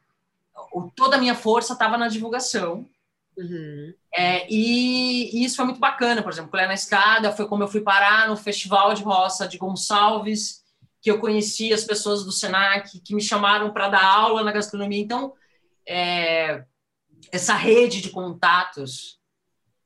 o, 0.71 0.91
toda 0.91 1.15
a 1.15 1.19
minha 1.19 1.33
força 1.33 1.73
estava 1.73 1.97
na 1.97 2.07
divulgação. 2.07 2.87
Uhum. 3.35 3.91
É, 4.15 4.45
e, 4.47 5.35
e, 5.35 5.43
isso 5.43 5.55
foi 5.55 5.65
muito 5.65 5.79
bacana, 5.79 6.21
por 6.21 6.31
exemplo, 6.31 6.51
colher 6.51 6.67
na 6.67 6.75
escada 6.75 7.31
foi 7.31 7.47
como 7.47 7.63
eu 7.63 7.67
fui 7.67 7.81
parar 7.81 8.27
no 8.27 8.37
Festival 8.37 8.93
de 8.93 9.01
Roça 9.01 9.47
de 9.47 9.57
Gonçalves, 9.57 10.63
que 11.01 11.09
eu 11.09 11.19
conheci 11.19 11.73
as 11.73 11.83
pessoas 11.83 12.23
do 12.23 12.31
Senac, 12.31 12.99
que 12.99 13.15
me 13.15 13.21
chamaram 13.21 13.73
para 13.73 13.89
dar 13.89 14.05
aula 14.05 14.43
na 14.43 14.51
gastronomia. 14.51 15.01
Então, 15.01 15.33
é, 15.87 16.63
essa 17.31 17.55
rede 17.55 17.99
de 17.99 18.11
contatos, 18.11 19.19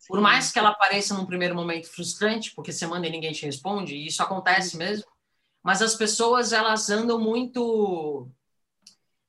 por 0.06 0.20
mais 0.20 0.52
que 0.52 0.60
ela 0.60 0.74
pareça 0.74 1.14
num 1.14 1.26
primeiro 1.26 1.56
momento 1.56 1.88
frustrante, 1.88 2.52
porque 2.54 2.74
você 2.74 2.86
manda 2.86 3.08
e 3.08 3.10
ninguém 3.10 3.32
te 3.32 3.46
responde, 3.46 3.96
e 3.96 4.08
isso 4.08 4.22
acontece 4.22 4.76
mesmo, 4.76 5.06
mas 5.64 5.82
as 5.82 5.96
pessoas 5.96 6.54
elas 6.54 6.90
andam 6.90 7.20
muito 7.20 8.30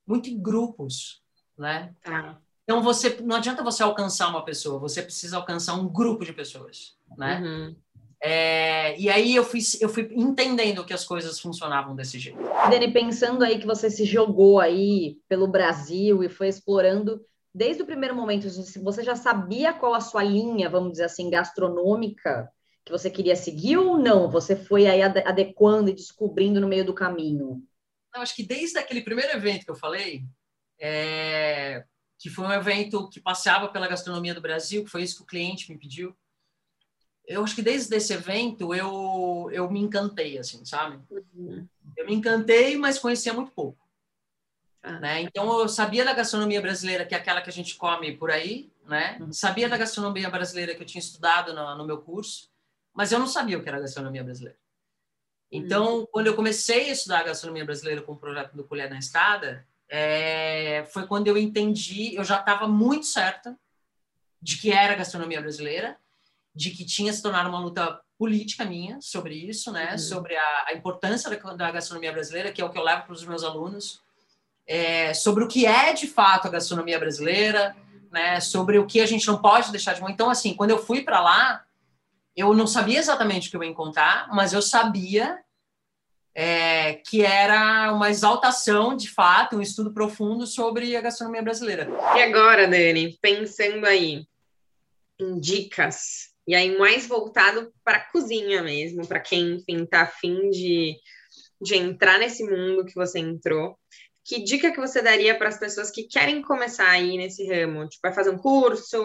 muito 0.07 0.29
em 0.29 0.41
grupos, 0.41 1.23
né? 1.57 1.95
Tá. 2.03 2.39
Então 2.65 2.83
você 2.83 3.19
não 3.23 3.37
adianta 3.37 3.63
você 3.63 3.83
alcançar 3.83 4.29
uma 4.29 4.45
pessoa, 4.45 4.79
você 4.79 5.03
precisa 5.03 5.37
alcançar 5.37 5.75
um 5.75 5.89
grupo 5.89 6.25
de 6.25 6.33
pessoas, 6.33 6.97
né? 7.17 7.41
Uhum. 7.41 7.77
É, 8.25 8.99
e 9.01 9.11
aí 9.11 9.35
eu 9.35 9.45
fui, 9.45 9.59
eu 9.81 9.89
fui 9.89 10.09
entendendo 10.13 10.85
que 10.85 10.95
as 10.95 11.05
coisas 11.05 11.41
funcionavam 11.41 11.97
desse 11.97 12.21
jeito. 12.21 12.39
Dani, 12.71 12.93
pensando 12.93 13.43
aí 13.43 13.59
que 13.59 13.67
você 13.67 13.91
se 13.91 14.05
jogou 14.05 14.61
aí 14.61 15.19
pelo 15.29 15.49
Brasil 15.49 16.23
e 16.23 16.29
foi 16.29 16.47
explorando 16.47 17.21
desde 17.53 17.83
o 17.83 17.87
primeiro 17.87 18.15
momento, 18.15 18.49
você 18.81 19.03
já 19.03 19.15
sabia 19.15 19.73
qual 19.73 19.93
a 19.93 20.01
sua 20.01 20.23
linha, 20.23 20.71
vamos 20.71 20.93
dizer 20.93 21.05
assim, 21.05 21.29
gastronômica 21.29 22.49
que 22.85 22.93
você 22.93 23.11
queria 23.11 23.37
seguir 23.37 23.77
ou 23.77 23.99
não? 23.99 24.31
Você 24.31 24.57
foi 24.57 24.87
aí 24.87 25.03
adequando 25.03 25.91
e 25.91 25.95
descobrindo 25.95 26.61
no 26.61 26.69
meio 26.69 26.85
do 26.85 26.95
caminho? 26.95 27.63
Eu 28.15 28.21
acho 28.21 28.35
que 28.35 28.43
desde 28.43 28.79
aquele 28.79 29.03
primeiro 29.03 29.33
evento 29.33 29.65
que 29.65 29.71
eu 29.71 29.77
falei, 29.77 30.25
é... 30.81 31.85
que 32.19 32.29
foi 32.29 32.45
um 32.45 32.53
evento 32.53 33.09
que 33.09 33.21
passeava 33.21 33.69
pela 33.69 33.89
gastronomia 33.89 34.35
do 34.35 34.41
Brasil, 34.41 34.85
que 34.85 34.91
foi 34.91 35.03
isso 35.03 35.17
que 35.17 35.23
o 35.23 35.27
cliente 35.27 35.71
me 35.71 35.79
pediu. 35.79 36.15
Eu 37.25 37.45
acho 37.45 37.55
que 37.55 37.63
desde 37.63 37.95
esse 37.97 38.13
evento 38.13 38.75
eu, 38.75 39.49
eu 39.53 39.71
me 39.71 39.81
encantei, 39.81 40.39
assim, 40.39 40.65
sabe? 40.65 40.99
Uhum. 41.11 41.67
Eu 41.97 42.07
me 42.07 42.15
encantei, 42.15 42.77
mas 42.77 42.99
conhecia 42.99 43.33
muito 43.33 43.53
pouco. 43.53 43.79
Ah. 44.83 44.99
Né? 44.99 45.23
Então 45.23 45.61
eu 45.61 45.69
sabia 45.69 46.05
da 46.05 46.13
gastronomia 46.13 46.61
brasileira, 46.61 47.07
que 47.07 47.15
é 47.15 47.19
aquela 47.19 47.41
que 47.41 47.49
a 47.49 47.53
gente 47.53 47.77
come 47.77 48.17
por 48.17 48.31
aí, 48.31 48.73
né? 48.87 49.19
Uhum. 49.21 49.33
Sabia 49.33 49.69
da 49.69 49.77
gastronomia 49.77 50.29
brasileira 50.29 50.75
que 50.75 50.83
eu 50.83 50.87
tinha 50.87 51.01
estudado 51.01 51.55
no, 51.55 51.77
no 51.77 51.87
meu 51.87 52.03
curso, 52.03 52.52
mas 52.95 53.13
eu 53.13 53.19
não 53.19 53.27
sabia 53.27 53.59
o 53.59 53.63
que 53.63 53.69
era 53.69 53.81
gastronomia 53.81 54.25
brasileira. 54.25 54.59
Então, 55.51 55.99
uhum. 55.99 56.07
quando 56.11 56.27
eu 56.29 56.35
comecei 56.35 56.89
a 56.89 56.93
estudar 56.93 57.21
a 57.21 57.25
gastronomia 57.25 57.65
brasileira 57.65 58.01
com 58.01 58.13
o 58.13 58.17
projeto 58.17 58.57
do 58.57 58.65
Colher 58.65 58.89
na 58.89 58.99
Escada, 58.99 59.67
é, 59.89 60.85
foi 60.91 61.07
quando 61.07 61.29
eu 61.29 61.37
entendi, 61.37 62.15
eu 62.15 62.25
já 62.25 62.41
estava 62.41 62.67
muito 62.67 63.05
certa 63.05 63.59
de 64.41 64.57
que 64.57 64.73
era 64.73 64.95
gastronomia 64.95 65.41
brasileira, 65.41 65.99
de 66.55 66.71
que 66.71 66.85
tinha 66.85 67.13
se 67.13 67.23
tornado 67.23 67.51
uma 67.51 67.61
luta 67.61 68.01
política 68.19 68.65
minha 68.65 68.99
sobre 69.01 69.35
isso, 69.35 69.71
né? 69.71 69.93
Uhum. 69.93 69.99
Sobre 69.99 70.37
a, 70.37 70.65
a 70.69 70.73
importância 70.75 71.29
da, 71.29 71.55
da, 71.55 71.71
gastronomia 71.71 72.13
brasileira, 72.13 72.51
que 72.51 72.63
é 72.63 72.65
o 72.65 72.71
que 72.71 72.79
eu 72.79 72.83
levo 72.83 73.03
para 73.03 73.13
os 73.13 73.25
meus 73.25 73.45
alunos, 73.45 74.01
é, 74.67 75.13
sobre 75.13 75.45
o 75.45 75.49
que 75.49 75.67
é 75.67 75.93
de 75.93 76.07
fato 76.07 76.49
a 76.49 76.51
gastronomia 76.51 76.99
brasileira, 76.99 77.77
né? 78.11 78.41
Sobre 78.41 78.79
o 78.79 78.87
que 78.87 79.01
a 79.01 79.07
gente 79.07 79.27
não 79.27 79.41
pode 79.41 79.71
deixar 79.71 79.93
de 79.93 80.01
mão. 80.01 80.09
Então, 80.09 80.31
assim, 80.31 80.55
quando 80.55 80.71
eu 80.71 80.79
fui 80.79 81.03
para 81.03 81.21
lá, 81.21 81.65
eu 82.37 82.55
não 82.55 82.67
sabia 82.67 82.99
exatamente 82.99 83.49
o 83.49 83.51
que 83.51 83.57
eu 83.57 83.65
ia 83.65 83.71
encontrar, 83.71 84.29
mas 84.33 84.53
eu 84.53 84.63
sabia 84.63 85.39
é, 86.35 86.95
que 86.95 87.23
era 87.23 87.93
uma 87.93 88.11
exaltação, 88.11 88.97
de 88.97 89.11
fato, 89.11 89.57
um 89.57 89.63
estudo 89.63 89.93
profundo 89.93 90.47
sobre 90.47 90.97
a 90.97 91.01
gastronomia 91.01 91.43
brasileira. 91.43 91.89
E 92.17 92.23
agora, 92.23 92.67
Dani, 92.67 93.19
pensando 93.21 93.85
aí 93.87 94.27
em 95.21 95.39
dicas, 95.39 96.33
e 96.47 96.55
aí 96.55 96.77
mais 96.77 97.07
voltado 97.07 97.73
para 97.85 97.99
a 97.99 98.11
cozinha 98.11 98.63
mesmo, 98.63 99.07
para 99.07 99.21
quem, 99.21 99.57
enfim, 99.57 99.85
está 99.85 100.03
afim 100.03 100.51
de, 100.51 100.97
de 101.61 101.77
entrar 101.77 102.19
nesse 102.19 102.45
mundo 102.45 102.85
que 102.85 102.95
você 102.95 103.19
entrou, 103.19 103.79
que 104.25 104.43
dica 104.43 104.71
que 104.71 104.81
você 104.81 105.03
daria 105.03 105.37
para 105.37 105.49
as 105.49 105.59
pessoas 105.59 105.91
que 105.91 106.05
querem 106.05 106.43
começar 106.43 106.89
aí 106.89 107.17
nesse 107.17 107.47
ramo? 107.47 107.89
Tipo, 107.89 108.03
vai 108.03 108.13
fazer 108.13 108.31
um 108.31 108.39
curso? 108.39 109.03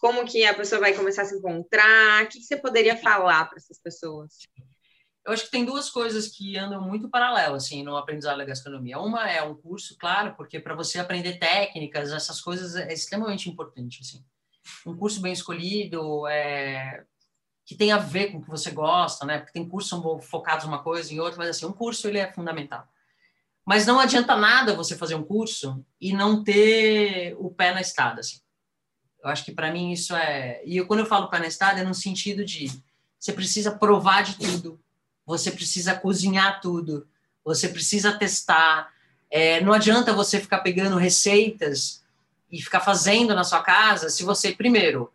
Como 0.00 0.24
que 0.24 0.44
a 0.44 0.54
pessoa 0.54 0.80
vai 0.80 0.92
começar 0.94 1.22
a 1.22 1.24
se 1.26 1.36
encontrar? 1.36 2.24
O 2.24 2.28
que, 2.28 2.40
você 2.40 2.56
poderia 2.56 2.96
falar 2.96 3.44
para 3.46 3.58
essas 3.58 3.80
pessoas? 3.80 4.34
Eu 5.24 5.32
acho 5.32 5.44
que 5.44 5.50
tem 5.50 5.64
duas 5.64 5.90
coisas 5.90 6.28
que 6.28 6.56
andam 6.56 6.80
muito 6.80 7.08
paralelo 7.08 7.54
assim 7.54 7.82
no 7.82 7.96
aprendizado 7.96 8.38
da 8.38 8.44
gastronomia. 8.44 8.98
Uma 8.98 9.30
é 9.30 9.42
um 9.42 9.54
curso, 9.54 9.96
claro, 9.98 10.34
porque 10.36 10.58
para 10.58 10.74
você 10.74 10.98
aprender 10.98 11.38
técnicas, 11.38 12.12
essas 12.12 12.40
coisas 12.40 12.74
é 12.74 12.92
extremamente 12.92 13.48
importante 13.48 14.00
assim. 14.00 14.24
Um 14.86 14.96
curso 14.96 15.20
bem 15.20 15.32
escolhido, 15.32 16.26
é, 16.26 17.04
que 17.64 17.76
tem 17.76 17.92
a 17.92 17.98
ver 17.98 18.32
com 18.32 18.38
o 18.38 18.42
que 18.42 18.50
você 18.50 18.70
gosta, 18.70 19.24
né? 19.26 19.38
Porque 19.38 19.52
tem 19.52 19.68
cursos 19.68 20.00
focados 20.26 20.64
em 20.64 20.68
uma 20.68 20.82
coisa 20.82 21.12
em 21.12 21.20
outra, 21.20 21.38
mas 21.38 21.50
assim, 21.50 21.66
um 21.66 21.72
curso 21.72 22.08
ele 22.08 22.18
é 22.18 22.32
fundamental. 22.32 22.88
Mas 23.68 23.84
não 23.84 24.00
adianta 24.00 24.34
nada 24.34 24.74
você 24.74 24.96
fazer 24.96 25.14
um 25.14 25.22
curso 25.22 25.84
e 26.00 26.14
não 26.14 26.42
ter 26.42 27.36
o 27.38 27.50
pé 27.50 27.74
na 27.74 27.82
estrada. 27.82 28.20
Assim. 28.20 28.38
Eu 29.22 29.28
acho 29.28 29.44
que 29.44 29.52
para 29.52 29.70
mim 29.70 29.92
isso 29.92 30.16
é. 30.16 30.62
E 30.64 30.78
eu, 30.78 30.86
quando 30.86 31.00
eu 31.00 31.06
falo 31.06 31.28
pé 31.28 31.38
na 31.38 31.48
estrada, 31.48 31.80
é 31.80 31.84
no 31.84 31.92
sentido 31.92 32.46
de 32.46 32.72
você 33.18 33.30
precisa 33.30 33.70
provar 33.70 34.22
de 34.22 34.38
tudo, 34.38 34.80
você 35.26 35.50
precisa 35.50 35.94
cozinhar 35.94 36.62
tudo, 36.62 37.06
você 37.44 37.68
precisa 37.68 38.10
testar. 38.16 38.90
É, 39.30 39.60
não 39.60 39.74
adianta 39.74 40.14
você 40.14 40.40
ficar 40.40 40.60
pegando 40.60 40.96
receitas 40.96 42.02
e 42.50 42.62
ficar 42.62 42.80
fazendo 42.80 43.34
na 43.34 43.44
sua 43.44 43.60
casa 43.60 44.08
se 44.08 44.24
você, 44.24 44.50
primeiro, 44.52 45.12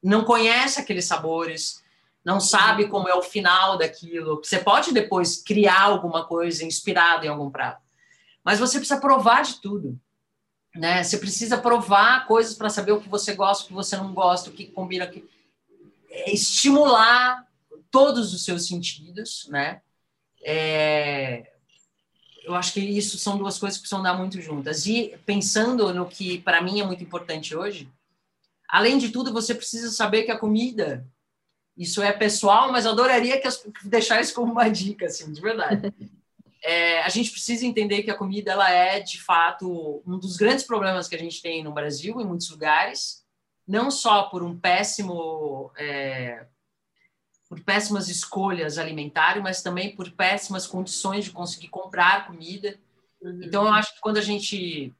não 0.00 0.24
conhece 0.24 0.78
aqueles 0.78 1.06
sabores, 1.06 1.82
não 2.24 2.40
sabe 2.40 2.88
como 2.88 3.08
é 3.08 3.14
o 3.14 3.22
final 3.22 3.76
daquilo. 3.76 4.40
Você 4.42 4.58
pode 4.58 4.92
depois 4.92 5.42
criar 5.42 5.82
alguma 5.82 6.24
coisa 6.24 6.64
inspirada 6.64 7.26
em 7.26 7.28
algum 7.28 7.50
prato, 7.50 7.82
mas 8.42 8.58
você 8.58 8.78
precisa 8.78 9.00
provar 9.00 9.42
de 9.42 9.60
tudo. 9.60 10.00
Né? 10.74 11.04
Você 11.04 11.18
precisa 11.18 11.58
provar 11.58 12.26
coisas 12.26 12.54
para 12.54 12.70
saber 12.70 12.92
o 12.92 13.00
que 13.00 13.08
você 13.08 13.34
gosta, 13.34 13.64
o 13.64 13.66
que 13.68 13.72
você 13.72 13.96
não 13.96 14.12
gosta, 14.12 14.50
o 14.50 14.52
que 14.52 14.66
combina, 14.66 15.06
que 15.06 15.24
é 16.10 16.32
estimular 16.32 17.46
todos 17.90 18.34
os 18.34 18.44
seus 18.44 18.66
sentidos, 18.66 19.46
né? 19.50 19.80
É... 20.42 21.52
Eu 22.42 22.54
acho 22.54 22.72
que 22.72 22.80
isso 22.80 23.16
são 23.18 23.38
duas 23.38 23.58
coisas 23.58 23.78
que 23.78 23.82
precisam 23.82 24.02
dar 24.02 24.14
muito 24.14 24.40
juntas. 24.40 24.84
E 24.86 25.16
pensando 25.24 25.94
no 25.94 26.06
que 26.06 26.40
para 26.40 26.60
mim 26.60 26.80
é 26.80 26.84
muito 26.84 27.02
importante 27.02 27.56
hoje, 27.56 27.88
além 28.68 28.98
de 28.98 29.10
tudo, 29.10 29.32
você 29.32 29.54
precisa 29.54 29.90
saber 29.90 30.24
que 30.24 30.30
a 30.30 30.38
comida 30.38 31.06
Isso 31.76 32.02
é 32.02 32.12
pessoal, 32.12 32.70
mas 32.70 32.84
eu 32.84 32.92
adoraria 32.92 33.40
que 33.40 33.48
as, 33.48 33.64
deixar 33.84 34.20
isso 34.20 34.34
como 34.34 34.52
uma 34.52 34.68
dica, 34.68 35.06
assim, 35.06 35.32
de 35.32 35.40
verdade. 35.40 35.92
É, 36.66 37.02
a 37.02 37.10
gente 37.10 37.30
precisa 37.30 37.66
entender 37.66 38.04
que 38.04 38.10
a 38.10 38.16
comida 38.16 38.52
ela 38.52 38.70
é, 38.70 38.98
de 38.98 39.22
fato, 39.22 40.02
um 40.06 40.18
dos 40.18 40.38
grandes 40.38 40.64
problemas 40.64 41.06
que 41.06 41.14
a 41.14 41.18
gente 41.18 41.42
tem 41.42 41.62
no 41.62 41.74
Brasil, 41.74 42.18
em 42.18 42.24
muitos 42.24 42.48
lugares, 42.48 43.22
não 43.68 43.90
só 43.90 44.22
por 44.22 44.42
um 44.42 44.58
péssimo 44.58 45.70
é, 45.76 46.46
por 47.48 47.60
péssimas 47.60 48.08
escolhas 48.08 48.78
alimentares, 48.78 49.42
mas 49.42 49.62
também 49.62 49.94
por 49.94 50.10
péssimas 50.10 50.66
condições 50.66 51.26
de 51.26 51.30
conseguir 51.30 51.68
comprar 51.68 52.26
comida. 52.26 52.78
Uhum. 53.20 53.40
Então, 53.42 53.66
eu 53.66 53.72
acho 53.72 53.94
que 53.94 54.00
quando 54.00 54.16
a 54.16 54.22
gente 54.22 54.92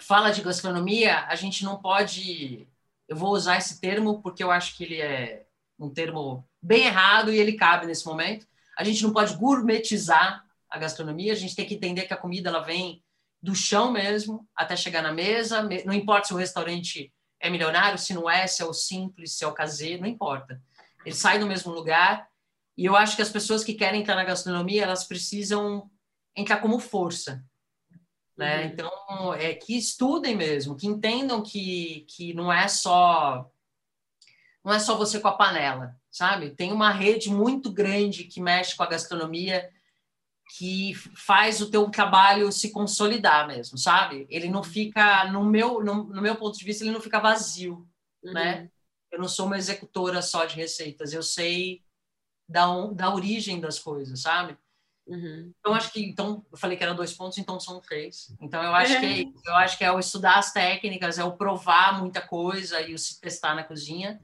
fala 0.00 0.30
de 0.30 0.42
gastronomia, 0.42 1.24
a 1.26 1.34
gente 1.34 1.64
não 1.64 1.80
pode. 1.80 2.68
Eu 3.08 3.16
vou 3.16 3.32
usar 3.32 3.56
esse 3.56 3.80
termo 3.80 4.22
porque 4.22 4.44
eu 4.44 4.50
acho 4.50 4.76
que 4.76 4.84
ele 4.84 5.00
é 5.00 5.46
um 5.80 5.90
termo 5.90 6.46
bem 6.62 6.84
errado 6.84 7.32
e 7.32 7.38
ele 7.38 7.54
cabe 7.54 7.86
nesse 7.86 8.06
momento. 8.06 8.46
A 8.76 8.84
gente 8.84 9.02
não 9.02 9.12
pode 9.12 9.34
gourmetizar 9.36 10.44
a 10.68 10.78
gastronomia, 10.78 11.32
a 11.32 11.36
gente 11.36 11.56
tem 11.56 11.66
que 11.66 11.74
entender 11.74 12.02
que 12.02 12.14
a 12.14 12.18
comida 12.18 12.48
ela 12.48 12.60
vem 12.60 13.02
do 13.42 13.54
chão 13.54 13.90
mesmo 13.90 14.46
até 14.54 14.76
chegar 14.76 15.02
na 15.02 15.12
mesa, 15.12 15.62
não 15.84 15.94
importa 15.94 16.28
se 16.28 16.34
o 16.34 16.36
restaurante 16.36 17.12
é 17.40 17.48
milionário, 17.48 17.98
se 17.98 18.12
não 18.12 18.28
é, 18.28 18.46
se 18.46 18.62
é 18.62 18.64
o 18.66 18.72
simples, 18.72 19.32
se 19.32 19.44
é 19.44 19.46
o 19.48 19.54
caseiro, 19.54 20.02
não 20.02 20.08
importa. 20.08 20.60
Ele 21.04 21.14
sai 21.14 21.38
do 21.38 21.46
mesmo 21.46 21.72
lugar. 21.72 22.28
E 22.76 22.84
eu 22.84 22.94
acho 22.94 23.16
que 23.16 23.22
as 23.22 23.30
pessoas 23.30 23.64
que 23.64 23.74
querem 23.74 24.02
entrar 24.02 24.14
na 24.14 24.24
gastronomia, 24.24 24.82
elas 24.82 25.04
precisam 25.04 25.90
entrar 26.36 26.58
como 26.58 26.78
força. 26.78 27.42
Né? 28.36 28.58
Uhum. 28.58 28.66
Então, 28.66 29.34
é 29.34 29.54
que 29.54 29.76
estudem 29.76 30.36
mesmo, 30.36 30.76
que 30.76 30.86
entendam 30.86 31.42
que, 31.42 32.06
que 32.08 32.34
não 32.34 32.52
é 32.52 32.68
só 32.68 33.50
não 34.64 34.72
é 34.72 34.78
só 34.78 34.96
você 34.96 35.18
com 35.18 35.28
a 35.28 35.36
panela, 35.36 35.96
sabe? 36.10 36.50
Tem 36.50 36.72
uma 36.72 36.90
rede 36.90 37.30
muito 37.30 37.72
grande 37.72 38.24
que 38.24 38.40
mexe 38.40 38.76
com 38.76 38.82
a 38.82 38.88
gastronomia 38.88 39.70
que 40.56 40.94
faz 40.94 41.60
o 41.60 41.70
teu 41.70 41.88
trabalho 41.90 42.50
se 42.50 42.70
consolidar 42.70 43.46
mesmo, 43.46 43.78
sabe? 43.78 44.26
Ele 44.28 44.48
não 44.48 44.62
fica, 44.62 45.24
no 45.30 45.44
meu, 45.44 45.82
no, 45.82 46.04
no 46.04 46.20
meu 46.20 46.36
ponto 46.36 46.58
de 46.58 46.64
vista, 46.64 46.82
ele 46.82 46.92
não 46.92 47.00
fica 47.00 47.20
vazio, 47.20 47.88
uhum. 48.22 48.32
né? 48.32 48.70
Eu 49.10 49.18
não 49.18 49.28
sou 49.28 49.46
uma 49.46 49.58
executora 49.58 50.20
só 50.20 50.44
de 50.44 50.56
receitas, 50.56 51.12
eu 51.12 51.22
sei 51.22 51.82
da, 52.48 52.66
da 52.88 53.14
origem 53.14 53.60
das 53.60 53.78
coisas, 53.78 54.22
sabe? 54.22 54.58
Uhum. 55.06 55.52
Então 55.58 55.74
acho 55.74 55.92
que 55.92 56.04
então 56.04 56.44
eu 56.50 56.58
falei 56.58 56.76
que 56.76 56.84
eram 56.84 56.94
dois 56.94 57.12
pontos, 57.12 57.38
então 57.38 57.58
são 57.58 57.80
três. 57.80 58.34
Então 58.40 58.62
eu 58.62 58.74
acho 58.74 58.98
que 59.00 59.06
é, 59.06 59.22
eu 59.50 59.54
acho 59.56 59.78
que 59.78 59.84
é 59.84 59.90
o 59.90 59.98
estudar 59.98 60.38
as 60.38 60.52
técnicas, 60.52 61.18
é 61.18 61.24
o 61.24 61.36
provar 61.36 61.98
muita 61.98 62.20
coisa 62.20 62.80
e 62.80 62.92
o 62.92 62.98
se 62.98 63.20
testar 63.20 63.54
na 63.54 63.64
cozinha 63.64 64.20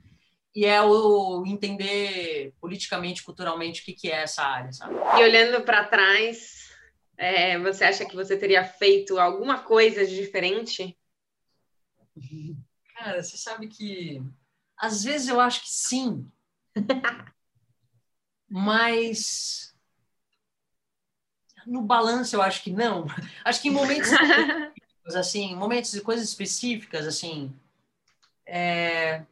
e 0.57 0.65
é 0.65 0.81
o 0.81 1.45
entender 1.45 2.55
politicamente, 2.59 3.23
culturalmente 3.23 3.83
o 3.83 3.85
que, 3.85 3.93
que 3.93 4.11
é 4.11 4.23
essa 4.23 4.43
área, 4.43 4.73
sabe? 4.73 4.95
E 4.95 5.23
olhando 5.23 5.63
para 5.63 5.85
trás, 5.85 6.73
é, 7.19 7.59
você 7.59 7.85
acha 7.85 8.07
que 8.07 8.17
você 8.17 8.39
teria 8.39 8.65
feito 8.65 9.19
alguma 9.19 9.59
coisa 9.59 10.07
de 10.07 10.17
diferente? 10.17 10.99
Cara, 12.97 13.23
você 13.23 13.37
sabe 13.37 13.69
que 13.69 14.23
às 14.79 15.05
vezes 15.05 15.29
eu 15.29 15.39
acho 15.39 15.61
que 15.61 15.69
sim. 15.69 16.27
Mas 18.49 19.77
no 21.67 21.83
balanço 21.83 22.35
eu 22.35 22.41
acho 22.41 22.63
que 22.63 22.71
não. 22.71 23.05
Acho 23.45 23.61
que 23.61 23.69
em 23.69 23.73
momentos 23.73 24.11
assim, 25.15 25.55
momentos 25.55 25.91
de 25.91 26.01
coisas 26.01 26.27
específicas, 26.27 27.07
assim, 27.07 27.55
é... 28.47 29.25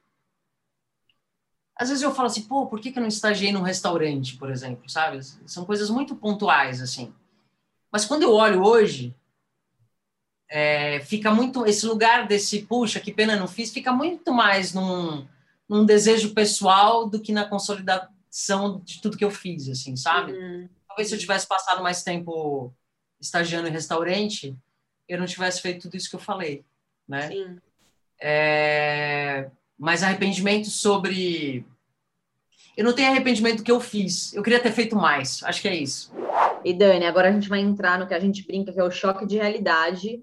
às 1.77 1.89
vezes 1.89 2.03
eu 2.03 2.15
falo 2.15 2.27
assim, 2.27 2.43
pô, 2.43 2.67
por 2.67 2.81
que, 2.81 2.93
que 2.93 2.99
eu 2.99 3.03
não 3.03 3.09
estagiei 3.09 3.53
num 3.53 3.63
restaurante, 3.63 4.37
por 4.37 4.51
exemplo, 4.51 4.89
sabe? 4.89 5.21
São 5.47 5.65
coisas 5.65 5.91
muito 5.91 6.15
pontuais, 6.15 6.81
assim. 6.81 7.13
Mas 7.91 8.05
quando 8.05 8.23
eu 8.23 8.33
olho 8.33 8.63
hoje, 8.63 9.15
é, 10.49 11.01
fica 11.01 11.33
muito 11.33 11.67
esse 11.67 11.85
lugar 11.87 12.27
desse 12.27 12.63
puxa 12.63 13.01
que 13.01 13.13
pena 13.13 13.37
não 13.37 13.49
fiz 13.49 13.73
fica 13.73 13.93
muito 13.93 14.33
mais 14.33 14.73
num 14.73 15.27
num 15.69 15.85
desejo 15.85 16.35
pessoal 16.35 17.09
do 17.09 17.19
que 17.19 17.33
na 17.33 17.45
consolidação 17.47 18.81
de 18.85 19.01
tudo 19.01 19.17
que 19.17 19.25
eu 19.25 19.31
fiz, 19.31 19.69
assim, 19.69 19.97
sabe? 19.97 20.33
Uhum. 20.33 20.69
Talvez 20.87 21.09
se 21.09 21.15
eu 21.15 21.19
tivesse 21.19 21.49
passado 21.49 21.83
mais 21.83 22.03
tempo 22.03 22.73
estagiando 23.19 23.67
em 23.67 23.73
restaurante, 23.73 24.57
eu 25.09 25.19
não 25.19 25.27
tivesse 25.27 25.63
feito 25.63 25.83
tudo 25.83 25.97
isso 25.97 26.11
que 26.11 26.17
eu 26.17 26.21
falei, 26.21 26.65
né? 27.09 27.29
Sim. 27.29 27.59
É... 28.21 29.51
Mas 29.79 30.03
arrependimento 30.03 30.69
sobre... 30.69 31.65
Eu 32.77 32.85
não 32.85 32.93
tenho 32.93 33.11
arrependimento 33.11 33.59
do 33.59 33.63
que 33.63 33.71
eu 33.71 33.81
fiz. 33.81 34.35
Eu 34.35 34.43
queria 34.43 34.59
ter 34.59 34.73
feito 34.73 34.97
mais. 34.97 35.43
Acho 35.45 35.63
que 35.63 35.69
é 35.69 35.77
isso. 35.77 36.13
E 36.65 36.73
Dani, 36.73 37.05
agora 37.05 37.29
a 37.29 37.33
gente 37.33 37.49
vai 37.49 37.61
entrar 37.61 37.99
no 37.99 38.07
que 38.07 38.15
a 38.15 38.21
gente 38.21 38.45
brinca, 38.47 38.73
que 38.73 38.81
é 38.81 38.85
o 38.85 38.91
choque 38.91 39.27
de 39.27 39.37
realidade 39.37 40.21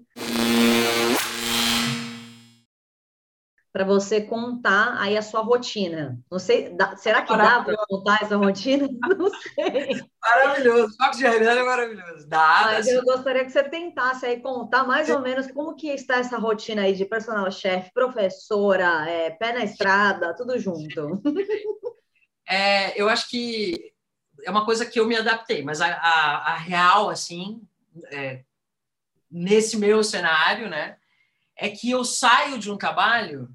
para 3.72 3.84
você 3.84 4.20
contar 4.20 5.00
aí 5.00 5.16
a 5.16 5.22
sua 5.22 5.40
rotina. 5.40 6.20
Não 6.30 6.38
sei, 6.38 6.68
dá, 6.68 6.94
será 6.94 7.22
que 7.22 7.34
dá 7.34 7.62
para 7.62 7.74
contar 7.88 8.18
essa 8.20 8.36
rotina? 8.36 8.86
Não 9.18 9.30
sei. 9.30 10.04
Maravilhoso, 10.20 10.94
Foco 10.96 11.16
de 11.16 11.22
realidade 11.22 11.58
é 11.58 11.62
maravilhoso. 11.62 12.28
Dá, 12.28 12.62
Mas 12.66 12.86
eu 12.86 13.02
gostaria 13.02 13.44
que 13.44 13.50
você 13.50 13.64
tentasse 13.64 14.26
aí 14.26 14.40
contar 14.40 14.84
mais 14.84 15.08
ou 15.08 15.20
menos 15.20 15.50
como 15.50 15.74
que 15.74 15.88
está 15.88 16.18
essa 16.18 16.36
rotina 16.36 16.82
aí 16.82 16.94
de 16.94 17.06
personal 17.06 17.50
chef, 17.50 17.90
professora, 17.94 19.08
é, 19.08 19.30
pé 19.30 19.54
na 19.54 19.64
estrada, 19.64 20.34
tudo 20.36 20.58
junto. 20.58 21.22
É, 22.44 23.00
eu 23.00 23.08
acho 23.08 23.30
que 23.30 23.94
é 24.44 24.50
uma 24.50 24.66
coisa 24.66 24.84
que 24.84 25.00
eu 25.00 25.06
me 25.06 25.16
adaptei, 25.16 25.62
mas 25.62 25.80
a, 25.80 25.86
a, 25.86 26.52
a 26.52 26.56
real, 26.56 27.08
assim, 27.08 27.62
é, 28.10 28.42
nesse 29.30 29.78
meu 29.78 30.04
cenário, 30.04 30.68
né, 30.68 30.98
é 31.56 31.70
que 31.70 31.90
eu 31.90 32.04
saio 32.04 32.58
de 32.58 32.70
um 32.70 32.76
trabalho 32.76 33.48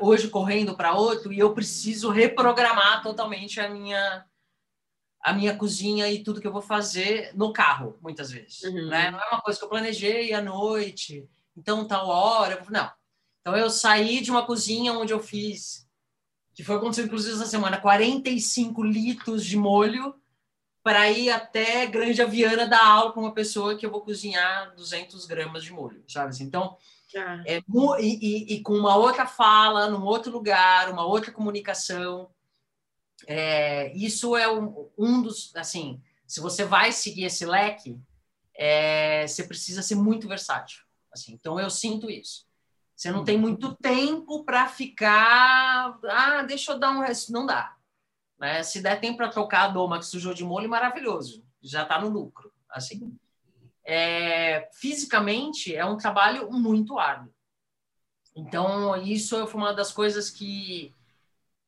hoje 0.00 0.28
correndo 0.28 0.76
para 0.76 0.94
outro 0.94 1.32
e 1.32 1.38
eu 1.38 1.54
preciso 1.54 2.10
reprogramar 2.10 3.02
totalmente 3.02 3.60
a 3.60 3.68
minha 3.68 4.24
a 5.22 5.34
minha 5.34 5.54
cozinha 5.54 6.10
e 6.10 6.24
tudo 6.24 6.40
que 6.40 6.46
eu 6.46 6.52
vou 6.52 6.62
fazer 6.62 7.30
no 7.34 7.52
carro, 7.52 7.98
muitas 8.00 8.30
vezes. 8.30 8.62
Uhum. 8.62 8.88
Né? 8.88 9.10
Não 9.10 9.20
é 9.20 9.28
uma 9.30 9.42
coisa 9.42 9.58
que 9.58 9.64
eu 9.64 9.68
planejei 9.68 10.32
à 10.32 10.40
noite, 10.40 11.28
então 11.54 11.86
tal 11.86 12.08
hora. 12.08 12.62
Não. 12.70 12.90
Então 13.40 13.54
eu 13.54 13.68
saí 13.68 14.20
de 14.22 14.30
uma 14.30 14.46
cozinha 14.46 14.94
onde 14.94 15.12
eu 15.12 15.20
fiz, 15.20 15.86
que 16.54 16.64
foi 16.64 16.76
acontecido 16.76 17.06
inclusive 17.06 17.34
essa 17.34 17.46
semana, 17.46 17.80
45 17.80 18.82
litros 18.82 19.44
de 19.44 19.58
molho 19.58 20.14
para 20.82 21.10
ir 21.10 21.30
até 21.30 21.86
Grande 21.86 22.22
Aviana 22.22 22.66
dar 22.66 22.84
aula 22.84 23.12
com 23.12 23.20
uma 23.20 23.34
pessoa 23.34 23.76
que 23.76 23.84
eu 23.84 23.90
vou 23.90 24.00
cozinhar 24.00 24.74
200 24.74 25.26
gramas 25.26 25.62
de 25.62 25.72
molho, 25.72 26.02
sabe? 26.08 26.30
Assim, 26.30 26.44
então, 26.44 26.76
ah. 27.16 27.42
É, 27.46 27.62
e, 28.00 28.54
e, 28.54 28.62
com 28.62 28.74
uma 28.74 28.96
outra 28.96 29.26
fala, 29.26 29.88
num 29.88 30.04
outro 30.04 30.30
lugar, 30.30 30.90
uma 30.90 31.04
outra 31.04 31.32
comunicação. 31.32 32.30
É, 33.26 33.92
isso 33.96 34.36
é 34.36 34.50
um, 34.50 34.90
um, 34.96 35.22
dos, 35.22 35.54
assim, 35.56 36.00
se 36.26 36.40
você 36.40 36.64
vai 36.64 36.92
seguir 36.92 37.24
esse 37.24 37.44
leque, 37.44 38.00
é, 38.54 39.26
você 39.26 39.44
precisa 39.44 39.82
ser 39.82 39.94
muito 39.94 40.28
versátil. 40.28 40.82
Assim, 41.12 41.32
então 41.32 41.58
eu 41.58 41.68
sinto 41.68 42.10
isso. 42.10 42.46
Você 42.94 43.10
não 43.10 43.24
tem 43.24 43.38
muito 43.38 43.74
tempo 43.76 44.44
para 44.44 44.68
ficar, 44.68 45.98
ah, 46.04 46.42
deixa 46.42 46.72
eu 46.72 46.78
dar 46.78 46.90
um 46.90 47.02
não 47.30 47.46
dá. 47.46 47.74
Né? 48.38 48.62
Se 48.62 48.80
der 48.82 49.00
tempo 49.00 49.16
para 49.16 49.30
trocar 49.30 49.64
a 49.64 49.68
doma 49.68 49.98
que 49.98 50.04
sujou 50.04 50.34
de 50.34 50.44
molho, 50.44 50.68
maravilhoso, 50.68 51.44
já 51.62 51.82
está 51.82 52.00
no 52.00 52.08
lucro, 52.08 52.52
assim 52.68 53.16
é, 53.84 54.68
fisicamente 54.72 55.74
é 55.74 55.84
um 55.84 55.96
trabalho 55.96 56.50
muito 56.50 56.98
árduo. 56.98 57.32
Então, 58.34 58.96
isso 58.96 59.46
foi 59.46 59.60
uma 59.60 59.74
das 59.74 59.92
coisas 59.92 60.30
que, 60.30 60.94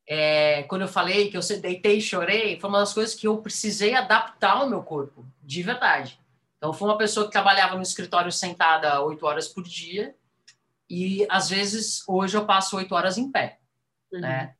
é, 0.06 0.62
quando 0.64 0.82
eu 0.82 0.88
falei 0.88 1.30
que 1.30 1.36
eu 1.36 1.42
deitei 1.60 1.98
e 1.98 2.00
chorei, 2.00 2.58
foi 2.60 2.70
uma 2.70 2.78
das 2.78 2.94
coisas 2.94 3.14
que 3.14 3.26
eu 3.26 3.38
precisei 3.38 3.94
adaptar 3.94 4.52
ao 4.52 4.68
meu 4.68 4.82
corpo, 4.82 5.26
de 5.42 5.62
verdade. 5.62 6.20
Então, 6.56 6.72
foi 6.72 6.88
uma 6.88 6.98
pessoa 6.98 7.26
que 7.26 7.32
trabalhava 7.32 7.74
no 7.74 7.82
escritório 7.82 8.30
sentada 8.30 9.02
oito 9.02 9.26
horas 9.26 9.48
por 9.48 9.64
dia, 9.64 10.14
e 10.88 11.26
às 11.28 11.48
vezes, 11.48 12.06
hoje 12.06 12.36
eu 12.36 12.46
passo 12.46 12.76
oito 12.76 12.94
horas 12.94 13.18
em 13.18 13.30
pé, 13.30 13.58
uhum. 14.12 14.20
né? 14.20 14.54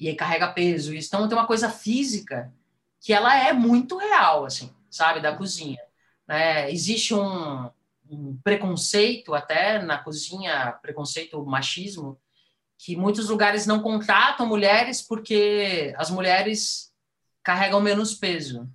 E 0.00 0.08
aí 0.08 0.16
carrega 0.16 0.52
peso. 0.52 0.94
Então, 0.94 1.28
tem 1.28 1.38
uma 1.38 1.46
coisa 1.46 1.70
física 1.70 2.52
que 3.00 3.12
ela 3.12 3.36
é 3.36 3.52
muito 3.52 3.96
real, 3.96 4.44
assim, 4.44 4.74
sabe, 4.90 5.20
da 5.20 5.36
cozinha. 5.36 5.83
Né? 6.26 6.70
Existe 6.70 7.14
um, 7.14 7.70
um 8.10 8.38
preconceito 8.42 9.34
até 9.34 9.80
na 9.82 9.98
cozinha, 9.98 10.72
preconceito 10.82 11.44
machismo, 11.44 12.18
que 12.78 12.96
muitos 12.96 13.28
lugares 13.28 13.66
não 13.66 13.82
contratam 13.82 14.46
mulheres 14.46 15.00
porque 15.00 15.94
as 15.96 16.10
mulheres 16.10 16.92
carregam 17.42 17.80
menos 17.80 18.14
peso, 18.14 18.68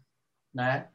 né? 0.54 0.88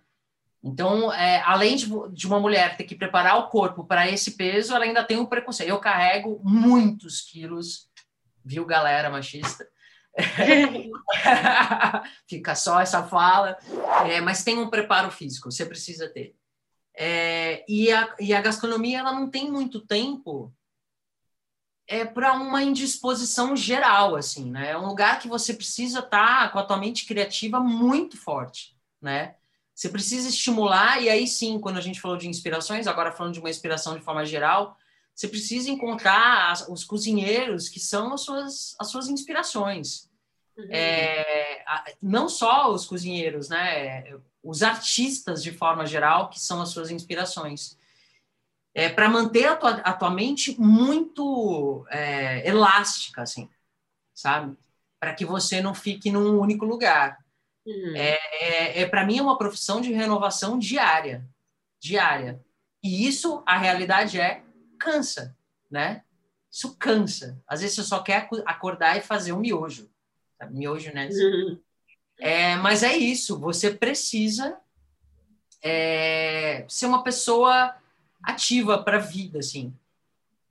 Então, 0.63 1.13
é, 1.13 1.43
além 1.43 1.77
de, 1.77 1.87
de, 2.13 2.27
uma 2.27 2.41
mulher 2.41 2.77
ter 2.77 2.85
que 2.85 2.95
preparar 2.95 3.37
o 3.37 3.49
corpo 3.49 3.85
para 3.85 4.09
esse 4.09 4.31
peso, 4.31 4.75
ela 4.75 4.87
ainda 4.87 5.05
tem 5.05 5.19
um 5.19 5.27
preconceito. 5.27 5.69
Eu 5.69 5.79
carrego 5.79 6.41
muitos 6.43 7.21
quilos, 7.21 7.91
viu, 8.43 8.65
galera 8.65 9.11
machista? 9.11 9.69
Fica 12.27 12.55
só 12.55 12.81
essa 12.81 13.03
fala. 13.03 13.59
É, 14.09 14.23
mas 14.23 14.43
tem 14.43 14.59
um 14.59 14.71
preparo 14.71 15.11
físico, 15.11 15.53
você 15.53 15.67
precisa 15.67 16.09
ter. 16.09 16.35
É, 16.97 17.64
e, 17.68 17.92
a, 17.92 18.14
e 18.20 18.32
a 18.32 18.40
gastronomia 18.40 19.01
ela 19.01 19.12
não 19.12 19.28
tem 19.28 19.51
muito 19.51 19.80
tempo 19.80 20.55
é 21.86 22.05
para 22.05 22.32
uma 22.32 22.62
indisposição 22.62 23.55
geral, 23.55 24.16
assim, 24.16 24.51
né? 24.51 24.70
É 24.70 24.78
um 24.78 24.86
lugar 24.86 25.18
que 25.18 25.28
você 25.28 25.53
precisa 25.53 25.99
estar 25.99 26.45
tá 26.45 26.49
com 26.49 26.59
a 26.59 26.64
tua 26.64 26.78
mente 26.78 27.05
criativa 27.05 27.61
muito 27.61 28.16
forte, 28.16 28.76
né? 29.03 29.34
Você 29.74 29.88
precisa 29.88 30.28
estimular, 30.28 31.03
e 31.03 31.11
aí 31.11 31.26
sim, 31.26 31.59
quando 31.59 31.76
a 31.76 31.80
gente 31.80 32.01
falou 32.01 32.16
de 32.16 32.28
inspirações, 32.28 32.86
agora 32.86 33.12
falando 33.12 33.34
de 33.34 33.40
uma 33.40 33.51
inspiração 33.51 33.99
de 33.99 34.05
forma 34.05 34.24
geral, 34.24 34.78
você 35.14 35.28
precisa 35.28 35.70
encontrar 35.70 36.51
as, 36.51 36.68
os 36.68 36.84
cozinheiros 36.84 37.68
que 37.68 37.80
são 37.80 38.14
as 38.14 38.22
suas, 38.22 38.76
as 38.80 38.88
suas 38.88 39.09
inspirações. 39.09 40.09
Uhum. 40.57 40.68
É, 40.70 41.64
não 42.01 42.28
só 42.28 42.72
os 42.72 42.86
cozinheiros, 42.86 43.49
né? 43.49 44.05
Os 44.45 44.62
artistas 44.62 45.42
de 45.42 45.51
forma 45.51 45.86
geral, 45.86 46.28
que 46.28 46.38
são 46.38 46.61
as 46.61 46.68
suas 46.68 46.90
inspirações 46.90 47.78
é, 48.74 48.88
para 48.88 49.09
manter 49.09 49.47
a 49.47 49.57
tua, 49.57 49.70
a 49.70 49.92
tua 49.92 50.11
mente 50.11 50.61
muito 50.61 51.86
é, 51.88 52.47
elástica, 52.49 53.22
assim, 53.22 53.49
sabe? 54.12 54.57
Para 54.99 55.14
que 55.14 55.24
você 55.24 55.61
não 55.61 55.74
fique 55.74 56.11
num 56.11 56.38
único 56.38 56.64
lugar. 56.64 57.24
Uhum. 57.64 57.97
É, 57.97 58.18
é, 58.40 58.80
é 58.82 58.86
para 58.86 59.07
mim, 59.07 59.18
é 59.18 59.22
uma 59.22 59.38
profissão 59.38 59.80
de 59.80 59.92
renovação 59.92 60.59
diária. 60.59 61.24
Diária. 61.80 62.45
E 62.82 63.07
isso, 63.07 63.42
a 63.47 63.57
realidade 63.57 64.20
é, 64.20 64.42
cansa, 64.78 65.36
né? 65.70 66.03
Isso 66.51 66.76
cansa. 66.76 67.40
Às 67.47 67.61
vezes 67.61 67.76
você 67.76 67.84
só 67.84 68.03
quer 68.03 68.28
acordar 68.45 68.97
e 68.99 69.03
fazer 69.03 69.32
um 69.32 69.40
miojo. 69.40 69.88
Miojo, 70.51 70.92
né? 70.92 71.09
Uhum. 71.09 71.59
É, 72.19 72.57
mas 72.57 72.83
é 72.83 72.97
isso. 72.97 73.39
Você 73.39 73.73
precisa 73.73 74.59
é, 75.62 76.65
ser 76.69 76.87
uma 76.87 77.03
pessoa 77.03 77.75
ativa 78.23 78.83
para 78.83 78.99
a 78.99 79.01
vida, 79.01 79.39
assim. 79.39 79.75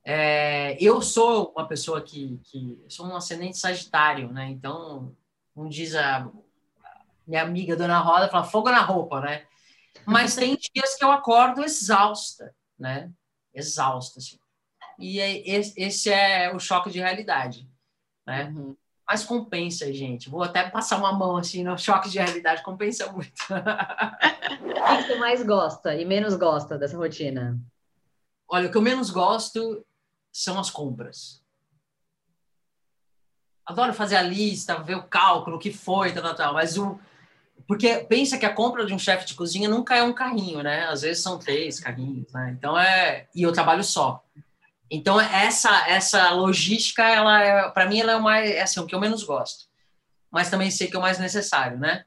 É, 0.04 0.76
eu 0.78 1.00
sou 1.00 1.52
uma 1.56 1.66
pessoa 1.66 2.02
que, 2.02 2.38
que 2.44 2.84
sou 2.88 3.06
um 3.06 3.16
ascendente 3.16 3.56
sagitário, 3.56 4.30
né? 4.32 4.50
Então, 4.50 5.16
como 5.54 5.68
diz 5.68 5.94
a 5.94 6.30
minha 7.26 7.42
amiga 7.42 7.76
Dona 7.76 7.98
Roda, 8.00 8.28
fala 8.28 8.44
fogo 8.44 8.70
na 8.70 8.82
roupa, 8.82 9.20
né? 9.20 9.46
Mas 10.04 10.34
tem 10.36 10.56
dias 10.56 10.94
que 10.96 11.04
eu 11.04 11.10
acordo 11.10 11.62
exausta, 11.62 12.54
né? 12.78 13.10
Exausta, 13.54 14.18
assim. 14.18 14.38
E 14.98 15.18
é, 15.20 15.42
esse 15.48 16.10
é 16.10 16.54
o 16.54 16.58
choque 16.58 16.90
de 16.90 16.98
realidade, 17.00 17.68
né? 18.26 18.44
Uhum. 18.44 18.76
Mas 19.06 19.24
compensa, 19.24 19.92
gente. 19.92 20.30
Vou 20.30 20.42
até 20.42 20.68
passar 20.68 20.96
uma 20.96 21.12
mão 21.12 21.36
assim 21.36 21.62
no 21.62 21.78
choque 21.78 22.08
de 22.08 22.18
realidade, 22.18 22.62
compensa 22.62 23.12
muito. 23.12 23.42
o 23.50 24.96
que 24.96 25.02
você 25.02 25.16
mais 25.16 25.42
gosta 25.42 25.94
e 25.94 26.04
menos 26.04 26.34
gosta 26.36 26.78
dessa 26.78 26.96
rotina? 26.96 27.58
Olha, 28.48 28.68
o 28.68 28.70
que 28.70 28.76
eu 28.76 28.82
menos 28.82 29.10
gosto 29.10 29.84
são 30.32 30.58
as 30.58 30.70
compras. 30.70 31.42
Adoro 33.66 33.94
fazer 33.94 34.16
a 34.16 34.22
lista, 34.22 34.82
ver 34.82 34.96
o 34.96 35.04
cálculo, 35.04 35.56
o 35.56 35.58
que 35.58 35.72
foi, 35.72 36.12
tal, 36.12 36.22
tal, 36.22 36.34
tal. 36.34 36.54
Mas 36.54 36.76
o. 36.78 36.98
Porque 37.66 38.04
pensa 38.08 38.36
que 38.36 38.44
a 38.44 38.52
compra 38.52 38.84
de 38.84 38.92
um 38.92 38.98
chefe 38.98 39.26
de 39.26 39.34
cozinha 39.34 39.68
nunca 39.68 39.96
é 39.96 40.02
um 40.02 40.12
carrinho, 40.12 40.62
né? 40.62 40.86
Às 40.86 41.02
vezes 41.02 41.22
são 41.22 41.38
três 41.38 41.80
carrinhos, 41.80 42.30
né? 42.32 42.54
Então 42.58 42.78
é. 42.78 43.26
E 43.34 43.42
eu 43.42 43.52
trabalho 43.52 43.84
só. 43.84 44.23
Então, 44.90 45.20
essa 45.20 45.88
essa 45.88 46.30
logística, 46.30 47.02
ela 47.02 47.42
é, 47.42 47.70
para 47.70 47.86
mim, 47.86 48.00
ela 48.00 48.12
é, 48.12 48.16
o 48.16 48.22
mais, 48.22 48.50
é 48.50 48.62
assim, 48.62 48.80
o 48.80 48.86
que 48.86 48.94
eu 48.94 49.00
menos 49.00 49.24
gosto. 49.24 49.66
Mas 50.30 50.50
também 50.50 50.70
sei 50.70 50.88
que 50.88 50.96
é 50.96 50.98
o 50.98 51.02
mais 51.02 51.18
necessário, 51.18 51.78
né? 51.78 52.04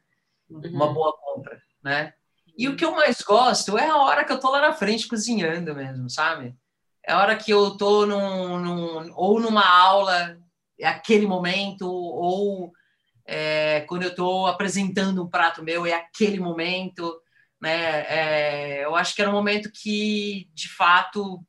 Uhum. 0.49 0.69
Uma 0.73 0.93
boa 0.93 1.13
compra, 1.17 1.61
né? 1.83 2.13
E 2.57 2.67
o 2.67 2.75
que 2.75 2.83
eu 2.83 2.91
mais 2.91 3.21
gosto 3.21 3.77
é 3.77 3.87
a 3.87 3.97
hora 3.97 4.25
que 4.25 4.31
eu 4.31 4.39
tô 4.39 4.49
lá 4.49 4.61
na 4.61 4.73
frente 4.73 5.07
cozinhando 5.07 5.75
mesmo, 5.75 6.09
sabe? 6.09 6.55
É 7.05 7.13
a 7.13 7.19
hora 7.19 7.35
que 7.35 7.51
eu 7.51 7.77
tô 7.77 8.05
num, 8.05 8.59
num 8.59 9.13
ou 9.15 9.39
numa 9.39 9.65
aula, 9.65 10.37
é 10.79 10.87
aquele 10.87 11.27
momento, 11.27 11.87
ou 11.87 12.73
é, 13.25 13.81
quando 13.81 14.03
eu 14.03 14.15
tô 14.15 14.47
apresentando 14.47 15.23
um 15.23 15.29
prato 15.29 15.63
meu, 15.63 15.85
é 15.85 15.93
aquele 15.93 16.39
momento, 16.39 17.21
né? 17.61 18.01
É, 18.09 18.85
eu 18.85 18.95
acho 18.95 19.15
que 19.15 19.21
era 19.21 19.29
um 19.29 19.33
momento 19.33 19.71
que, 19.71 20.49
de 20.53 20.67
fato, 20.69 21.43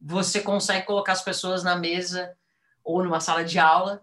você 0.00 0.40
consegue 0.40 0.86
colocar 0.86 1.12
as 1.12 1.22
pessoas 1.22 1.62
na 1.62 1.76
mesa 1.76 2.34
ou 2.82 3.02
numa 3.04 3.20
sala 3.20 3.44
de 3.44 3.58
aula 3.58 4.02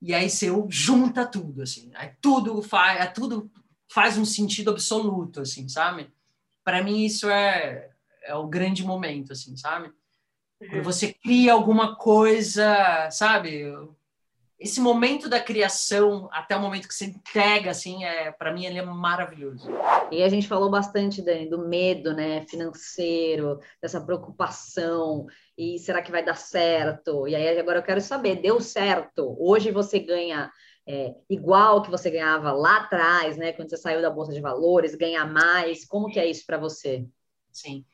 e 0.00 0.14
aí 0.14 0.30
você 0.30 0.48
junta 0.68 1.26
tudo 1.26 1.62
assim. 1.62 1.90
Aí 1.94 2.12
tudo 2.20 2.62
faz 2.62 3.00
é 3.00 3.06
tudo 3.06 3.50
faz 3.92 4.16
um 4.16 4.24
sentido 4.24 4.70
absoluto 4.70 5.40
assim 5.40 5.68
sabe? 5.68 6.12
Para 6.62 6.82
mim 6.82 7.04
isso 7.04 7.28
é 7.28 7.90
é 8.22 8.34
o 8.34 8.46
grande 8.46 8.84
momento 8.84 9.32
assim 9.32 9.56
sabe? 9.56 9.92
Quando 10.58 10.84
você 10.84 11.12
cria 11.12 11.52
alguma 11.52 11.96
coisa 11.96 13.10
sabe 13.10 13.64
esse 14.60 14.78
momento 14.78 15.26
da 15.26 15.40
criação 15.40 16.28
até 16.30 16.54
o 16.54 16.60
momento 16.60 16.86
que 16.86 16.94
você 16.94 17.06
entrega, 17.06 17.70
assim, 17.70 18.04
é 18.04 18.30
para 18.30 18.52
mim 18.52 18.66
ele 18.66 18.78
é 18.78 18.82
maravilhoso. 18.82 19.70
E 20.12 20.22
a 20.22 20.28
gente 20.28 20.46
falou 20.46 20.70
bastante, 20.70 21.22
Dani, 21.22 21.48
do 21.48 21.66
medo, 21.66 22.12
né, 22.12 22.44
financeiro, 22.46 23.58
dessa 23.80 24.00
preocupação, 24.02 25.26
e 25.56 25.78
será 25.78 26.02
que 26.02 26.12
vai 26.12 26.22
dar 26.22 26.36
certo? 26.36 27.26
E 27.26 27.34
aí 27.34 27.58
agora 27.58 27.78
eu 27.78 27.82
quero 27.82 28.02
saber, 28.02 28.42
deu 28.42 28.60
certo? 28.60 29.34
Hoje 29.40 29.70
você 29.72 29.98
ganha 29.98 30.50
é, 30.86 31.14
igual 31.30 31.80
que 31.80 31.90
você 31.90 32.10
ganhava 32.10 32.52
lá 32.52 32.78
atrás, 32.78 33.38
né, 33.38 33.52
quando 33.52 33.70
você 33.70 33.78
saiu 33.78 34.02
da 34.02 34.10
bolsa 34.10 34.32
de 34.32 34.42
valores, 34.42 34.94
ganha 34.94 35.24
mais? 35.24 35.86
Como 35.86 36.10
que 36.10 36.20
é 36.20 36.26
isso 36.26 36.44
para 36.44 36.58
você? 36.58 37.06
Sim. 37.50 37.84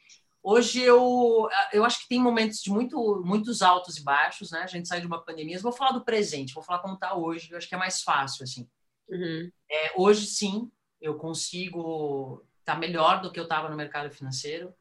Hoje 0.49 0.81
eu, 0.81 1.49
eu 1.73 1.85
acho 1.85 2.03
que 2.03 2.09
tem 2.09 2.21
momentos 2.21 2.63
de 2.63 2.71
muito, 2.71 3.21
muitos 3.25 3.63
altos 3.63 3.97
e 3.97 4.05
baixos, 4.05 4.53
né? 4.53 4.61
A 4.61 4.69
gente 4.69 4.87
sai 4.87 5.01
de 5.01 5.07
uma 5.07 5.21
pandemia. 5.21 5.57
Eu 5.57 5.61
vou 5.61 5.73
falar 5.73 5.91
do 5.91 6.05
presente, 6.05 6.55
vou 6.55 6.63
falar 6.63 6.79
como 6.79 6.95
está 6.95 7.17
hoje. 7.17 7.51
Eu 7.51 7.59
acho 7.59 7.69
que 7.69 7.75
é 7.75 7.79
mais 7.79 8.01
fácil, 8.01 8.45
assim. 8.45 8.69
Uhum. 9.09 9.51
É, 9.69 9.93
hoje, 9.97 10.25
sim, 10.25 10.71
eu 11.01 11.17
consigo 11.17 12.45
estar 12.61 12.75
tá 12.75 12.79
melhor 12.79 13.21
do 13.21 13.33
que 13.33 13.41
eu 13.41 13.43
estava 13.43 13.69
no 13.69 13.75
mercado 13.75 14.09
financeiro, 14.09 14.73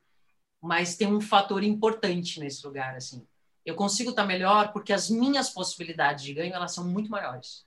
mas 0.61 0.97
tem 0.97 1.07
um 1.07 1.20
fator 1.20 1.63
importante 1.63 2.39
nesse 2.39 2.63
lugar, 2.63 2.95
assim. 2.95 3.26
Eu 3.66 3.74
consigo 3.74 4.11
estar 4.11 4.22
tá 4.22 4.28
melhor 4.28 4.72
porque 4.72 4.93
as 4.93 5.09
minhas 5.09 5.49
possibilidades 5.49 6.24
de 6.24 6.36
ganho 6.36 6.53
elas 6.53 6.76
são 6.76 6.88
muito 6.88 7.09
maiores. 7.09 7.66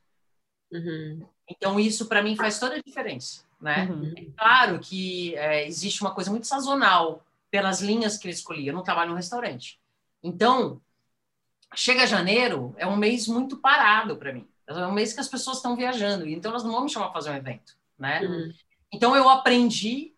Uhum. 0.71 1.27
Então 1.51 1.81
isso 1.81 2.07
para 2.07 2.23
mim 2.23 2.37
faz 2.37 2.61
toda 2.61 2.77
a 2.77 2.81
diferença, 2.81 3.43
né? 3.61 3.87
Uhum. 3.87 4.15
É 4.17 4.25
claro 4.39 4.79
que 4.79 5.35
é, 5.35 5.67
existe 5.67 6.01
uma 6.01 6.15
coisa 6.15 6.31
muito 6.31 6.47
sazonal 6.47 7.25
pelas 7.51 7.81
linhas 7.81 8.17
que 8.17 8.27
ele 8.27 8.35
escolhia. 8.35 8.71
Eu 8.71 8.75
não 8.75 8.83
trabalho 8.83 9.11
no 9.11 9.17
restaurante. 9.17 9.81
Então, 10.23 10.81
chega 11.75 12.07
janeiro, 12.07 12.75
é 12.77 12.87
um 12.87 12.97
mês 12.97 13.27
muito 13.27 13.57
parado 13.57 14.17
para 14.17 14.33
mim. 14.33 14.47
É 14.67 14.87
um 14.87 14.93
mês 14.93 15.13
que 15.13 15.21
as 15.21 15.29
pessoas 15.29 15.59
estão 15.59 15.75
viajando, 15.75 16.29
então 16.29 16.51
elas 16.51 16.63
não 16.63 16.73
vão 16.73 16.85
me 16.85 16.91
chamar 16.91 17.07
para 17.07 17.15
fazer 17.15 17.31
um 17.31 17.37
evento, 17.37 17.75
né? 17.99 18.21
Uhum. 18.21 18.53
Então 18.93 19.17
eu 19.17 19.29
aprendi 19.29 20.15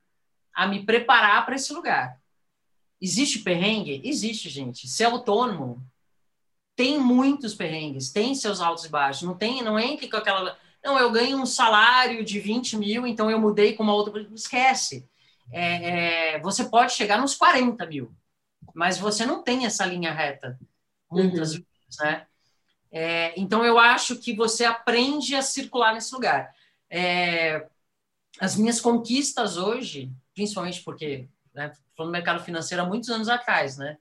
a 0.53 0.67
me 0.67 0.85
preparar 0.85 1.45
para 1.47 1.55
esse 1.55 1.73
lugar. 1.73 2.21
Existe 3.01 3.39
perrengue? 3.39 4.01
Existe, 4.05 4.49
gente. 4.49 4.89
Ser 4.89 5.05
autônomo 5.05 5.83
tem 6.75 6.99
muitos 6.99 7.55
perrengues, 7.55 8.11
tem 8.11 8.35
seus 8.35 8.61
altos 8.61 8.85
e 8.85 8.89
baixos. 8.89 9.23
Não 9.23 9.37
tem, 9.37 9.63
não 9.63 9.79
entre 9.79 10.09
com 10.09 10.17
aquela. 10.17 10.57
Não, 10.83 10.99
eu 10.99 11.11
ganho 11.11 11.39
um 11.39 11.47
salário 11.47 12.25
de 12.25 12.41
20 12.41 12.77
mil, 12.77 13.07
então 13.07 13.31
eu 13.31 13.39
mudei 13.39 13.75
com 13.75 13.83
uma 13.83 13.95
outra. 13.95 14.21
Esquece 14.35 15.09
é, 15.51 16.35
é, 16.35 16.41
você 16.41 16.65
pode 16.65 16.93
chegar 16.93 17.21
nos 17.21 17.35
40 17.35 17.85
mil, 17.87 18.15
mas 18.75 18.99
você 18.99 19.27
não 19.27 19.43
tem 19.43 19.67
essa 19.67 19.85
linha 19.85 20.13
reta, 20.13 20.59
muitas 21.11 21.55
uhum. 21.55 21.65
vezes, 21.65 21.99
né? 22.01 22.27
É, 22.93 23.33
então, 23.39 23.65
eu 23.65 23.79
acho 23.79 24.17
que 24.17 24.35
você 24.35 24.65
aprende 24.65 25.35
a 25.35 25.43
circular 25.43 25.95
nesse 25.95 26.13
lugar. 26.13 26.53
É, 26.89 27.67
as 28.41 28.57
minhas 28.57 28.81
conquistas 28.81 29.57
hoje, 29.57 30.11
principalmente 30.35 30.83
porque, 30.83 31.29
né, 31.55 31.73
falando 31.97 32.11
do 32.11 32.13
mercado 32.13 32.43
financeiro 32.43 32.83
há 32.83 32.87
muitos 32.87 33.09
anos 33.11 33.29
atrás, 33.29 33.77
né? 33.77 33.97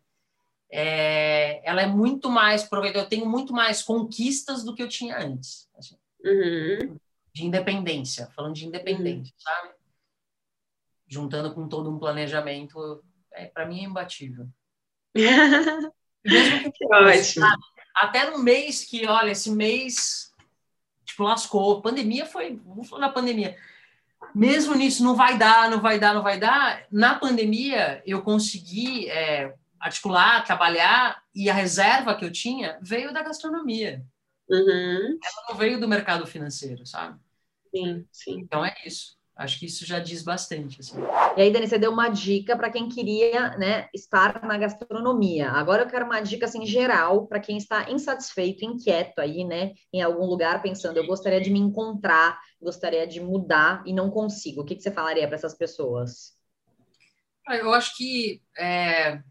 É, 0.72 1.62
ela 1.68 1.82
é 1.82 1.88
muito 1.88 2.30
mais 2.30 2.64
proveitosa. 2.64 3.06
Eu 3.06 3.10
tenho 3.10 3.26
muito 3.28 3.54
mais 3.54 3.82
conquistas 3.82 4.64
do 4.64 4.74
que 4.74 4.82
eu 4.82 4.88
tinha 4.88 5.18
antes. 5.18 5.68
Assim, 5.76 5.96
uhum. 6.24 6.98
De 7.34 7.46
independência, 7.46 8.28
falando 8.36 8.56
de 8.56 8.66
independência, 8.66 9.34
uhum. 9.34 9.40
sabe? 9.40 9.79
Juntando 11.10 11.54
com 11.54 11.68
todo 11.68 11.90
um 11.90 11.98
planejamento, 11.98 13.04
é, 13.34 13.48
para 13.48 13.66
mim 13.66 13.82
é 13.82 13.84
imbatível. 13.86 14.48
Mesmo 16.24 16.72
que, 16.72 16.86
Ótimo. 16.86 17.46
Até 17.96 18.30
no 18.30 18.40
mês 18.40 18.86
que, 18.86 19.06
olha, 19.08 19.32
esse 19.32 19.52
mês, 19.52 20.34
tipo, 21.04 21.24
lascou. 21.24 21.82
Pandemia 21.82 22.26
foi, 22.26 22.56
vamos 22.64 22.88
falar 22.88 23.08
da 23.08 23.14
pandemia. 23.14 23.58
Mesmo 24.36 24.76
nisso, 24.76 25.04
não 25.04 25.16
vai 25.16 25.38
dar, 25.38 25.70
não 25.70 25.82
vai 25.82 26.00
dar, 26.00 26.14
não 26.14 26.22
vai 26.22 26.40
dar. 26.40 26.86
Na 26.92 27.16
pandemia, 27.16 28.02
eu 28.06 28.22
consegui 28.22 29.10
é, 29.10 29.54
articular, 29.80 30.44
trabalhar, 30.46 31.24
e 31.34 31.50
a 31.50 31.54
reserva 31.54 32.16
que 32.16 32.24
eu 32.24 32.32
tinha 32.32 32.78
veio 32.82 33.14
da 33.14 33.24
gastronomia. 33.24 34.06
Uhum. 34.50 35.20
Ela 35.24 35.46
não 35.50 35.56
veio 35.56 35.80
do 35.80 35.88
mercado 35.88 36.26
financeiro, 36.28 36.86
sabe? 36.86 37.20
Sim, 37.74 38.06
sim. 38.12 38.40
Então 38.40 38.66
é 38.66 38.76
isso. 38.86 39.19
Acho 39.40 39.58
que 39.58 39.68
isso 39.68 39.86
já 39.86 40.00
diz 40.00 40.22
bastante. 40.22 40.82
Assim. 40.82 40.98
E 41.38 41.42
aí, 41.42 41.50
Dani, 41.50 41.66
você 41.66 41.80
deu 41.80 41.94
uma 41.94 42.10
dica 42.10 42.58
para 42.58 42.70
quem 42.70 42.90
queria 42.90 43.58
né, 43.58 43.88
estar 43.94 44.46
na 44.46 44.58
gastronomia. 44.58 45.50
Agora 45.52 45.84
eu 45.84 45.88
quero 45.88 46.04
uma 46.04 46.20
dica 46.20 46.46
assim, 46.46 46.66
geral 46.66 47.26
para 47.26 47.40
quem 47.40 47.56
está 47.56 47.90
insatisfeito, 47.90 48.66
inquieto 48.66 49.20
aí, 49.20 49.46
né? 49.46 49.76
Em 49.94 50.02
algum 50.02 50.26
lugar, 50.26 50.62
pensando, 50.62 50.98
eu 50.98 51.08
gostaria 51.08 51.40
de 51.40 51.50
me 51.50 51.58
encontrar, 51.58 52.38
gostaria 52.62 53.08
de 53.08 53.22
mudar 53.22 53.82
e 53.86 53.94
não 53.94 54.12
consigo. 54.12 54.62
O 54.62 54.66
que, 54.66 54.76
que 54.76 54.84
você 54.84 54.92
falaria 54.92 55.26
para 55.26 55.38
essas 55.38 55.56
pessoas? 55.56 56.38
Eu 57.48 57.74
acho 57.74 57.96
que 57.96 58.42
é, 58.58 59.24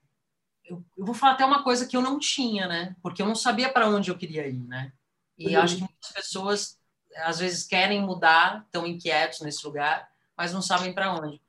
eu, 0.65 0.83
eu, 0.97 1.05
vou 1.05 1.15
falar 1.15 1.35
até 1.35 1.45
uma 1.45 1.63
coisa 1.63 1.87
que 1.87 1.95
eu 1.95 2.01
não 2.01 2.19
tinha, 2.19 2.67
né? 2.67 2.97
Porque 3.03 3.21
eu 3.21 3.27
não 3.27 3.35
sabia 3.35 3.71
para 3.71 3.87
onde 3.87 4.11
eu 4.11 4.17
queria 4.17 4.49
ir, 4.49 4.65
né? 4.67 4.91
E 5.37 5.55
uhum. 5.55 5.63
acho 5.63 5.75
que 5.75 5.81
muitas 5.83 6.13
pessoas 6.13 6.79
às 7.17 7.39
vezes 7.39 7.67
querem 7.67 8.01
mudar, 8.03 8.63
estão 8.67 8.87
inquietos 8.87 9.41
nesse 9.41 9.65
lugar, 9.67 10.09
mas 10.37 10.53
não 10.53 10.63
sabem 10.63 10.93
para 10.93 11.13
onde. 11.15 11.41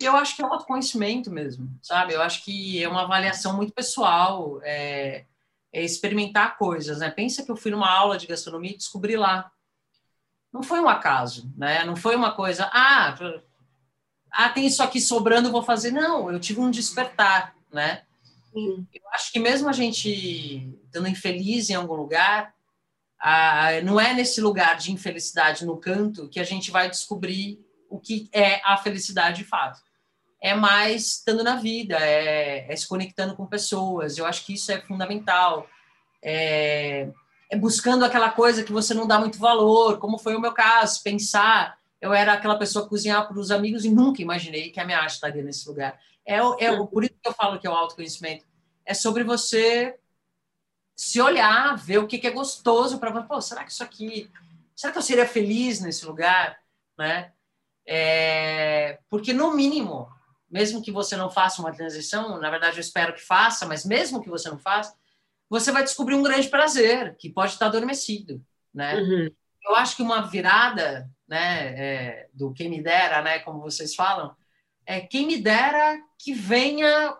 E 0.00 0.04
eu 0.04 0.16
acho 0.16 0.34
que 0.34 0.42
é 0.42 0.46
um 0.46 0.52
autoconhecimento 0.52 1.30
mesmo, 1.30 1.68
sabe? 1.82 2.14
Eu 2.14 2.22
acho 2.22 2.42
que 2.42 2.82
é 2.82 2.88
uma 2.88 3.02
avaliação 3.02 3.54
muito 3.54 3.72
pessoal, 3.72 4.58
é, 4.62 5.26
é 5.72 5.82
experimentar 5.84 6.56
coisas, 6.56 7.00
né? 7.00 7.10
Pensa 7.10 7.44
que 7.44 7.50
eu 7.50 7.56
fui 7.56 7.70
numa 7.70 7.90
aula 7.90 8.16
de 8.16 8.26
gastronomia 8.26 8.72
e 8.72 8.78
descobri 8.78 9.16
lá. 9.16 9.52
Não 10.52 10.62
foi 10.62 10.80
um 10.80 10.88
acaso, 10.88 11.52
né? 11.56 11.84
Não 11.84 11.94
foi 11.94 12.16
uma 12.16 12.32
coisa, 12.32 12.70
ah, 12.72 13.14
ah, 14.32 14.48
tem 14.48 14.66
isso 14.66 14.82
aqui 14.82 15.00
sobrando, 15.00 15.52
vou 15.52 15.62
fazer. 15.62 15.90
Não, 15.90 16.30
eu 16.30 16.40
tive 16.40 16.60
um 16.60 16.70
despertar, 16.70 17.54
né? 17.72 18.04
Sim. 18.52 18.86
Eu 18.92 19.08
acho 19.12 19.30
que 19.32 19.38
mesmo 19.38 19.68
a 19.68 19.72
gente 19.72 20.76
estando 20.86 21.08
infeliz 21.08 21.70
em 21.70 21.74
algum 21.74 21.94
lugar, 21.94 22.54
ah, 23.20 23.80
não 23.84 24.00
é 24.00 24.14
nesse 24.14 24.40
lugar 24.40 24.78
de 24.78 24.90
infelicidade 24.90 25.66
no 25.66 25.76
canto 25.76 26.28
que 26.28 26.40
a 26.40 26.44
gente 26.44 26.70
vai 26.70 26.88
descobrir 26.88 27.60
o 27.88 28.00
que 28.00 28.30
é 28.32 28.62
a 28.64 28.78
felicidade 28.78 29.42
de 29.42 29.44
fato. 29.44 29.80
É 30.40 30.54
mais 30.54 31.18
estando 31.18 31.44
na 31.44 31.56
vida, 31.56 31.98
é, 31.98 32.72
é 32.72 32.76
se 32.76 32.88
conectando 32.88 33.36
com 33.36 33.44
pessoas. 33.44 34.16
Eu 34.16 34.24
acho 34.24 34.46
que 34.46 34.54
isso 34.54 34.72
é 34.72 34.80
fundamental. 34.80 35.68
É, 36.22 37.10
é 37.50 37.56
buscando 37.58 38.06
aquela 38.06 38.30
coisa 38.30 38.64
que 38.64 38.72
você 38.72 38.94
não 38.94 39.06
dá 39.06 39.18
muito 39.18 39.38
valor, 39.38 39.98
como 39.98 40.16
foi 40.16 40.34
o 40.34 40.40
meu 40.40 40.52
caso, 40.52 41.02
pensar. 41.02 41.78
Eu 42.00 42.14
era 42.14 42.32
aquela 42.32 42.56
pessoa 42.56 42.84
que 42.84 42.88
cozinhava 42.88 43.26
para 43.28 43.38
os 43.38 43.50
amigos 43.50 43.84
e 43.84 43.90
nunca 43.90 44.22
imaginei 44.22 44.70
que 44.70 44.80
a 44.80 44.84
minha 44.86 44.98
arte 44.98 45.14
estaria 45.14 45.42
nesse 45.42 45.68
lugar. 45.68 45.98
É, 46.24 46.36
é 46.36 46.86
por 46.86 47.04
isso 47.04 47.12
que 47.22 47.28
eu 47.28 47.34
falo 47.34 47.58
que 47.58 47.66
é 47.66 47.70
o 47.70 47.74
autoconhecimento. 47.74 48.46
É 48.86 48.94
sobre 48.94 49.24
você 49.24 49.94
se 51.00 51.18
olhar, 51.18 51.78
ver 51.78 51.96
o 51.96 52.06
que, 52.06 52.18
que 52.18 52.26
é 52.26 52.30
gostoso 52.30 52.98
para 52.98 53.22
pô, 53.22 53.40
será 53.40 53.64
que 53.64 53.72
isso 53.72 53.82
aqui, 53.82 54.30
será 54.76 54.92
que 54.92 54.98
eu 54.98 55.02
seria 55.02 55.26
feliz 55.26 55.80
nesse 55.80 56.04
lugar, 56.04 56.58
né? 56.98 57.32
É, 57.86 58.98
porque 59.08 59.32
no 59.32 59.54
mínimo, 59.54 60.12
mesmo 60.50 60.82
que 60.82 60.92
você 60.92 61.16
não 61.16 61.30
faça 61.30 61.62
uma 61.62 61.72
transição, 61.72 62.38
na 62.38 62.50
verdade 62.50 62.76
eu 62.76 62.82
espero 62.82 63.14
que 63.14 63.22
faça, 63.22 63.64
mas 63.64 63.82
mesmo 63.82 64.22
que 64.22 64.28
você 64.28 64.50
não 64.50 64.58
faça, 64.58 64.94
você 65.48 65.72
vai 65.72 65.82
descobrir 65.82 66.16
um 66.16 66.22
grande 66.22 66.48
prazer 66.48 67.16
que 67.16 67.30
pode 67.30 67.54
estar 67.54 67.68
adormecido, 67.68 68.44
né? 68.72 68.96
Uhum. 68.96 69.30
Eu 69.64 69.76
acho 69.76 69.96
que 69.96 70.02
uma 70.02 70.28
virada, 70.28 71.10
né, 71.26 71.68
é, 71.78 72.28
do 72.34 72.52
quem 72.52 72.68
me 72.68 72.82
dera, 72.82 73.22
né, 73.22 73.38
como 73.38 73.62
vocês 73.62 73.94
falam, 73.94 74.36
é 74.84 75.00
quem 75.00 75.26
me 75.26 75.38
dera 75.38 75.98
que 76.18 76.34
venha 76.34 77.16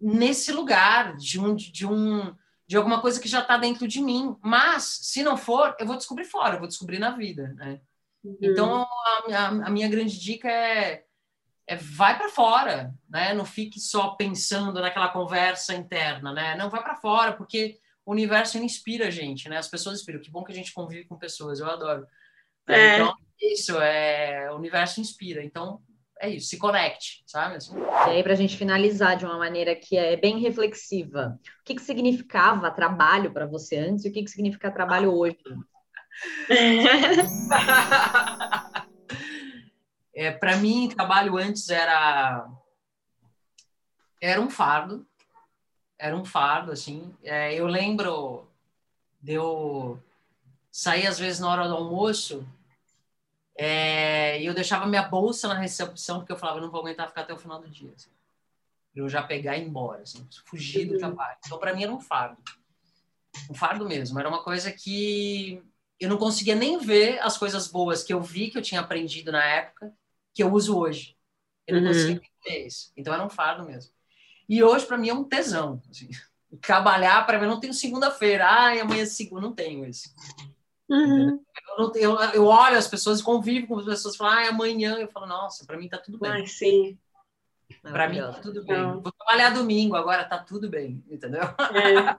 nesse 0.00 0.50
lugar 0.50 1.14
de 1.18 1.38
um 1.38 1.54
de 1.54 1.86
um 1.86 2.34
de 2.68 2.76
alguma 2.76 3.00
coisa 3.00 3.18
que 3.18 3.26
já 3.26 3.40
está 3.40 3.56
dentro 3.56 3.88
de 3.88 4.00
mim. 4.00 4.36
Mas, 4.42 5.00
se 5.02 5.22
não 5.22 5.38
for, 5.38 5.74
eu 5.80 5.86
vou 5.86 5.96
descobrir 5.96 6.26
fora, 6.26 6.54
eu 6.54 6.58
vou 6.58 6.68
descobrir 6.68 6.98
na 6.98 7.12
vida, 7.12 7.54
né? 7.56 7.80
Uhum. 8.22 8.36
Então, 8.42 8.82
a, 8.82 9.22
a, 9.30 9.46
a, 9.48 9.70
minha 9.70 9.88
grande 9.88 10.20
dica 10.20 10.50
é, 10.50 11.04
é 11.66 11.76
vai 11.76 12.18
para 12.18 12.28
fora, 12.28 12.94
né? 13.08 13.32
Não 13.32 13.46
fique 13.46 13.80
só 13.80 14.10
pensando 14.10 14.80
naquela 14.80 15.08
conversa 15.08 15.74
interna, 15.74 16.30
né? 16.32 16.56
Não, 16.56 16.68
vai 16.68 16.82
para 16.82 16.96
fora, 16.96 17.32
porque 17.32 17.80
o 18.04 18.12
universo 18.12 18.58
inspira 18.58 19.08
a 19.08 19.10
gente, 19.10 19.48
né? 19.48 19.56
As 19.56 19.68
pessoas 19.68 19.98
inspiram. 19.98 20.20
Que 20.20 20.30
bom 20.30 20.44
que 20.44 20.52
a 20.52 20.54
gente 20.54 20.74
convive 20.74 21.06
com 21.06 21.16
pessoas, 21.16 21.60
eu 21.60 21.70
adoro. 21.70 22.06
É. 22.68 22.96
Então, 22.96 23.14
isso, 23.40 23.80
é, 23.80 24.52
o 24.52 24.56
universo 24.56 25.00
inspira. 25.00 25.42
Então, 25.42 25.80
é 26.20 26.30
isso, 26.30 26.48
se 26.48 26.58
conecte, 26.58 27.22
sabe? 27.26 27.56
Assim. 27.56 27.78
E 27.78 28.10
aí, 28.10 28.22
para 28.22 28.32
a 28.32 28.36
gente 28.36 28.56
finalizar 28.56 29.16
de 29.16 29.24
uma 29.24 29.38
maneira 29.38 29.74
que 29.74 29.96
é 29.96 30.16
bem 30.16 30.38
reflexiva, 30.38 31.38
o 31.60 31.64
que, 31.64 31.74
que 31.74 31.82
significava 31.82 32.70
trabalho 32.70 33.32
para 33.32 33.46
você 33.46 33.76
antes 33.76 34.04
e 34.04 34.08
o 34.08 34.12
que, 34.12 34.22
que 34.22 34.30
significa 34.30 34.70
trabalho 34.70 35.14
hoje? 35.14 35.38
é, 40.14 40.30
para 40.32 40.56
mim, 40.56 40.88
trabalho 40.88 41.36
antes 41.36 41.68
era 41.68 42.48
era 44.20 44.40
um 44.40 44.50
fardo, 44.50 45.06
era 45.96 46.16
um 46.16 46.24
fardo, 46.24 46.72
assim. 46.72 47.14
É, 47.22 47.54
eu 47.54 47.66
lembro 47.66 48.48
de 49.22 49.34
eu 49.34 50.02
sair 50.72 51.06
às 51.06 51.18
vezes 51.18 51.40
na 51.40 51.50
hora 51.50 51.68
do 51.68 51.74
almoço 51.74 52.46
é, 53.60 54.40
e 54.40 54.46
eu 54.46 54.54
deixava 54.54 54.86
minha 54.86 55.02
bolsa 55.02 55.48
na 55.48 55.54
recepção, 55.54 56.18
porque 56.18 56.30
eu 56.30 56.36
falava, 56.36 56.60
não 56.60 56.70
vou 56.70 56.80
aguentar 56.80 57.08
ficar 57.08 57.22
até 57.22 57.34
o 57.34 57.38
final 57.38 57.60
do 57.60 57.68
dia. 57.68 57.92
Assim. 57.92 58.08
Eu 58.94 59.08
já 59.08 59.20
pegar 59.20 59.56
e 59.56 59.62
ir 59.62 59.66
embora, 59.66 60.02
assim, 60.02 60.24
fugir 60.46 60.86
do 60.86 60.92
uhum. 60.92 60.98
trabalho. 60.98 61.36
Então, 61.44 61.58
para 61.58 61.74
mim, 61.74 61.82
era 61.82 61.92
um 61.92 61.98
fardo. 61.98 62.40
Um 63.50 63.54
fardo 63.54 63.84
mesmo. 63.88 64.16
Era 64.16 64.28
uma 64.28 64.44
coisa 64.44 64.70
que 64.70 65.60
eu 65.98 66.08
não 66.08 66.16
conseguia 66.16 66.54
nem 66.54 66.78
ver 66.78 67.18
as 67.18 67.36
coisas 67.36 67.66
boas 67.66 68.04
que 68.04 68.14
eu 68.14 68.22
vi, 68.22 68.48
que 68.48 68.56
eu 68.56 68.62
tinha 68.62 68.80
aprendido 68.80 69.32
na 69.32 69.44
época, 69.44 69.92
que 70.32 70.40
eu 70.40 70.52
uso 70.52 70.78
hoje. 70.78 71.16
Eu 71.66 71.80
não 71.80 71.82
uhum. 71.82 71.88
conseguia 71.88 72.22
ver 72.44 72.66
isso. 72.66 72.92
Então, 72.96 73.12
era 73.12 73.26
um 73.26 73.30
fardo 73.30 73.64
mesmo. 73.64 73.92
E 74.48 74.62
hoje, 74.62 74.86
para 74.86 74.96
mim, 74.96 75.08
é 75.08 75.14
um 75.14 75.24
tesão. 75.24 75.82
Assim. 75.90 76.08
Trabalhar, 76.62 77.26
para 77.26 77.38
mim, 77.38 77.46
eu 77.46 77.50
não 77.50 77.60
tenho 77.60 77.74
segunda-feira. 77.74 78.46
Ai, 78.46 78.78
amanhã 78.78 79.02
é 79.02 79.06
segunda. 79.06 79.40
Não 79.40 79.52
tenho 79.52 79.84
isso. 79.84 80.14
Uhum. 80.88 81.40
Eu, 81.78 81.92
eu, 81.94 82.20
eu, 82.34 82.44
olho 82.46 82.78
as 82.78 82.88
pessoas, 82.88 83.20
convivo 83.20 83.66
com 83.66 83.78
as 83.78 83.84
pessoas, 83.84 84.16
falam, 84.16 84.38
ah, 84.38 84.44
é 84.44 84.48
amanhã. 84.48 84.96
Eu 84.98 85.08
falo, 85.08 85.26
nossa, 85.26 85.66
para 85.66 85.76
mim 85.76 85.88
tá 85.88 85.98
tudo 85.98 86.18
bem. 86.18 86.30
Ai, 86.30 86.46
sim. 86.46 86.98
Para 87.82 88.08
mim 88.08 88.18
tá 88.18 88.32
tudo 88.40 88.64
bem. 88.64 88.76
Não. 88.76 89.02
Vou 89.02 89.12
trabalhar 89.12 89.50
domingo, 89.50 89.94
agora 89.94 90.24
tá 90.24 90.38
tudo 90.38 90.68
bem, 90.70 91.04
entendeu? 91.10 91.42
É, 91.42 92.16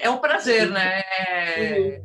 é 0.06 0.10
um 0.10 0.18
prazer, 0.18 0.70
né? 0.70 1.00
É, 1.00 1.78
uhum. 1.80 2.04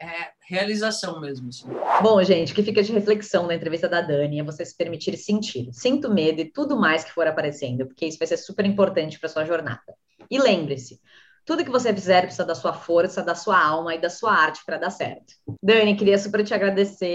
é, 0.00 0.06
é, 0.06 0.32
realização 0.48 1.20
mesmo. 1.20 1.48
Assim. 1.48 1.66
Bom, 2.02 2.22
gente, 2.22 2.52
o 2.52 2.54
que 2.54 2.62
fica 2.62 2.82
de 2.82 2.92
reflexão 2.92 3.46
na 3.46 3.54
entrevista 3.54 3.88
da 3.88 4.00
Dani 4.00 4.38
é 4.38 4.44
você 4.44 4.64
se 4.64 4.76
permitir 4.76 5.16
sentir. 5.16 5.68
Sinto 5.72 6.08
medo 6.08 6.40
e 6.40 6.50
tudo 6.50 6.78
mais 6.78 7.02
que 7.02 7.12
for 7.12 7.26
aparecendo, 7.26 7.86
porque 7.86 8.06
isso 8.06 8.18
vai 8.18 8.28
ser 8.28 8.36
super 8.36 8.64
importante 8.64 9.18
para 9.18 9.28
sua 9.28 9.44
jornada. 9.44 9.94
E 10.30 10.38
lembre-se, 10.38 11.00
tudo 11.48 11.64
que 11.64 11.70
você 11.70 11.94
fizer 11.94 12.20
precisa 12.20 12.44
da 12.44 12.54
sua 12.54 12.74
força, 12.74 13.22
da 13.22 13.34
sua 13.34 13.58
alma 13.58 13.94
e 13.94 13.98
da 13.98 14.10
sua 14.10 14.34
arte 14.34 14.60
para 14.66 14.76
dar 14.76 14.90
certo. 14.90 15.32
Dani, 15.62 15.96
queria 15.96 16.18
super 16.18 16.44
te 16.44 16.52
agradecer. 16.52 17.06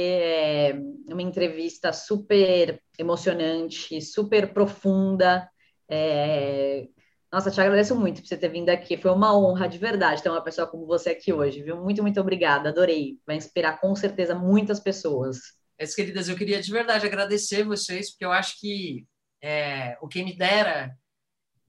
É 1.08 1.14
uma 1.14 1.22
entrevista 1.22 1.94
super 1.94 2.82
emocionante, 2.98 4.02
super 4.02 4.52
profunda. 4.52 5.48
É... 5.88 6.88
Nossa, 7.32 7.52
te 7.52 7.62
agradeço 7.62 7.96
muito 7.96 8.22
por 8.22 8.28
você 8.28 8.36
ter 8.36 8.50
vindo 8.50 8.70
aqui. 8.70 8.98
Foi 8.98 9.12
uma 9.12 9.38
honra 9.38 9.70
de 9.70 9.78
verdade 9.78 10.24
ter 10.24 10.30
uma 10.30 10.44
pessoa 10.44 10.66
como 10.66 10.88
você 10.88 11.12
aqui 11.12 11.32
hoje, 11.32 11.62
viu? 11.62 11.78
Muito, 11.78 12.02
muito 12.02 12.20
obrigada. 12.20 12.70
Adorei. 12.70 13.20
Vai 13.28 13.36
inspirar 13.36 13.80
com 13.80 13.96
certeza 13.96 14.34
muitas 14.34 14.80
pessoas. 14.80 15.38
As 15.80 15.94
queridas, 15.94 16.28
eu 16.28 16.36
queria 16.36 16.60
de 16.60 16.72
verdade 16.72 17.06
agradecer 17.06 17.64
vocês, 17.64 18.10
porque 18.10 18.26
eu 18.26 18.32
acho 18.32 18.60
que 18.60 19.06
é, 19.44 19.96
o 20.02 20.08
que 20.08 20.24
me 20.24 20.36
dera, 20.36 20.92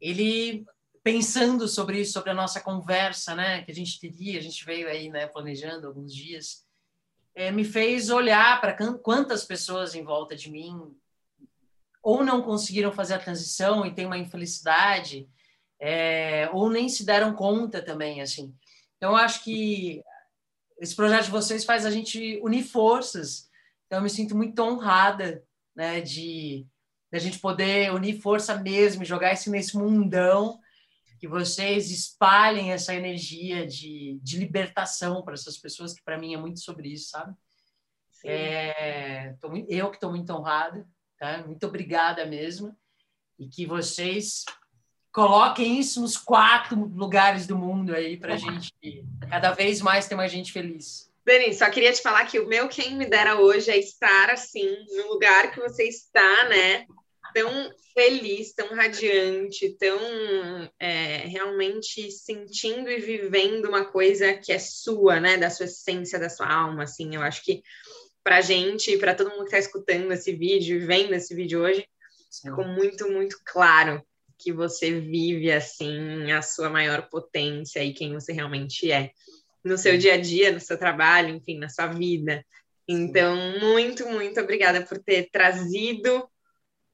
ele 0.01 0.65
pensando 1.05 1.69
sobre 1.69 2.01
isso, 2.01 2.15
sobre 2.15 2.31
a 2.31 2.35
nossa 2.35 2.61
conversa, 2.61 3.35
né, 3.35 3.63
que 3.63 3.71
a 3.71 3.75
gente 3.75 4.01
teria, 4.01 4.39
a 4.39 4.43
gente 4.43 4.65
veio 4.65 4.89
aí, 4.89 5.11
né, 5.11 5.27
planejando 5.27 5.87
alguns 5.87 6.15
dias, 6.15 6.65
é, 7.35 7.51
me 7.51 7.63
fez 7.63 8.09
olhar 8.09 8.59
para 8.59 8.75
quantas 8.97 9.45
pessoas 9.45 9.95
em 9.95 10.03
volta 10.03 10.35
de 10.35 10.51
mim 10.51 10.97
ou 12.03 12.25
não 12.25 12.41
conseguiram 12.41 12.91
fazer 12.91 13.15
a 13.15 13.19
transição 13.19 13.85
e 13.85 13.93
tem 13.93 14.07
uma 14.07 14.17
infelicidade, 14.17 15.29
é, 15.79 16.49
ou 16.53 16.71
nem 16.71 16.89
se 16.89 17.05
deram 17.05 17.35
conta 17.35 17.83
também, 17.83 18.23
assim. 18.23 18.55
Então, 18.97 19.15
acho 19.15 19.45
que 19.45 20.03
esse 20.79 20.97
projeto 20.97 21.27
de 21.27 21.31
vocês 21.31 21.65
faz 21.65 21.85
a 21.85 21.91
gente 21.91 22.41
unir 22.43 22.63
forças. 22.63 23.51
Então, 23.87 23.99
eu 23.99 24.03
me 24.03 24.11
sinto 24.11 24.35
muito 24.35 24.59
honrada, 24.63 25.43
né, 25.75 26.01
de, 26.01 26.67
de 27.11 27.17
a 27.17 27.19
gente 27.19 27.39
poder 27.39 27.93
unir 27.93 28.21
força 28.21 28.55
mesmo, 28.55 29.05
jogar 29.05 29.35
isso 29.35 29.51
nesse 29.51 29.77
mundão 29.77 30.61
que 31.25 31.29
vocês 31.29 31.91
espalhem 31.91 32.71
essa 32.71 32.95
energia 32.95 33.67
de, 33.67 34.21
de 34.23 34.39
libertação 34.39 35.23
para 35.25 35.33
essas 35.33 35.57
pessoas, 35.57 35.95
que 35.95 36.05
para 36.05 36.19
mim 36.19 36.35
é 36.35 36.37
muito 36.37 36.61
sobre 36.61 36.91
isso, 36.93 37.09
sabe? 37.09 37.35
É, 38.23 39.35
tô, 39.41 39.49
eu 39.67 39.89
que 39.89 39.97
estou 39.97 40.11
muito 40.11 40.31
honrada, 40.35 40.87
tá? 41.19 41.43
muito 41.47 41.67
obrigada 41.67 42.27
mesmo, 42.27 42.77
e 43.39 43.49
que 43.49 43.65
vocês 43.65 44.45
coloquem 45.11 45.81
isso 45.81 46.03
nos 46.03 46.19
quatro 46.19 46.79
lugares 46.95 47.47
do 47.47 47.57
mundo 47.57 47.95
aí 47.95 48.19
para 48.19 48.35
a 48.35 48.37
gente 48.37 48.75
cada 49.31 49.53
vez 49.53 49.81
mais 49.81 50.07
ter 50.07 50.17
mais 50.17 50.31
gente 50.31 50.53
feliz. 50.53 51.11
Dani, 51.25 51.55
só 51.55 51.71
queria 51.71 51.93
te 51.95 52.03
falar 52.03 52.27
que 52.27 52.39
o 52.39 52.47
meu 52.47 52.69
quem 52.69 52.97
me 52.97 53.07
dera 53.07 53.41
hoje 53.41 53.71
é 53.71 53.79
estar 53.79 54.29
assim 54.29 54.85
no 54.95 55.09
lugar 55.09 55.53
que 55.53 55.61
você 55.61 55.89
está, 55.89 56.49
né? 56.51 56.87
Tão 57.35 57.73
feliz, 57.93 58.55
tão 58.55 58.69
radiante, 58.75 59.77
tão 59.79 59.99
é, 60.79 61.27
realmente 61.27 62.11
sentindo 62.11 62.89
e 62.89 63.01
vivendo 63.01 63.67
uma 63.67 63.85
coisa 63.85 64.35
que 64.35 64.53
é 64.53 64.59
sua, 64.59 65.21
né? 65.21 65.37
Da 65.37 65.51
sua 65.51 65.67
essência, 65.67 66.19
da 66.19 66.31
sua 66.31 66.47
alma, 66.47 66.85
assim. 66.85 67.15
Eu 67.15 67.23
acho 67.23 67.43
que 67.43 67.63
para 68.23 68.41
gente, 68.41 68.97
para 68.97 69.15
todo 69.15 69.31
mundo 69.31 69.41
que 69.41 69.57
está 69.57 69.59
escutando 69.59 70.11
esse 70.13 70.33
vídeo 70.33 70.77
e 70.77 70.87
vendo 70.87 71.13
esse 71.13 71.35
vídeo 71.35 71.61
hoje, 71.61 71.87
Sim. 72.31 72.49
ficou 72.49 72.65
muito, 72.65 73.11
muito 73.11 73.39
claro 73.45 74.03
que 74.39 74.53
você 74.53 75.01
vive 75.01 75.53
assim 75.53 76.33
a 76.33 76.43
sua 76.43 76.69
maior 76.69 77.09
potência 77.09 77.83
e 77.83 77.93
quem 77.93 78.13
você 78.15 78.33
realmente 78.33 78.91
é 78.91 79.11
no 79.65 79.79
seu 79.79 79.97
dia 79.97 80.15
a 80.15 80.21
dia, 80.21 80.53
no 80.53 80.61
seu 80.61 80.79
trabalho, 80.79 81.31
enfim, 81.31 81.59
na 81.59 81.69
sua 81.69 81.87
vida. 81.87 82.45
Então, 82.87 83.37
muito, 83.61 84.07
muito 84.07 84.39
obrigada 84.41 84.83
por 84.83 84.99
ter 84.99 85.31
trazido 85.31 86.29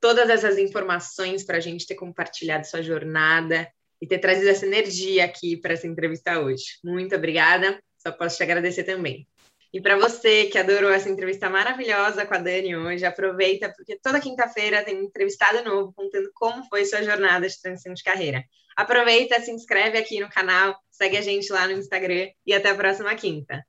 todas 0.00 0.30
essas 0.30 0.58
informações 0.58 1.44
para 1.44 1.58
a 1.58 1.60
gente 1.60 1.86
ter 1.86 1.94
compartilhado 1.94 2.66
sua 2.66 2.82
jornada 2.82 3.70
e 4.00 4.06
ter 4.06 4.18
trazido 4.18 4.48
essa 4.48 4.66
energia 4.66 5.24
aqui 5.24 5.56
para 5.56 5.74
essa 5.74 5.86
entrevista 5.86 6.40
hoje. 6.40 6.78
Muito 6.82 7.14
obrigada, 7.14 7.78
só 7.98 8.10
posso 8.10 8.36
te 8.36 8.42
agradecer 8.42 8.84
também. 8.84 9.28
E 9.72 9.80
para 9.80 9.96
você 9.96 10.46
que 10.46 10.58
adorou 10.58 10.90
essa 10.90 11.08
entrevista 11.08 11.48
maravilhosa 11.48 12.26
com 12.26 12.34
a 12.34 12.38
Dani 12.38 12.74
hoje, 12.74 13.04
aproveita, 13.04 13.72
porque 13.76 13.96
toda 14.02 14.20
quinta-feira 14.20 14.82
tem 14.82 14.98
um 14.98 15.04
entrevistado 15.04 15.62
novo 15.62 15.92
contando 15.92 16.28
como 16.34 16.64
foi 16.68 16.84
sua 16.84 17.02
jornada 17.02 17.48
de 17.48 17.60
transição 17.60 17.94
de 17.94 18.02
carreira. 18.02 18.42
Aproveita, 18.76 19.40
se 19.40 19.52
inscreve 19.52 19.96
aqui 19.96 20.18
no 20.18 20.28
canal, 20.28 20.76
segue 20.90 21.16
a 21.16 21.20
gente 21.20 21.52
lá 21.52 21.68
no 21.68 21.74
Instagram 21.74 22.28
e 22.44 22.52
até 22.52 22.70
a 22.70 22.74
próxima 22.74 23.14
quinta. 23.14 23.64